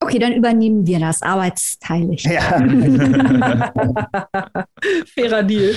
Okay, 0.00 0.20
dann 0.20 0.32
übernehmen 0.32 0.86
wir 0.86 1.00
das 1.00 1.22
arbeitsteilig. 1.22 2.22
Ja. 2.24 2.40
Fairer 5.14 5.42
Deal. 5.42 5.74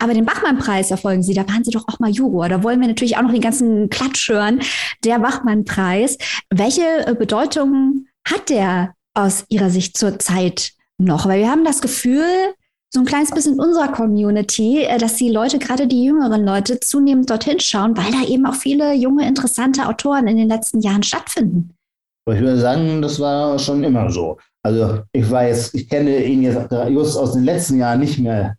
Aber 0.00 0.14
den 0.14 0.24
Bachmann-Preis 0.24 0.90
erfolgen 0.90 1.22
Sie, 1.22 1.34
da 1.34 1.48
waren 1.48 1.64
Sie 1.64 1.72
doch 1.72 1.84
auch 1.88 1.98
mal 1.98 2.10
Juror. 2.10 2.48
Da 2.48 2.62
wollen 2.62 2.80
wir 2.80 2.88
natürlich 2.88 3.16
auch 3.16 3.22
noch 3.22 3.32
den 3.32 3.40
ganzen 3.40 3.90
Klatsch 3.90 4.28
hören. 4.28 4.60
Der 5.04 5.18
Bachmann-Preis. 5.18 6.18
Welche 6.50 7.06
äh, 7.06 7.14
Bedeutung 7.14 8.06
hat 8.26 8.48
der 8.48 8.94
aus 9.14 9.44
Ihrer 9.48 9.70
Sicht 9.70 9.96
zurzeit 9.96 10.72
noch? 10.98 11.26
Weil 11.26 11.40
wir 11.40 11.50
haben 11.50 11.64
das 11.64 11.80
Gefühl, 11.80 12.24
so 12.90 13.00
ein 13.00 13.06
kleines 13.06 13.32
bisschen 13.32 13.54
in 13.54 13.60
unserer 13.60 13.88
Community, 13.88 14.84
äh, 14.84 14.98
dass 14.98 15.16
die 15.16 15.30
Leute, 15.30 15.58
gerade 15.58 15.88
die 15.88 16.04
jüngeren 16.04 16.44
Leute, 16.44 16.78
zunehmend 16.78 17.28
dorthin 17.28 17.58
schauen, 17.58 17.96
weil 17.96 18.12
da 18.12 18.26
eben 18.26 18.46
auch 18.46 18.54
viele 18.54 18.94
junge, 18.94 19.26
interessante 19.26 19.86
Autoren 19.86 20.28
in 20.28 20.36
den 20.36 20.48
letzten 20.48 20.80
Jahren 20.80 21.02
stattfinden. 21.02 21.74
Ich 22.30 22.40
würde 22.40 22.58
sagen, 22.58 23.02
das 23.02 23.18
war 23.18 23.58
schon 23.58 23.82
immer 23.82 24.10
so. 24.10 24.38
Also 24.62 25.00
ich 25.12 25.28
weiß, 25.28 25.74
ich 25.74 25.88
kenne 25.88 26.22
ihn 26.24 26.42
jetzt 26.42 26.70
just 26.90 27.16
aus 27.16 27.32
den 27.32 27.44
letzten 27.44 27.78
Jahren 27.78 28.00
nicht 28.00 28.18
mehr 28.18 28.57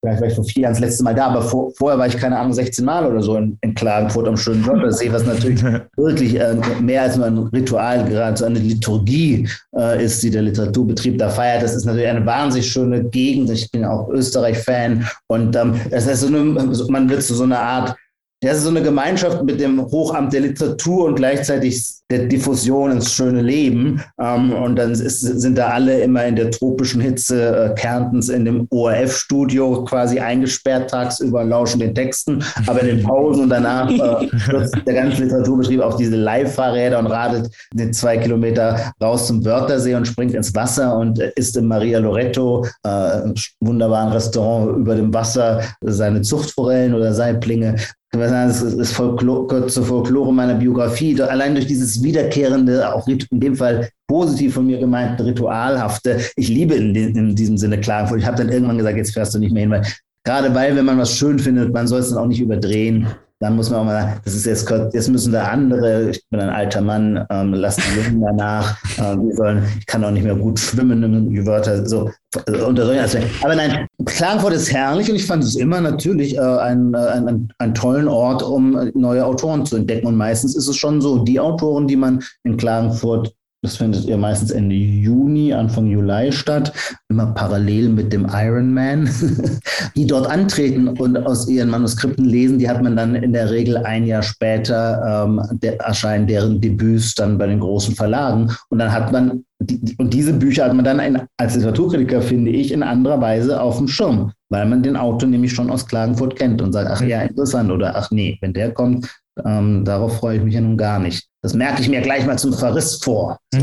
vielleicht 0.00 0.20
war 0.20 0.28
ich 0.28 0.34
vor 0.34 0.44
vier 0.44 0.62
Jahren 0.62 0.72
das 0.72 0.80
letzte 0.80 1.04
Mal 1.04 1.14
da, 1.14 1.26
aber 1.26 1.42
vor, 1.42 1.72
vorher 1.76 1.98
war 1.98 2.06
ich, 2.06 2.16
keine 2.16 2.38
Ahnung, 2.38 2.52
16 2.52 2.84
Mal 2.84 3.06
oder 3.06 3.20
so 3.20 3.36
in, 3.36 3.58
in 3.62 3.74
Klagenfurt 3.74 4.28
am 4.28 4.36
schönen 4.36 4.64
Wörthersee, 4.66 5.12
was 5.12 5.26
natürlich 5.26 5.62
wirklich 5.96 6.38
äh, 6.38 6.56
mehr 6.80 7.02
als 7.02 7.16
nur 7.16 7.26
ein 7.26 7.38
Ritual, 7.38 8.04
gerade 8.08 8.36
so 8.36 8.44
eine 8.44 8.58
Liturgie 8.58 9.48
äh, 9.76 10.04
ist, 10.04 10.22
die 10.22 10.30
der 10.30 10.42
Literaturbetrieb 10.42 11.18
da 11.18 11.28
feiert. 11.28 11.62
Das 11.62 11.74
ist 11.74 11.84
natürlich 11.84 12.08
eine 12.08 12.24
wahnsinnig 12.24 12.70
schöne 12.70 13.04
Gegend. 13.04 13.50
Ich 13.50 13.70
bin 13.70 13.84
auch 13.84 14.08
Österreich-Fan 14.08 15.06
und 15.26 15.56
ähm, 15.56 15.80
das 15.90 16.06
heißt, 16.06 16.22
so 16.22 16.26
eine, 16.28 16.44
man 16.88 17.08
wird 17.08 17.22
zu 17.22 17.34
so 17.34 17.44
einer 17.44 17.60
Art 17.60 17.96
das 18.40 18.58
ist 18.58 18.64
so 18.64 18.70
eine 18.70 18.82
Gemeinschaft 18.82 19.42
mit 19.42 19.60
dem 19.60 19.84
Hochamt 19.86 20.32
der 20.32 20.42
Literatur 20.42 21.06
und 21.06 21.16
gleichzeitig 21.16 21.98
der 22.08 22.26
Diffusion 22.26 22.92
ins 22.92 23.12
schöne 23.12 23.42
Leben. 23.42 24.00
Ähm, 24.20 24.52
und 24.52 24.76
dann 24.76 24.92
ist, 24.92 25.20
sind 25.20 25.58
da 25.58 25.68
alle 25.70 26.00
immer 26.00 26.24
in 26.24 26.36
der 26.36 26.50
tropischen 26.50 27.00
Hitze 27.00 27.74
äh, 27.74 27.74
Kärntens 27.74 28.28
in 28.28 28.44
dem 28.44 28.66
ORF-Studio 28.70 29.84
quasi 29.84 30.20
eingesperrt 30.20 30.88
tagsüber 30.88 31.44
lauschen 31.44 31.80
den 31.80 31.94
Texten. 31.94 32.42
Aber 32.66 32.80
in 32.80 32.98
den 32.98 33.02
Pausen 33.02 33.42
und 33.42 33.50
danach 33.50 33.90
äh, 33.90 34.28
wird 34.46 34.86
der 34.86 34.94
ganze 34.94 35.24
Literaturbetrieb 35.24 35.80
auf 35.80 35.96
diese 35.96 36.16
Live-Fahrräder 36.16 37.00
und 37.00 37.08
radet 37.08 37.50
den 37.74 37.92
zwei 37.92 38.16
Kilometer 38.18 38.92
raus 39.02 39.26
zum 39.26 39.44
Wörthersee 39.44 39.96
und 39.96 40.06
springt 40.06 40.34
ins 40.34 40.54
Wasser 40.54 40.96
und 40.96 41.18
isst 41.18 41.56
im 41.56 41.66
Maria 41.66 41.98
Loretto, 41.98 42.64
äh, 42.84 43.32
wunderbaren 43.60 44.12
Restaurant 44.12 44.78
über 44.78 44.94
dem 44.94 45.12
Wasser, 45.12 45.60
seine 45.80 46.22
Zuchtforellen 46.22 46.94
oder 46.94 47.12
Saiblinge 47.12 47.74
das 48.10 48.62
ist 48.62 48.92
Folklore, 48.92 49.66
zur 49.66 49.84
Folklore 49.84 50.32
meiner 50.32 50.54
Biografie. 50.54 51.20
Allein 51.20 51.54
durch 51.54 51.66
dieses 51.66 52.02
wiederkehrende, 52.02 52.92
auch 52.94 53.06
in 53.06 53.18
dem 53.40 53.54
Fall 53.54 53.90
positiv 54.06 54.54
von 54.54 54.66
mir 54.66 54.78
gemeinten, 54.78 55.22
ritualhafte. 55.22 56.20
Ich 56.36 56.48
liebe 56.48 56.74
in, 56.74 56.94
in 56.94 57.36
diesem 57.36 57.58
Sinne 57.58 57.78
Klagenfurt. 57.80 58.20
Ich 58.20 58.26
habe 58.26 58.38
dann 58.38 58.48
irgendwann 58.48 58.78
gesagt, 58.78 58.96
jetzt 58.96 59.12
fährst 59.12 59.34
du 59.34 59.38
nicht 59.38 59.52
mehr 59.52 59.62
hin, 59.62 59.70
weil 59.70 59.86
gerade 60.24 60.54
weil, 60.54 60.74
wenn 60.74 60.86
man 60.86 60.98
was 60.98 61.14
schön 61.14 61.38
findet, 61.38 61.72
man 61.72 61.86
soll 61.86 62.00
es 62.00 62.08
dann 62.08 62.18
auch 62.18 62.26
nicht 62.26 62.40
überdrehen 62.40 63.08
dann 63.40 63.56
muss 63.56 63.70
man 63.70 63.80
auch 63.80 63.84
mal 63.84 64.02
sagen, 64.02 64.20
das 64.24 64.34
ist 64.34 64.46
jetzt, 64.46 64.68
jetzt 64.92 65.08
müssen 65.08 65.32
da 65.32 65.44
andere, 65.44 66.10
ich 66.10 66.22
bin 66.28 66.40
ein 66.40 66.50
alter 66.50 66.80
Mann, 66.80 67.24
ähm, 67.30 67.54
lass 67.54 67.76
die 67.76 68.00
Jungen 68.00 68.20
danach, 68.20 68.76
äh, 68.98 69.16
wir 69.16 69.36
sollen, 69.36 69.62
ich 69.78 69.86
kann 69.86 70.04
auch 70.04 70.10
nicht 70.10 70.24
mehr 70.24 70.34
gut 70.34 70.58
schwimmen, 70.58 71.30
die 71.30 71.46
Wörter, 71.46 71.86
so, 71.86 72.10
also 72.46 72.66
unter 72.66 72.86
solchen 72.86 73.04
Aspekten. 73.04 73.30
Aber 73.44 73.54
nein, 73.54 73.86
Klagenfurt 74.04 74.54
ist 74.54 74.72
herrlich 74.72 75.08
und 75.08 75.16
ich 75.16 75.26
fand 75.26 75.44
es 75.44 75.54
immer 75.54 75.80
natürlich 75.80 76.36
äh, 76.36 76.40
einen 76.40 76.94
ein, 76.94 77.52
ein 77.58 77.74
tollen 77.74 78.08
Ort, 78.08 78.42
um 78.42 78.90
neue 78.94 79.24
Autoren 79.24 79.64
zu 79.64 79.76
entdecken. 79.76 80.06
Und 80.06 80.16
meistens 80.16 80.56
ist 80.56 80.68
es 80.68 80.76
schon 80.76 81.00
so, 81.00 81.18
die 81.18 81.40
Autoren, 81.40 81.86
die 81.86 81.96
man 81.96 82.22
in 82.44 82.56
Klagenfurt 82.56 83.34
das 83.62 83.76
findet 83.76 84.04
ihr 84.04 84.16
meistens 84.16 84.52
Ende 84.52 84.76
Juni, 84.76 85.52
Anfang 85.52 85.86
Juli 85.86 86.30
statt, 86.30 86.72
immer 87.08 87.26
parallel 87.26 87.88
mit 87.88 88.12
dem 88.12 88.24
Ironman, 88.30 89.10
die 89.96 90.06
dort 90.06 90.30
antreten 90.30 90.88
und 90.88 91.16
aus 91.16 91.48
ihren 91.48 91.68
Manuskripten 91.68 92.24
lesen. 92.24 92.60
Die 92.60 92.68
hat 92.68 92.82
man 92.82 92.94
dann 92.94 93.16
in 93.16 93.32
der 93.32 93.50
Regel 93.50 93.76
ein 93.78 94.06
Jahr 94.06 94.22
später 94.22 95.24
ähm, 95.26 95.42
der, 95.60 95.80
erscheinen 95.80 96.28
deren 96.28 96.60
Debüts 96.60 97.16
dann 97.16 97.36
bei 97.36 97.48
den 97.48 97.58
großen 97.58 97.96
Verlagen. 97.96 98.48
Und 98.68 98.78
dann 98.78 98.92
hat 98.92 99.10
man, 99.10 99.44
die, 99.60 99.96
und 99.98 100.14
diese 100.14 100.34
Bücher 100.34 100.66
hat 100.66 100.74
man 100.74 100.84
dann 100.84 101.00
in, 101.00 101.20
als 101.36 101.56
Literaturkritiker, 101.56 102.22
finde 102.22 102.52
ich, 102.52 102.70
in 102.70 102.84
anderer 102.84 103.20
Weise 103.20 103.60
auf 103.60 103.78
dem 103.78 103.88
Schirm, 103.88 104.30
weil 104.50 104.66
man 104.66 104.84
den 104.84 104.96
Autor 104.96 105.28
nämlich 105.28 105.52
schon 105.52 105.70
aus 105.70 105.84
Klagenfurt 105.84 106.36
kennt 106.36 106.62
und 106.62 106.72
sagt, 106.72 106.90
ach 106.92 107.02
ja, 107.02 107.22
interessant 107.22 107.72
oder 107.72 107.96
ach 107.96 108.12
nee, 108.12 108.38
wenn 108.40 108.52
der 108.52 108.70
kommt, 108.70 109.08
ähm, 109.44 109.84
darauf 109.84 110.18
freue 110.18 110.38
ich 110.38 110.42
mich 110.42 110.54
ja 110.54 110.60
nun 110.60 110.76
gar 110.76 110.98
nicht. 110.98 111.28
Das 111.42 111.54
merke 111.54 111.80
ich 111.82 111.88
mir 111.88 112.00
gleich 112.00 112.26
mal 112.26 112.38
zum 112.38 112.52
Verriss 112.52 113.00
vor. 113.02 113.38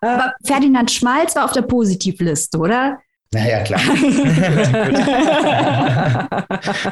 Aber 0.00 0.34
Ferdinand 0.44 0.90
Schmalz 0.90 1.34
war 1.36 1.44
auf 1.44 1.52
der 1.52 1.62
Positivliste, 1.62 2.58
oder? 2.58 2.98
Naja, 3.34 3.60
klar. 3.60 3.80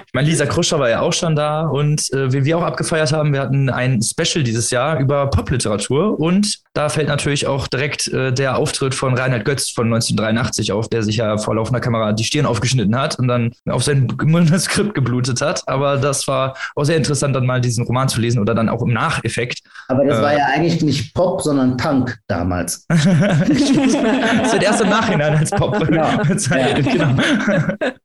ich 0.07 0.15
meine, 0.15 0.27
Lisa 0.27 0.47
Kruscher 0.47 0.79
war 0.79 0.89
ja 0.89 1.01
auch 1.01 1.13
schon 1.13 1.37
da 1.37 1.67
und 1.67 2.11
äh, 2.15 2.33
wie 2.33 2.47
wir 2.47 2.57
auch 2.57 2.63
abgefeiert 2.63 3.13
haben, 3.13 3.35
wir 3.35 3.41
hatten 3.41 3.69
ein 3.69 4.01
Special 4.01 4.43
dieses 4.43 4.71
Jahr 4.71 4.99
über 5.01 5.29
Popliteratur 5.29 6.19
und 6.19 6.61
da 6.73 6.89
fällt 6.89 7.09
natürlich 7.09 7.47
auch 7.47 7.67
direkt 7.69 8.09
äh, 8.09 8.33
der 8.33 8.57
Auftritt 8.57 8.95
von 8.95 9.19
Reinhard 9.19 9.45
Götz 9.45 9.69
von 9.69 9.87
1983 9.87 10.73
auf, 10.73 10.89
der 10.89 11.03
sich 11.03 11.17
ja 11.17 11.37
vor 11.37 11.57
laufender 11.57 11.81
Kamera 11.81 12.13
die 12.13 12.25
Stirn 12.25 12.47
aufgeschnitten 12.47 12.97
hat 12.97 13.19
und 13.19 13.29
dann 13.29 13.53
auf 13.69 13.85
sein 13.85 14.09
Manuskript 14.25 14.95
geblutet 14.95 15.43
hat. 15.43 15.63
Aber 15.67 15.99
das 15.99 16.27
war 16.27 16.57
auch 16.75 16.85
sehr 16.85 16.97
interessant, 16.97 17.37
dann 17.37 17.45
mal 17.45 17.61
diesen 17.61 17.85
Roman 17.85 18.09
zu 18.09 18.19
lesen 18.19 18.39
oder 18.39 18.55
dann 18.55 18.71
auch 18.71 18.81
im 18.81 18.95
Nacheffekt. 18.95 19.59
Aber 19.89 20.07
das 20.07 20.21
äh, 20.21 20.23
war 20.23 20.33
ja 20.33 20.47
eigentlich 20.55 20.81
nicht 20.81 21.13
Pop, 21.13 21.43
sondern 21.43 21.77
Punk 21.77 22.19
damals. 22.29 22.87
das 22.89 23.13
wird 23.13 24.63
erst 24.63 24.81
im 24.81 24.89
Nachhinein 24.89 25.37
als 25.37 25.51
Pop. 25.51 25.79
Genau 25.87 26.09
bezeichnet, 26.35 26.87
ja. 26.87 26.93
genau. 26.93 27.23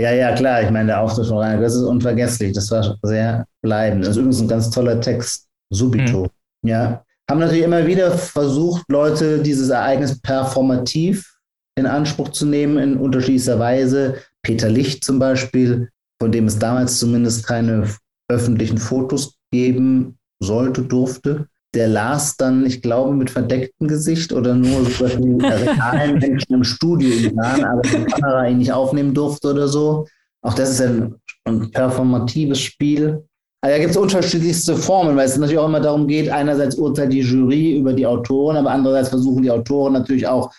Ja, 0.00 0.10
ja, 0.10 0.34
klar. 0.34 0.62
Ich 0.62 0.70
meine, 0.70 0.86
der 0.86 1.00
Auftritt 1.00 1.26
von 1.26 1.38
Rainer 1.38 1.60
das 1.60 1.76
ist 1.76 1.82
unvergesslich. 1.82 2.52
Das 2.54 2.70
war 2.70 2.96
sehr 3.02 3.46
bleibend. 3.60 4.02
Das 4.02 4.12
ist 4.12 4.16
übrigens 4.16 4.40
ein 4.40 4.48
ganz 4.48 4.70
toller 4.70 5.00
Text. 5.00 5.46
Subito. 5.70 6.24
Mhm. 6.62 6.68
Ja. 6.68 7.04
Haben 7.30 7.40
natürlich 7.40 7.64
immer 7.64 7.86
wieder 7.86 8.10
versucht, 8.10 8.84
Leute 8.88 9.42
dieses 9.42 9.68
Ereignis 9.68 10.20
performativ 10.20 11.32
in 11.76 11.86
Anspruch 11.86 12.30
zu 12.30 12.46
nehmen, 12.46 12.78
in 12.78 12.96
unterschiedlicher 12.96 13.58
Weise. 13.58 14.16
Peter 14.42 14.68
Licht 14.68 15.04
zum 15.04 15.18
Beispiel, 15.18 15.90
von 16.20 16.32
dem 16.32 16.46
es 16.46 16.58
damals 16.58 16.98
zumindest 16.98 17.46
keine 17.46 17.86
öffentlichen 18.28 18.78
Fotos 18.78 19.36
geben 19.52 20.18
sollte, 20.40 20.82
durfte 20.82 21.46
der 21.74 21.88
las 21.88 22.36
dann, 22.36 22.66
ich 22.66 22.82
glaube, 22.82 23.14
mit 23.14 23.30
verdecktem 23.30 23.88
Gesicht 23.88 24.32
oder 24.32 24.54
nur 24.54 24.84
so 24.84 25.06
die 25.06 25.44
realen 25.44 26.18
Menschen 26.18 26.54
im 26.54 26.64
Studio 26.64 27.10
sahen, 27.34 27.64
aber 27.64 27.82
die 27.82 28.04
Kamera 28.04 28.48
ihn 28.48 28.58
nicht 28.58 28.72
aufnehmen 28.72 29.14
durfte 29.14 29.50
oder 29.50 29.68
so. 29.68 30.06
Auch 30.42 30.54
das 30.54 30.70
ist 30.70 30.82
ein, 30.82 31.14
ein 31.44 31.70
performatives 31.70 32.60
Spiel. 32.60 33.24
Also 33.64 33.76
da 33.76 33.78
gibt 33.78 33.92
es 33.92 33.96
unterschiedlichste 33.96 34.76
Formen, 34.76 35.16
weil 35.16 35.26
es 35.26 35.36
natürlich 35.36 35.58
auch 35.58 35.68
immer 35.68 35.80
darum 35.80 36.06
geht, 36.08 36.28
einerseits 36.28 36.74
urteilt 36.74 37.12
die 37.12 37.20
Jury 37.20 37.78
über 37.78 37.92
die 37.92 38.06
Autoren, 38.06 38.56
aber 38.56 38.70
andererseits 38.70 39.08
versuchen 39.08 39.42
die 39.42 39.50
Autoren 39.50 39.92
natürlich 39.92 40.26
auch 40.26 40.52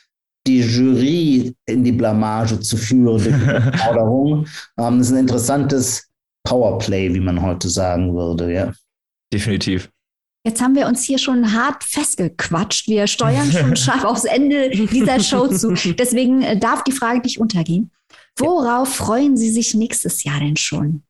die 0.47 0.61
Jury 0.61 1.53
in 1.65 1.83
die 1.83 1.91
Blamage 1.91 2.59
zu 2.59 2.75
führen 2.75 3.05
durch 3.05 3.23
die 3.23 3.77
Forderung. 3.77 4.45
Ähm, 4.79 4.97
das 4.97 5.07
ist 5.07 5.13
ein 5.13 5.19
interessantes 5.19 6.09
Powerplay, 6.43 7.13
wie 7.13 7.19
man 7.19 7.41
heute 7.41 7.69
sagen 7.69 8.13
würde, 8.15 8.51
ja. 8.51 8.71
Definitiv. 9.31 9.89
Jetzt 10.45 10.61
haben 10.61 10.75
wir 10.75 10.87
uns 10.87 11.03
hier 11.03 11.19
schon 11.19 11.53
hart 11.53 11.85
festgequatscht. 11.85 12.87
Wir 12.87 13.07
steuern 13.07 13.49
schon 13.49 13.75
scharf 13.77 14.03
aufs 14.03 14.25
Ende 14.25 14.69
dieser 14.69 15.21
Show 15.21 15.47
zu. 15.47 15.73
Deswegen 15.97 16.41
äh, 16.41 16.59
darf 16.59 16.83
die 16.83 16.91
Frage 16.91 17.19
nicht 17.19 17.39
untergehen. 17.39 17.91
Worauf 18.37 18.93
freuen 18.93 19.37
Sie 19.37 19.49
sich 19.49 19.73
nächstes 19.73 20.23
Jahr 20.23 20.39
denn 20.39 20.57
schon? 20.57 21.03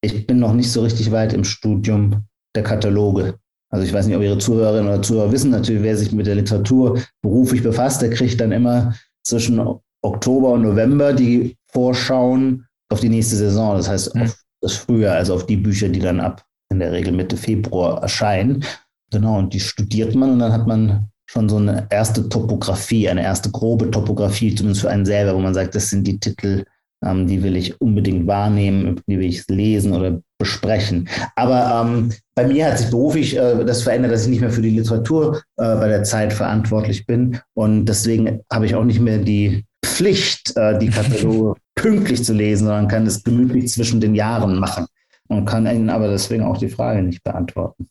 Ich 0.00 0.26
bin 0.26 0.38
noch 0.38 0.54
nicht 0.54 0.70
so 0.70 0.82
richtig 0.82 1.10
weit 1.10 1.34
im 1.34 1.44
Studium 1.44 2.24
der 2.54 2.62
Kataloge. 2.62 3.38
Also 3.70 3.84
ich 3.84 3.92
weiß 3.92 4.06
nicht, 4.06 4.16
ob 4.16 4.22
Ihre 4.22 4.38
Zuhörerinnen 4.38 4.88
oder 4.88 5.02
Zuhörer 5.02 5.32
wissen, 5.32 5.50
natürlich, 5.50 5.82
wer 5.82 5.96
sich 5.96 6.12
mit 6.12 6.26
der 6.26 6.36
Literatur 6.36 7.02
beruflich 7.20 7.62
befasst, 7.62 8.00
der 8.00 8.10
kriegt 8.10 8.40
dann 8.40 8.52
immer 8.52 8.94
zwischen 9.22 9.60
Oktober 10.02 10.52
und 10.52 10.62
November 10.62 11.12
die 11.12 11.58
Vorschauen 11.66 12.66
auf 12.90 13.00
die 13.00 13.10
nächste 13.10 13.36
Saison. 13.36 13.76
Das 13.76 13.88
heißt, 13.88 14.16
auf 14.18 14.38
das 14.62 14.76
Frühjahr, 14.76 15.16
also 15.16 15.34
auf 15.34 15.44
die 15.44 15.56
Bücher, 15.56 15.90
die 15.90 16.00
dann 16.00 16.20
ab 16.20 16.47
in 16.70 16.78
der 16.78 16.92
Regel 16.92 17.12
Mitte 17.12 17.36
Februar 17.36 18.02
erscheinen. 18.02 18.64
Genau, 19.10 19.38
und 19.38 19.54
die 19.54 19.60
studiert 19.60 20.14
man 20.14 20.32
und 20.32 20.38
dann 20.38 20.52
hat 20.52 20.66
man 20.66 21.08
schon 21.30 21.48
so 21.48 21.56
eine 21.56 21.86
erste 21.90 22.28
Topografie, 22.28 23.08
eine 23.08 23.22
erste 23.22 23.50
grobe 23.50 23.90
Topografie, 23.90 24.54
zumindest 24.54 24.82
für 24.82 24.90
einen 24.90 25.06
selber, 25.06 25.34
wo 25.34 25.40
man 25.40 25.54
sagt, 25.54 25.74
das 25.74 25.90
sind 25.90 26.06
die 26.06 26.18
Titel, 26.18 26.64
ähm, 27.04 27.26
die 27.26 27.42
will 27.42 27.56
ich 27.56 27.80
unbedingt 27.80 28.26
wahrnehmen, 28.26 29.00
die 29.06 29.18
will 29.18 29.28
ich 29.28 29.46
lesen 29.48 29.92
oder 29.92 30.20
besprechen. 30.38 31.08
Aber 31.36 31.84
ähm, 31.86 32.10
bei 32.34 32.46
mir 32.46 32.66
hat 32.66 32.78
sich 32.78 32.90
beruflich 32.90 33.36
äh, 33.36 33.64
das 33.64 33.82
verändert, 33.82 34.12
dass 34.12 34.22
ich 34.22 34.28
nicht 34.28 34.40
mehr 34.40 34.50
für 34.50 34.62
die 34.62 34.70
Literatur 34.70 35.42
äh, 35.56 35.74
bei 35.76 35.88
der 35.88 36.04
Zeit 36.04 36.32
verantwortlich 36.32 37.06
bin. 37.06 37.38
Und 37.54 37.86
deswegen 37.86 38.40
habe 38.52 38.66
ich 38.66 38.74
auch 38.74 38.84
nicht 38.84 39.00
mehr 39.00 39.18
die 39.18 39.64
Pflicht, 39.84 40.56
äh, 40.56 40.78
die 40.78 40.88
Kataloge 40.88 41.60
pünktlich 41.74 42.24
zu 42.24 42.32
lesen, 42.32 42.66
sondern 42.66 42.88
kann 42.88 43.06
es 43.06 43.22
gemütlich 43.22 43.70
zwischen 43.70 44.00
den 44.00 44.14
Jahren 44.14 44.58
machen 44.58 44.86
und 45.28 45.44
kann 45.44 45.66
Ihnen 45.66 45.90
aber 45.90 46.08
deswegen 46.08 46.44
auch 46.44 46.58
die 46.58 46.68
Frage 46.68 47.02
nicht 47.02 47.22
beantworten. 47.22 47.88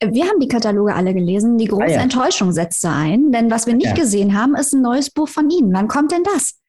Wir 0.00 0.26
haben 0.26 0.40
die 0.40 0.48
Kataloge 0.48 0.94
alle 0.94 1.14
gelesen. 1.14 1.58
Die 1.58 1.66
große 1.66 1.84
ah, 1.84 1.88
ja. 1.88 2.00
Enttäuschung 2.00 2.52
setzte 2.52 2.90
ein, 2.90 3.32
denn 3.32 3.50
was 3.50 3.66
wir 3.66 3.74
nicht 3.74 3.88
ja. 3.88 3.94
gesehen 3.94 4.38
haben, 4.38 4.54
ist 4.54 4.72
ein 4.72 4.82
neues 4.82 5.10
Buch 5.10 5.28
von 5.28 5.50
Ihnen. 5.50 5.72
Wann 5.72 5.88
kommt 5.88 6.12
denn 6.12 6.22
das? 6.22 6.60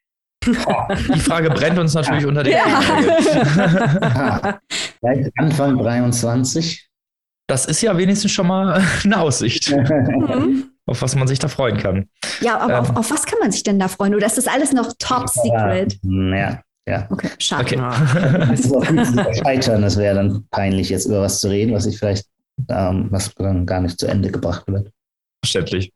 Oh, 0.67 0.93
die 1.13 1.19
Frage 1.19 1.49
brennt 1.49 1.79
uns 1.79 1.93
natürlich 1.93 2.25
unter 2.25 2.43
den 2.43 2.53
ja. 2.53 4.59
Vielleicht 4.99 5.31
Anfang 5.37 5.77
23. 5.77 6.89
Das 7.47 7.65
ist 7.65 7.81
ja 7.81 7.97
wenigstens 7.97 8.31
schon 8.31 8.47
mal 8.47 8.81
eine 9.03 9.19
Aussicht. 9.19 9.75
Mhm. 10.25 10.71
auf 10.87 11.01
was 11.01 11.15
man 11.15 11.27
sich 11.27 11.39
da 11.39 11.47
freuen 11.47 11.77
kann. 11.77 12.09
Ja, 12.41 12.59
aber 12.59 12.73
ähm, 12.73 12.79
auf, 12.79 12.95
auf, 12.95 13.11
was 13.11 13.25
kann 13.25 13.39
man 13.39 13.51
sich 13.51 13.63
denn 13.63 13.79
da 13.79 13.87
freuen? 13.87 14.13
Oder 14.13 14.27
ist 14.27 14.37
das 14.37 14.47
alles 14.47 14.71
noch 14.71 14.93
top 14.99 15.29
secret? 15.29 15.97
Ja, 16.03 16.61
ja. 16.87 17.07
Okay, 17.09 17.29
schade. 17.39 17.63
Okay. 17.63 17.75
Das 19.25 19.37
scheitern. 19.37 19.81
Das 19.81 19.97
wäre 19.97 20.15
dann 20.15 20.45
peinlich, 20.51 20.89
jetzt 20.89 21.05
über 21.05 21.21
was 21.21 21.39
zu 21.39 21.49
reden, 21.49 21.73
was 21.73 21.85
ich 21.85 21.97
vielleicht, 21.97 22.25
ähm, 22.69 23.07
was 23.09 23.33
dann 23.35 23.65
gar 23.65 23.81
nicht 23.81 23.99
zu 23.99 24.07
Ende 24.07 24.31
gebracht 24.31 24.63
wird. 24.67 24.91
Verständlich. 25.43 25.91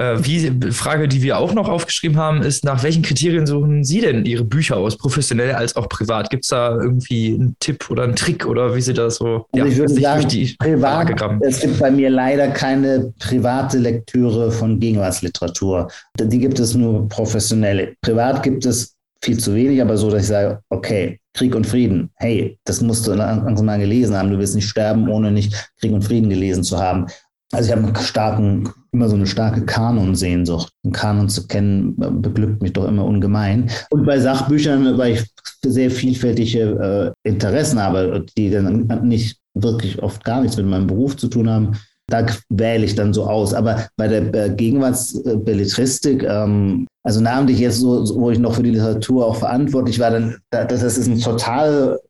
Äh, 0.00 0.24
wie, 0.24 0.70
Frage, 0.70 1.08
die 1.08 1.22
wir 1.22 1.38
auch 1.38 1.54
noch 1.54 1.68
aufgeschrieben 1.68 2.16
haben, 2.18 2.42
ist, 2.42 2.64
nach 2.64 2.84
welchen 2.84 3.02
Kriterien 3.02 3.48
suchen 3.48 3.82
Sie 3.82 4.00
denn 4.00 4.24
Ihre 4.24 4.44
Bücher 4.44 4.76
aus, 4.76 4.96
professionell 4.96 5.52
als 5.52 5.74
auch 5.74 5.88
privat? 5.88 6.30
Gibt 6.30 6.44
es 6.44 6.50
da 6.50 6.76
irgendwie 6.76 7.34
einen 7.34 7.56
Tipp 7.58 7.90
oder 7.90 8.04
einen 8.04 8.14
Trick 8.14 8.46
oder 8.46 8.76
wie 8.76 8.80
Sie 8.80 8.94
das 8.94 9.16
so? 9.16 9.46
Also 9.52 9.56
ja, 9.56 9.66
ich 9.66 9.76
würde 9.76 9.94
sagen, 9.94 10.28
die 10.28 10.54
privat, 10.56 11.40
es 11.40 11.60
gibt 11.60 11.80
bei 11.80 11.90
mir 11.90 12.10
leider 12.10 12.48
keine 12.48 13.12
private 13.18 13.78
Lektüre 13.78 14.52
von 14.52 14.78
Gegenwartsliteratur. 14.78 15.90
Die 16.16 16.38
gibt 16.38 16.60
es 16.60 16.76
nur 16.76 17.08
professionelle. 17.08 17.96
Privat 18.00 18.44
gibt 18.44 18.66
es 18.66 18.97
viel 19.22 19.38
zu 19.38 19.54
wenig, 19.54 19.80
aber 19.80 19.96
so, 19.96 20.10
dass 20.10 20.22
ich 20.22 20.28
sage, 20.28 20.60
okay, 20.68 21.18
Krieg 21.34 21.54
und 21.54 21.66
Frieden, 21.66 22.10
hey, 22.16 22.58
das 22.64 22.80
musst 22.80 23.06
du 23.06 23.14
langsam 23.14 23.66
mal 23.66 23.78
gelesen 23.78 24.16
haben. 24.16 24.30
Du 24.30 24.38
wirst 24.38 24.54
nicht 24.54 24.68
sterben, 24.68 25.08
ohne 25.08 25.30
nicht 25.30 25.70
Krieg 25.80 25.92
und 25.92 26.02
Frieden 26.02 26.30
gelesen 26.30 26.64
zu 26.64 26.78
haben. 26.78 27.06
Also 27.52 27.70
ich 27.70 27.76
habe 27.76 27.86
einen 27.86 27.96
starken, 27.96 28.68
immer 28.92 29.08
so 29.08 29.16
eine 29.16 29.26
starke 29.26 29.64
Kanonsehnsucht. 29.64 30.70
Einen 30.84 30.92
Kanon 30.92 31.28
zu 31.28 31.46
kennen, 31.46 31.96
beglückt 31.96 32.62
mich 32.62 32.72
doch 32.72 32.86
immer 32.86 33.04
ungemein. 33.04 33.70
Und 33.90 34.04
bei 34.04 34.18
Sachbüchern, 34.18 34.98
weil 34.98 35.14
ich 35.14 35.24
sehr 35.64 35.90
vielfältige 35.90 37.14
äh, 37.24 37.28
Interessen 37.28 37.82
habe, 37.82 38.26
die 38.36 38.50
dann 38.50 38.86
nicht 39.02 39.38
wirklich 39.54 40.02
oft 40.02 40.24
gar 40.24 40.42
nichts 40.42 40.56
mit 40.56 40.66
meinem 40.66 40.86
Beruf 40.86 41.16
zu 41.16 41.28
tun 41.28 41.48
haben, 41.48 41.72
da 42.08 42.26
wähle 42.48 42.84
ich 42.84 42.94
dann 42.94 43.12
so 43.12 43.24
aus. 43.24 43.54
Aber 43.54 43.86
bei 43.96 44.08
der 44.08 44.34
äh, 44.34 44.50
Gegenwartsbelletristik, 44.50 46.22
ähm, 46.24 46.86
also 47.04 47.20
namentlich 47.20 47.58
jetzt 47.58 47.80
so, 47.80 48.04
wo 48.18 48.30
ich 48.30 48.38
noch 48.38 48.54
für 48.54 48.62
die 48.62 48.70
Literatur 48.70 49.26
auch 49.26 49.36
verantwortlich 49.36 49.98
war, 49.98 50.10
dann, 50.10 50.38
das 50.50 50.82
ist 50.82 51.06
ein 51.06 51.20
total, 51.20 52.00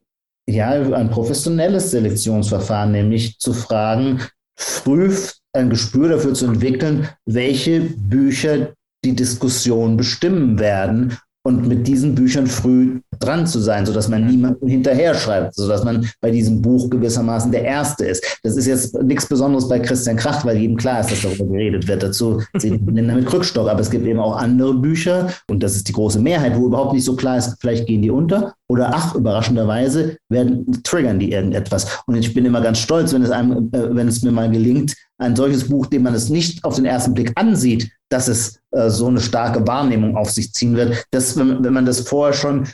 ja, 0.48 0.70
ein 0.70 1.10
professionelles 1.10 1.90
Selektionsverfahren, 1.90 2.92
nämlich 2.92 3.38
zu 3.38 3.52
fragen, 3.52 4.20
früh 4.56 5.14
ein 5.52 5.70
Gespür 5.70 6.08
dafür 6.08 6.34
zu 6.34 6.46
entwickeln, 6.46 7.08
welche 7.26 7.80
Bücher 7.80 8.72
die 9.04 9.14
Diskussion 9.14 9.96
bestimmen 9.96 10.58
werden 10.58 11.18
und 11.44 11.66
mit 11.66 11.86
diesen 11.86 12.14
Büchern 12.14 12.46
früh 12.46 13.00
dran 13.20 13.46
zu 13.46 13.58
sein, 13.60 13.86
sodass 13.86 14.08
man 14.08 14.26
niemanden 14.26 14.68
hinterher 14.68 15.14
schreibt, 15.14 15.54
sodass 15.54 15.84
man 15.84 16.08
bei 16.20 16.30
diesem 16.30 16.60
Buch 16.60 16.90
gewissermaßen 16.90 17.50
der 17.50 17.64
Erste 17.64 18.04
ist. 18.04 18.38
Das 18.42 18.56
ist 18.56 18.66
jetzt 18.66 18.94
nichts 19.02 19.26
Besonderes 19.26 19.68
bei 19.68 19.78
Christian 19.78 20.16
Kracht, 20.16 20.44
weil 20.44 20.58
jedem 20.58 20.76
klar 20.76 21.00
ist, 21.00 21.10
dass 21.10 21.22
darüber 21.22 21.46
geredet 21.46 21.88
wird. 21.88 22.02
Dazu 22.02 22.42
sehen 22.56 22.80
wir 22.86 23.02
mit 23.02 23.26
Krückstock. 23.26 23.68
Aber 23.68 23.80
es 23.80 23.90
gibt 23.90 24.06
eben 24.06 24.20
auch 24.20 24.36
andere 24.36 24.74
Bücher, 24.74 25.28
und 25.48 25.62
das 25.62 25.76
ist 25.76 25.88
die 25.88 25.92
große 25.92 26.20
Mehrheit, 26.20 26.56
wo 26.56 26.66
überhaupt 26.66 26.92
nicht 26.92 27.04
so 27.04 27.16
klar 27.16 27.38
ist, 27.38 27.56
vielleicht 27.60 27.86
gehen 27.86 28.02
die 28.02 28.10
unter 28.10 28.54
oder 28.68 28.90
ach, 28.92 29.14
überraschenderweise 29.14 30.18
werden, 30.28 30.82
triggern 30.82 31.18
die 31.18 31.32
irgendetwas. 31.32 32.02
Und 32.06 32.16
ich 32.16 32.34
bin 32.34 32.44
immer 32.44 32.60
ganz 32.60 32.78
stolz, 32.78 33.14
wenn 33.14 33.22
es 33.22 33.30
einem, 33.30 33.70
äh, 33.72 33.94
wenn 33.94 34.08
es 34.08 34.22
mir 34.22 34.32
mal 34.32 34.50
gelingt, 34.50 34.94
ein 35.18 35.36
solches 35.36 35.68
Buch, 35.68 35.86
dem 35.86 36.02
man 36.04 36.14
es 36.14 36.28
nicht 36.28 36.64
auf 36.64 36.76
den 36.76 36.84
ersten 36.84 37.14
Blick 37.14 37.32
ansieht, 37.34 37.90
dass 38.08 38.28
es 38.28 38.60
äh, 38.70 38.88
so 38.88 39.08
eine 39.08 39.20
starke 39.20 39.66
Wahrnehmung 39.66 40.16
auf 40.16 40.30
sich 40.30 40.52
ziehen 40.52 40.76
wird. 40.76 41.04
dass 41.10 41.36
wenn, 41.36 41.62
wenn 41.62 41.72
man 41.72 41.86
das 41.86 42.00
vorher 42.00 42.34
schon, 42.34 42.68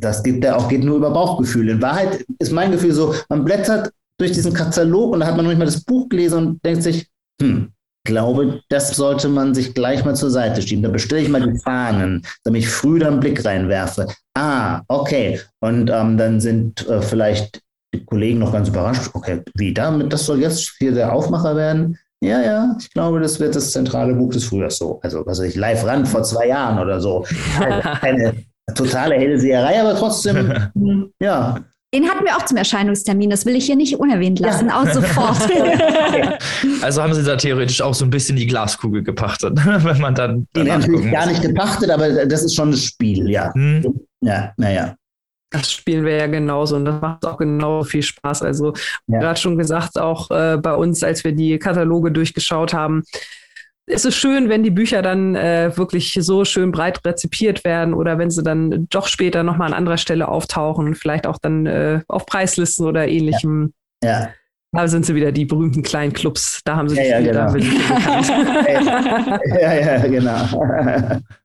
das 0.00 0.22
geht 0.22 0.44
ja 0.44 0.56
auch 0.56 0.68
geht 0.68 0.84
nur 0.84 0.96
über 0.96 1.10
Bauchgefühl. 1.10 1.68
In 1.68 1.80
Wahrheit 1.80 2.24
ist 2.38 2.52
mein 2.52 2.72
Gefühl 2.72 2.92
so, 2.92 3.14
man 3.28 3.44
blättert 3.44 3.92
durch 4.18 4.32
diesen 4.32 4.52
Katalog 4.52 5.12
und 5.12 5.20
da 5.20 5.26
hat 5.26 5.36
man 5.36 5.44
noch 5.44 5.50
nicht 5.50 5.58
mal 5.58 5.64
das 5.64 5.84
Buch 5.84 6.08
gelesen 6.08 6.38
und 6.38 6.64
denkt 6.64 6.82
sich, 6.82 7.08
hm, 7.40 7.72
glaube, 8.06 8.62
das 8.70 8.96
sollte 8.96 9.28
man 9.28 9.54
sich 9.54 9.74
gleich 9.74 10.04
mal 10.04 10.16
zur 10.16 10.30
Seite 10.30 10.62
schieben. 10.62 10.82
Da 10.82 10.88
bestelle 10.88 11.22
ich 11.22 11.28
mal 11.28 11.42
die 11.42 11.58
Fahnen, 11.58 12.22
damit 12.44 12.62
ich 12.62 12.68
früh 12.68 12.98
da 12.98 13.08
einen 13.08 13.20
Blick 13.20 13.44
reinwerfe. 13.44 14.06
Ah, 14.34 14.82
okay. 14.88 15.40
Und 15.60 15.90
ähm, 15.90 16.16
dann 16.16 16.40
sind 16.40 16.86
äh, 16.88 17.02
vielleicht 17.02 17.60
die 18.00 18.04
Kollegen 18.04 18.38
noch 18.38 18.52
ganz 18.52 18.68
überrascht. 18.68 19.10
Okay, 19.12 19.42
wie 19.54 19.74
damit? 19.74 20.12
Das 20.12 20.24
soll 20.26 20.40
jetzt 20.40 20.74
hier 20.78 20.92
der 20.92 21.12
Aufmacher 21.12 21.56
werden? 21.56 21.98
Ja, 22.22 22.40
ja, 22.40 22.76
ich 22.80 22.90
glaube, 22.90 23.20
das 23.20 23.38
wird 23.40 23.54
das 23.54 23.72
zentrale 23.72 24.14
Buch 24.14 24.32
des 24.32 24.44
Frühjahrs 24.44 24.78
so. 24.78 25.00
Also, 25.02 25.24
was 25.26 25.38
weiß 25.38 25.48
ich, 25.48 25.56
live 25.56 25.84
ran 25.84 26.06
vor 26.06 26.22
zwei 26.22 26.48
Jahren 26.48 26.78
oder 26.78 27.00
so. 27.00 27.26
Keine 28.00 28.34
totale 28.74 29.16
Hellseherei, 29.16 29.80
aber 29.80 29.94
trotzdem, 29.94 30.52
ja. 31.20 31.58
Den 31.94 32.08
hatten 32.08 32.24
wir 32.24 32.36
auch 32.36 32.44
zum 32.44 32.56
Erscheinungstermin. 32.56 33.30
Das 33.30 33.46
will 33.46 33.54
ich 33.54 33.66
hier 33.66 33.76
nicht 33.76 33.98
unerwähnt 33.98 34.40
lassen, 34.40 34.68
ja. 34.68 34.82
aus 34.82 34.92
sofort. 34.92 35.38
also 36.82 37.02
haben 37.02 37.14
Sie 37.14 37.22
da 37.22 37.36
theoretisch 37.36 37.80
auch 37.80 37.94
so 37.94 38.04
ein 38.04 38.10
bisschen 38.10 38.36
die 38.36 38.46
Glaskugel 38.46 39.02
gepachtet, 39.02 39.58
wenn 39.64 40.00
man 40.00 40.14
dann. 40.14 40.46
Den 40.56 40.66
natürlich 40.66 41.12
gar 41.12 41.26
nicht 41.26 41.42
gepachtet, 41.42 41.90
aber 41.90 42.26
das 42.26 42.44
ist 42.44 42.56
schon 42.56 42.72
das 42.72 42.82
Spiel, 42.82 43.30
ja. 43.30 43.54
Hm. 43.54 44.00
Ja, 44.20 44.52
naja. 44.56 44.96
Das 45.56 45.72
spielen 45.72 46.04
wir 46.04 46.16
ja 46.16 46.26
genauso 46.26 46.76
und 46.76 46.84
das 46.84 47.00
macht 47.00 47.24
auch 47.26 47.38
genauso 47.38 47.88
viel 47.88 48.02
Spaß. 48.02 48.42
Also, 48.42 48.74
ja. 49.06 49.18
gerade 49.20 49.40
schon 49.40 49.58
gesagt, 49.58 49.98
auch 49.98 50.30
äh, 50.30 50.58
bei 50.58 50.74
uns, 50.74 51.02
als 51.02 51.24
wir 51.24 51.32
die 51.32 51.58
Kataloge 51.58 52.12
durchgeschaut 52.12 52.74
haben, 52.74 53.02
es 53.86 54.04
ist 54.04 54.16
schön, 54.16 54.48
wenn 54.48 54.64
die 54.64 54.70
Bücher 54.70 55.00
dann 55.00 55.36
äh, 55.36 55.76
wirklich 55.76 56.18
so 56.20 56.44
schön 56.44 56.72
breit 56.72 57.04
rezipiert 57.04 57.64
werden 57.64 57.94
oder 57.94 58.18
wenn 58.18 58.30
sie 58.30 58.42
dann 58.42 58.88
doch 58.90 59.06
später 59.06 59.44
nochmal 59.44 59.68
an 59.68 59.74
anderer 59.74 59.96
Stelle 59.96 60.28
auftauchen, 60.28 60.94
vielleicht 60.96 61.26
auch 61.26 61.38
dann 61.38 61.66
äh, 61.66 62.00
auf 62.08 62.26
Preislisten 62.26 62.86
oder 62.86 63.06
ähnlichem. 63.06 63.72
Ja. 64.02 64.10
ja. 64.10 64.28
Da 64.76 64.88
sind 64.88 65.06
sie 65.06 65.14
wieder, 65.14 65.32
die 65.32 65.46
berühmten 65.46 65.82
kleinen 65.82 66.12
Clubs. 66.12 66.60
Da 66.64 66.76
haben 66.76 66.88
sie 66.88 66.96
ja, 66.96 67.18
ja, 67.18 67.20
genau. 67.20 67.56
ja, 69.60 69.74
ja, 69.74 70.06
genau. 70.06 70.66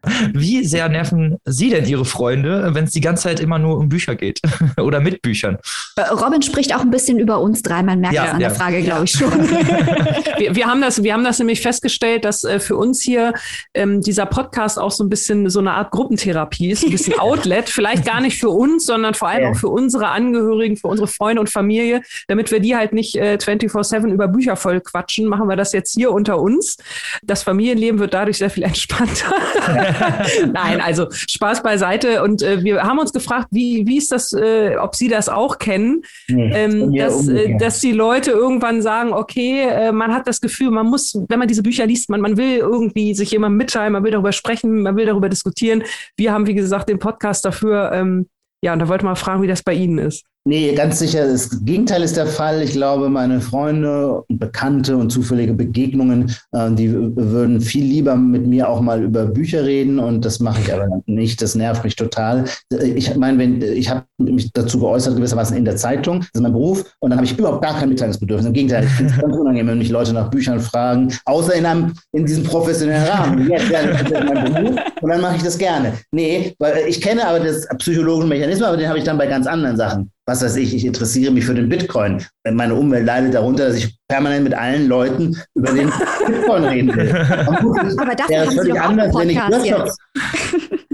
Wie 0.34 0.66
sehr 0.66 0.90
nerven 0.90 1.38
Sie 1.46 1.70
denn 1.70 1.86
Ihre 1.86 2.06
Freunde, 2.06 2.72
wenn 2.74 2.86
es 2.86 2.92
die 2.92 3.02
ganze 3.02 3.24
Zeit 3.24 3.40
immer 3.40 3.60
nur 3.60 3.78
um 3.78 3.88
Bücher 3.88 4.16
geht 4.16 4.42
oder 4.78 5.00
mit 5.00 5.22
Büchern? 5.22 5.58
Äh, 5.96 6.02
Robin 6.10 6.42
spricht 6.42 6.76
auch 6.76 6.82
ein 6.82 6.92
bisschen 6.92 7.20
über 7.20 7.40
uns 7.40 7.62
drei. 7.62 7.84
Man 7.84 8.02
merkt 8.02 8.16
ja, 8.16 8.24
das 8.24 8.34
an 8.34 8.42
ja. 8.42 8.50
der 8.50 8.58
Frage, 8.58 8.82
glaube 8.82 9.06
ich 9.06 9.12
schon. 9.12 9.32
wir, 9.32 10.56
wir, 10.56 10.66
haben 10.66 10.82
das, 10.82 11.04
wir 11.04 11.14
haben 11.14 11.24
das 11.24 11.40
nämlich 11.40 11.62
festgestellt, 11.62 12.26
dass 12.26 12.44
äh, 12.44 12.60
für 12.60 12.76
uns 12.76 13.02
hier 13.02 13.34
ähm, 13.74 14.02
dieser 14.02 14.26
Podcast 14.26 14.78
auch 14.78 14.92
so 14.92 15.04
ein 15.04 15.10
bisschen 15.10 15.50
so 15.50 15.60
eine 15.60 15.72
Art 15.72 15.92
Gruppentherapie 15.92 16.72
ist, 16.72 16.84
ein 16.84 16.92
bisschen 16.92 17.18
Outlet. 17.18 17.70
Vielleicht 17.70 18.06
gar 18.06 18.20
nicht 18.20 18.40
für 18.40 18.50
uns, 18.50 18.86
sondern 18.86 19.14
vor 19.14 19.30
allem 19.30 19.54
auch 19.54 19.58
für 19.58 19.70
unsere 19.70 20.10
Angehörigen, 20.10 20.76
für 20.76 20.88
unsere 20.88 21.08
Freunde 21.08 21.40
und 21.40 21.50
Familie, 21.50 22.02
damit 22.28 22.52
wir 22.52 22.60
die 22.60 22.76
halt 22.76 22.92
nicht 22.92 23.16
äh, 23.22 23.38
24-7 23.38 24.12
über 24.12 24.28
Bücher 24.28 24.56
voll 24.56 24.82
quatschen, 24.82 25.28
machen 25.28 25.48
wir 25.48 25.56
das 25.56 25.74
jetzt 25.74 25.94
hier 25.94 26.12
unter 26.12 26.40
uns. 26.40 26.78
Das 27.24 27.44
Familienleben 27.44 28.00
wird 28.00 28.14
dadurch 28.14 28.38
sehr 28.38 28.50
viel 28.50 28.64
entspannter. 28.64 29.34
Nein, 30.54 30.82
also 30.82 31.08
Spaß 31.12 31.64
beiseite. 31.64 32.24
Und 32.24 32.42
äh, 32.42 32.64
wir 32.64 32.84
haben 32.84 33.00
uns 33.00 33.14
gefragt, 33.14 33.48
wie, 33.52 33.86
wie 33.86 33.98
ist 33.98 34.12
das, 34.12 34.34
äh, 34.34 34.76
ob 34.78 34.96
Sie 34.96 35.08
das 35.08 35.30
auch 35.30 35.60
kennen, 35.60 36.02
nee, 36.28 36.52
ähm, 36.54 36.96
dass, 36.96 37.28
äh, 37.28 37.58
dass 37.58 37.80
die 37.80 37.92
Leute 37.92 38.32
irgendwann 38.32 38.82
sagen, 38.82 39.14
okay, 39.14 39.62
äh, 39.62 39.92
man 39.92 40.14
hat 40.14 40.28
das 40.28 40.42
Gefühl, 40.42 40.72
man 40.72 40.88
muss, 40.88 41.16
wenn 41.30 41.40
man 41.40 41.48
diese 41.48 41.64
Bücher 41.64 41.86
liest, 41.86 42.10
man, 42.10 42.22
man 42.22 42.38
will 42.38 42.58
irgendwie 42.58 43.14
sich 43.14 43.32
jemandem 43.32 43.58
mitteilen, 43.58 43.94
man 43.94 44.04
will 44.04 44.12
darüber 44.12 44.32
sprechen, 44.32 44.82
man 44.82 44.96
will 44.96 45.06
darüber 45.06 45.30
diskutieren. 45.30 45.84
Wir 46.18 46.34
haben, 46.34 46.48
wie 46.48 46.56
gesagt, 46.56 46.90
den 46.90 47.00
Podcast 47.00 47.46
dafür. 47.46 47.92
Ähm, 47.94 48.28
ja, 48.64 48.74
und 48.74 48.80
da 48.80 48.88
wollte 48.88 49.06
man 49.06 49.16
fragen, 49.16 49.42
wie 49.42 49.48
das 49.48 49.64
bei 49.64 49.74
Ihnen 49.74 49.98
ist. 49.98 50.24
Nee, 50.44 50.74
ganz 50.74 50.98
sicher, 50.98 51.28
das 51.28 51.64
Gegenteil 51.64 52.02
ist 52.02 52.18
der 52.18 52.26
Fall. 52.26 52.64
Ich 52.64 52.72
glaube, 52.72 53.10
meine 53.10 53.42
Freunde 53.42 54.24
und 54.28 54.40
Bekannte 54.40 54.98
und 54.98 55.12
zufällige 55.12 55.54
Begegnungen, 55.54 56.36
äh, 56.52 56.72
die 56.72 56.92
würden 56.92 57.62
viel 57.62 57.86
lieber 57.86 58.16
mit 58.16 58.48
mir 58.48 58.68
auch 58.68 58.82
mal 58.82 59.04
über 59.04 59.26
Bücher 59.26 59.64
reden 59.64 60.00
und 60.00 60.26
das 60.26 60.40
mache 60.40 60.62
ich 60.62 60.74
aber 60.74 60.88
nicht. 61.06 61.44
Das 61.44 61.54
nervt 61.54 61.84
mich 61.84 61.96
total. 61.96 62.46
Ich 62.72 63.16
meine, 63.16 63.38
wenn 63.38 63.62
ich 63.62 63.92
habe 63.92 64.04
mich 64.18 64.52
dazu 64.52 64.80
geäußert 64.80 65.16
gewissermaßen 65.16 65.56
in 65.56 65.64
der 65.64 65.76
Zeitung, 65.76 66.22
das 66.22 66.30
ist 66.34 66.42
mein 66.42 66.54
Beruf 66.54 66.92
und 67.02 67.12
dann 67.12 67.20
habe 67.20 67.26
ich 67.28 67.38
überhaupt 67.38 67.62
gar 67.62 67.78
kein 67.78 67.90
Mitteilungsbedürfnis. 67.90 68.48
Im 68.48 68.54
Gegenteil, 68.54 68.86
ich 68.86 68.90
finde 68.90 69.14
es 69.14 69.22
ganz 69.22 69.36
unangenehm, 69.36 69.68
wenn 69.68 69.78
mich 69.78 69.90
Leute 69.92 70.12
nach 70.12 70.32
Büchern 70.32 70.60
fragen, 70.60 71.14
außer 71.26 71.54
in 71.54 71.68
einem 71.68 71.94
in 72.14 72.26
diesem 72.26 72.44
professionellen 72.46 73.04
Rahmen. 73.04 73.48
Jetzt, 73.48 73.70
ja, 73.70 73.86
das 73.86 74.02
ist 74.02 74.12
mein 74.12 74.54
Beruf 74.54 74.76
und 75.02 75.10
dann 75.10 75.22
mache 75.22 75.36
ich 75.36 75.44
das 75.44 75.56
gerne. 75.56 75.94
Nee, 76.12 76.56
weil 76.58 76.88
ich 76.88 77.00
kenne 77.00 77.28
aber 77.28 77.42
das 77.42 77.68
psychologischen 77.78 78.30
Mechanismus, 78.30 78.68
aber 78.68 78.78
den 78.78 78.90
habe 78.90 78.98
ich 78.98 79.04
dann 79.04 79.20
bei 79.20 79.28
ganz 79.28 79.46
anderen 79.46 79.78
Sachen 79.78 80.10
was 80.32 80.42
weiß 80.42 80.56
ich, 80.56 80.74
ich 80.74 80.86
interessiere 80.86 81.32
mich 81.32 81.46
für 81.46 81.54
den 81.54 81.68
Bitcoin. 81.68 82.24
Meine 82.50 82.74
Umwelt 82.74 83.06
leidet 83.06 83.34
darunter, 83.34 83.68
dass 83.68 83.76
ich 83.76 83.98
permanent 84.08 84.46
mit 84.46 84.54
allen 84.54 84.88
Leuten 84.88 85.38
über 85.56 85.74
den 85.74 85.92
Bitcoin 86.28 86.64
reden 86.64 86.96
will. 86.96 87.12
Aber 87.12 88.16
das 88.16 88.30
wäre 88.30 88.52
völlig 88.52 88.80
anders, 88.82 89.14
wenn 89.14 89.30
ich 89.30 89.38
Wirtschafts 89.38 89.98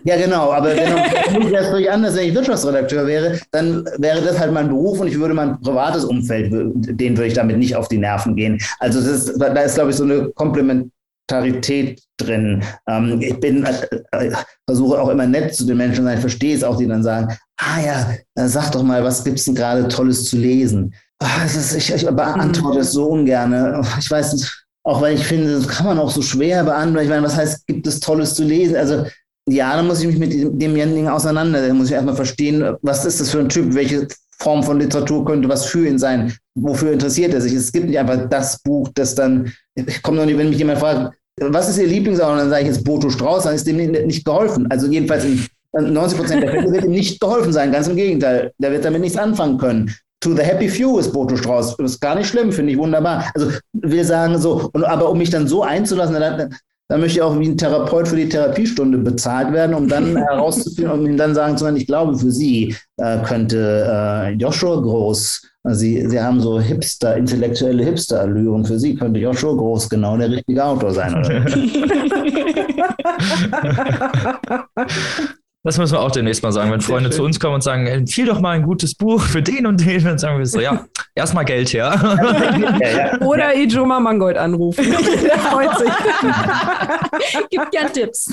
Ja, 0.03 0.15
genau, 0.15 0.53
aber 0.53 0.69
wenn 0.69 1.51
wäre 1.51 1.63
es 1.63 1.69
völlig 1.69 1.91
anders, 1.91 2.15
wenn 2.15 2.29
ich 2.29 2.33
Wirtschaftsredakteur 2.33 3.05
wäre, 3.05 3.39
dann 3.51 3.85
wäre 3.97 4.21
das 4.21 4.39
halt 4.39 4.53
mein 4.53 4.69
Beruf 4.69 5.01
und 5.01 5.07
ich 5.07 5.19
würde 5.19 5.33
mein 5.33 5.59
privates 5.59 6.05
Umfeld, 6.05 6.49
den 6.51 7.17
würde 7.17 7.27
ich 7.27 7.33
damit 7.33 7.57
nicht 7.57 7.75
auf 7.75 7.89
die 7.89 7.97
Nerven 7.97 8.35
gehen. 8.35 8.57
Also 8.79 9.01
das 9.01 9.27
ist, 9.27 9.37
da 9.37 9.53
ist, 9.61 9.75
glaube 9.75 9.89
ich, 9.89 9.97
so 9.97 10.05
eine 10.05 10.29
Komplement 10.29 10.91
Tarität 11.27 12.01
drin. 12.17 12.63
Ähm, 12.87 13.19
ich 13.21 13.37
bin, 13.39 13.65
äh, 13.65 13.75
äh, 14.11 14.31
versuche 14.65 14.99
auch 14.99 15.09
immer 15.09 15.27
nett 15.27 15.53
zu 15.53 15.65
den 15.65 15.77
Menschen 15.77 15.97
zu 15.97 16.03
sein, 16.03 16.15
ich 16.15 16.21
verstehe 16.21 16.55
es 16.55 16.63
auch, 16.63 16.77
die 16.77 16.87
dann 16.87 17.03
sagen, 17.03 17.37
ah 17.57 17.81
ja, 17.81 18.13
äh, 18.35 18.47
sag 18.47 18.71
doch 18.71 18.83
mal, 18.83 19.03
was 19.03 19.23
gibt 19.23 19.39
es 19.39 19.45
denn 19.45 19.55
gerade 19.55 19.87
Tolles 19.87 20.25
zu 20.25 20.37
lesen? 20.37 20.93
Ach, 21.19 21.45
ist, 21.45 21.75
ich, 21.75 21.93
ich 21.93 22.05
beantworte 22.05 22.79
es 22.79 22.91
so 22.91 23.07
ungern. 23.07 23.83
Ich 23.99 24.09
weiß 24.09 24.33
nicht, 24.33 24.65
auch 24.83 25.01
weil 25.01 25.15
ich 25.15 25.25
finde, 25.25 25.53
das 25.53 25.67
kann 25.67 25.87
man 25.87 25.99
auch 25.99 26.11
so 26.11 26.21
schwer 26.21 26.63
beantworten. 26.63 27.05
Ich 27.05 27.09
meine, 27.09 27.25
was 27.25 27.35
heißt, 27.35 27.65
gibt 27.65 27.87
es 27.87 27.99
Tolles 27.99 28.35
zu 28.35 28.43
lesen? 28.43 28.75
Also 28.75 29.05
ja, 29.49 29.75
dann 29.75 29.87
muss 29.87 30.01
ich 30.01 30.07
mich 30.07 30.17
mit 30.17 30.61
demjenigen 30.61 31.07
auseinandersetzen. 31.07 31.69
Dann 31.69 31.77
muss 31.77 31.87
ich 31.87 31.93
erstmal 31.93 32.15
verstehen, 32.15 32.75
was 32.81 33.05
ist 33.05 33.19
das 33.19 33.31
für 33.31 33.39
ein 33.39 33.49
Typ, 33.49 33.73
welche 33.73 34.07
Form 34.39 34.63
von 34.63 34.79
Literatur 34.79 35.25
könnte 35.25 35.49
was 35.49 35.65
für 35.65 35.87
ihn 35.87 35.97
sein, 35.97 36.33
wofür 36.55 36.91
interessiert 36.91 37.33
er 37.33 37.41
sich. 37.41 37.53
Es 37.53 37.71
gibt 37.71 37.87
nicht 37.87 37.97
einfach 37.97 38.29
das 38.29 38.59
Buch, 38.61 38.89
das 38.93 39.15
dann, 39.15 39.51
ich 39.73 40.01
komme 40.03 40.17
noch 40.17 40.25
nicht, 40.25 40.37
wenn 40.37 40.49
mich 40.49 40.59
jemand 40.59 40.79
fragt, 40.79 41.15
was 41.39 41.69
ist 41.69 41.77
Ihr 41.77 41.87
Lieblingsautor? 41.87 42.37
Dann 42.37 42.49
sage 42.49 42.63
ich 42.63 42.67
jetzt 42.67 42.83
Boto 42.83 43.09
Strauß, 43.09 43.43
dann 43.43 43.55
ist 43.55 43.65
dem 43.65 43.77
nicht 43.77 44.25
geholfen. 44.25 44.67
Also 44.69 44.87
jedenfalls 44.87 45.23
in 45.23 45.45
90 45.73 46.17
Prozent 46.17 46.43
der 46.43 46.51
Fälle 46.51 46.71
wird 46.71 46.85
ihm 46.85 46.91
nicht 46.91 47.19
geholfen 47.19 47.53
sein, 47.53 47.71
ganz 47.71 47.87
im 47.87 47.95
Gegenteil. 47.95 48.51
Der 48.57 48.71
wird 48.71 48.85
damit 48.85 49.01
nichts 49.01 49.17
anfangen 49.17 49.57
können. 49.57 49.93
To 50.21 50.33
the 50.33 50.41
happy 50.41 50.67
few 50.67 50.97
ist 50.97 51.13
Boto 51.13 51.37
Strauß. 51.37 51.77
Das 51.77 51.91
ist 51.91 51.99
gar 51.99 52.15
nicht 52.15 52.27
schlimm, 52.27 52.51
finde 52.51 52.71
ich 52.71 52.77
wunderbar. 52.77 53.25
Also 53.35 53.51
wir 53.73 54.03
sagen 54.03 54.37
so, 54.39 54.69
und, 54.73 54.83
aber 54.83 55.11
um 55.11 55.17
mich 55.17 55.29
dann 55.29 55.47
so 55.47 55.61
einzulassen, 55.61 56.15
dann, 56.15 56.55
dann 56.89 56.99
möchte 56.99 57.19
ich 57.19 57.21
auch 57.21 57.39
wie 57.39 57.49
ein 57.49 57.57
Therapeut 57.57 58.07
für 58.07 58.15
die 58.15 58.27
Therapiestunde 58.27 58.97
bezahlt 58.97 59.53
werden, 59.53 59.75
um 59.75 59.87
dann 59.87 60.17
herauszufinden 60.17 60.91
und 60.91 61.05
ihm 61.05 61.17
dann 61.17 61.35
sagen 61.35 61.55
zu 61.55 61.65
können, 61.65 61.77
ich 61.77 61.85
glaube, 61.85 62.17
für 62.17 62.31
Sie 62.31 62.75
äh, 62.97 63.19
könnte 63.23 63.87
äh, 63.87 64.31
Joshua 64.31 64.81
Groß 64.81 65.43
Sie, 65.69 66.07
Sie 66.07 66.19
haben 66.19 66.39
so 66.39 66.61
Hipster, 66.61 67.17
intellektuelle 67.17 67.83
Hipster-Allüren. 67.83 68.63
Für 68.63 68.79
Sie 68.79 68.95
könnte 68.95 69.19
Joshua 69.19 69.53
Groß 69.53 69.89
genau 69.89 70.17
der 70.17 70.31
richtige 70.31 70.63
Autor 70.63 70.93
sein. 70.93 71.13
Oder? 71.13 71.45
Das 75.67 75.77
müssen 75.77 75.95
wir 75.95 75.99
auch 75.99 76.11
demnächst 76.11 76.43
mal 76.43 76.53
sagen, 76.53 76.71
wenn 76.71 76.79
Freunde 76.79 77.09
zu 77.09 77.23
uns 77.23 77.41
kommen 77.41 77.55
und 77.55 77.61
sagen, 77.61 77.87
empfiehl 77.87 78.25
doch 78.25 78.39
mal 78.39 78.51
ein 78.51 78.63
gutes 78.63 78.95
Buch 78.95 79.21
für 79.21 79.41
den 79.41 79.65
und 79.65 79.85
den, 79.85 80.01
dann 80.01 80.17
sagen 80.17 80.37
wir 80.37 80.45
so, 80.45 80.61
ja, 80.61 80.85
erstmal 81.17 81.45
Geld 81.45 81.73
her. 81.73 83.19
Oder 83.21 83.55
Ijoma 83.55 83.99
Mangold 83.99 84.37
anrufen. 84.37 84.85
Der 85.23 85.37
freut 85.39 85.77
sich. 85.77 85.89
Gibt 87.49 87.71
gern 87.71 87.91
Tipps. 87.91 88.29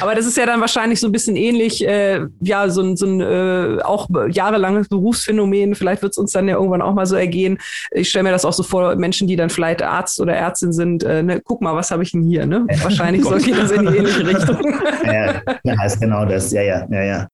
Aber 0.00 0.14
das 0.14 0.26
ist 0.26 0.36
ja 0.36 0.46
dann 0.46 0.60
wahrscheinlich 0.60 1.00
so 1.00 1.08
ein 1.08 1.12
bisschen 1.12 1.36
ähnlich, 1.36 1.86
äh, 1.86 2.20
ja, 2.40 2.68
so 2.68 2.82
ein, 2.82 2.96
so 2.96 3.06
ein 3.06 3.20
äh, 3.20 3.82
auch 3.82 4.08
jahrelanges 4.30 4.88
Berufsphänomen. 4.88 5.74
Vielleicht 5.74 6.02
wird 6.02 6.12
es 6.12 6.18
uns 6.18 6.32
dann 6.32 6.48
ja 6.48 6.56
irgendwann 6.56 6.82
auch 6.82 6.94
mal 6.94 7.06
so 7.06 7.16
ergehen. 7.16 7.58
Ich 7.90 8.08
stelle 8.08 8.24
mir 8.24 8.30
das 8.30 8.44
auch 8.44 8.52
so 8.52 8.62
vor, 8.62 8.96
Menschen, 8.96 9.28
die 9.28 9.36
dann 9.36 9.50
vielleicht 9.50 9.82
Arzt 9.82 10.20
oder 10.20 10.34
Ärztin 10.34 10.72
sind, 10.72 11.04
äh, 11.04 11.22
ne, 11.22 11.40
guck 11.44 11.60
mal, 11.60 11.74
was 11.74 11.90
habe 11.90 12.02
ich 12.02 12.12
denn 12.12 12.22
hier? 12.22 12.46
Ne? 12.46 12.66
Wahrscheinlich 12.82 13.24
so 13.24 13.36
geht 13.36 13.58
das 13.58 13.70
in 13.70 13.86
die 13.86 13.96
ähnliche 13.96 14.26
Richtung. 14.26 14.80
Ja. 15.04 15.42
Ja, 15.64 15.84
ist 15.84 16.00
genau 16.00 16.24
das. 16.24 16.52
Ja, 16.52 16.62
ja, 16.62 16.86
ja, 16.90 17.02
ja. 17.02 17.28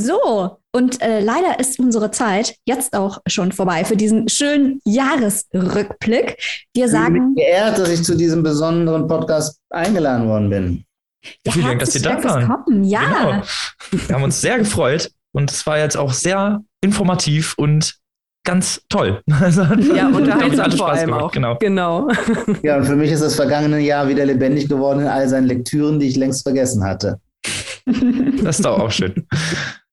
So, 0.00 0.58
und 0.72 1.02
äh, 1.02 1.18
leider 1.20 1.58
ist 1.58 1.80
unsere 1.80 2.12
Zeit 2.12 2.54
jetzt 2.64 2.94
auch 2.94 3.18
schon 3.26 3.50
vorbei 3.50 3.84
für 3.84 3.96
diesen 3.96 4.28
schönen 4.28 4.80
Jahresrückblick. 4.84 6.36
Wir 6.72 6.88
sagen. 6.88 7.16
Ich 7.16 7.20
bin 7.20 7.34
geehrt, 7.34 7.78
dass 7.78 7.88
ich 7.88 8.04
zu 8.04 8.16
diesem 8.16 8.44
besonderen 8.44 9.08
Podcast 9.08 9.58
eingeladen 9.70 10.28
worden 10.28 10.50
bin. 10.50 10.84
Ja, 11.44 11.52
Vielen 11.52 11.66
Dank, 11.66 11.80
dass 11.80 11.92
Sie 11.92 12.00
da 12.00 12.22
waren. 12.22 12.84
Ja. 12.84 13.00
Genau. 13.00 13.42
Wir 14.06 14.14
haben 14.14 14.22
uns 14.22 14.40
sehr 14.40 14.58
gefreut 14.58 15.10
und 15.32 15.50
es 15.50 15.66
war 15.66 15.78
jetzt 15.78 15.96
auch 15.96 16.12
sehr 16.12 16.62
informativ 16.80 17.54
und 17.56 17.98
ganz 18.44 18.80
toll. 18.88 19.20
Also, 19.40 19.62
ja, 19.62 20.08
unterhaltsam 20.08 20.72
vor 20.72 20.90
allem 20.90 21.06
gemacht. 21.06 21.22
auch. 21.22 21.32
Genau. 21.32 21.56
genau. 21.56 22.08
Ja, 22.62 22.76
und 22.76 22.84
für 22.84 22.94
mich 22.96 23.10
ist 23.10 23.22
das 23.22 23.34
vergangene 23.34 23.80
Jahr 23.80 24.08
wieder 24.08 24.24
lebendig 24.24 24.68
geworden 24.68 25.00
in 25.00 25.06
all 25.08 25.28
seinen 25.28 25.46
Lektüren, 25.48 25.98
die 25.98 26.06
ich 26.06 26.16
längst 26.16 26.44
vergessen 26.44 26.84
hatte. 26.84 27.20
Das 28.42 28.56
ist 28.58 28.64
doch 28.64 28.78
auch 28.78 28.90
schön. 28.90 29.26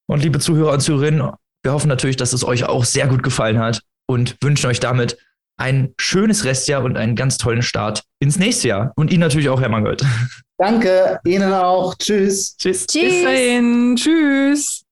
Und 0.06 0.22
liebe 0.22 0.38
Zuhörer 0.38 0.72
und 0.72 0.80
Zuhörerinnen, 0.80 1.30
wir 1.62 1.72
hoffen 1.72 1.88
natürlich, 1.88 2.16
dass 2.16 2.32
es 2.32 2.44
euch 2.44 2.64
auch 2.64 2.84
sehr 2.84 3.08
gut 3.08 3.22
gefallen 3.22 3.58
hat 3.58 3.82
und 4.06 4.36
wünschen 4.40 4.68
euch 4.68 4.80
damit 4.80 5.18
ein 5.58 5.94
schönes 5.98 6.44
Restjahr 6.44 6.84
und 6.84 6.96
einen 6.96 7.16
ganz 7.16 7.38
tollen 7.38 7.62
Start 7.62 8.04
ins 8.20 8.38
nächste 8.38 8.68
Jahr. 8.68 8.92
Und 8.96 9.10
Ihnen 9.10 9.20
natürlich 9.20 9.48
auch, 9.48 9.60
Herr 9.60 9.68
Mangold. 9.68 10.04
Danke, 10.58 11.18
Ihnen 11.24 11.52
auch. 11.52 11.94
Tschüss. 11.96 12.56
Tschüss. 12.56 12.86
Tschüss. 12.86 13.02
Bis 13.02 13.24
dahin. 13.24 13.96
Tschüss. 13.96 14.84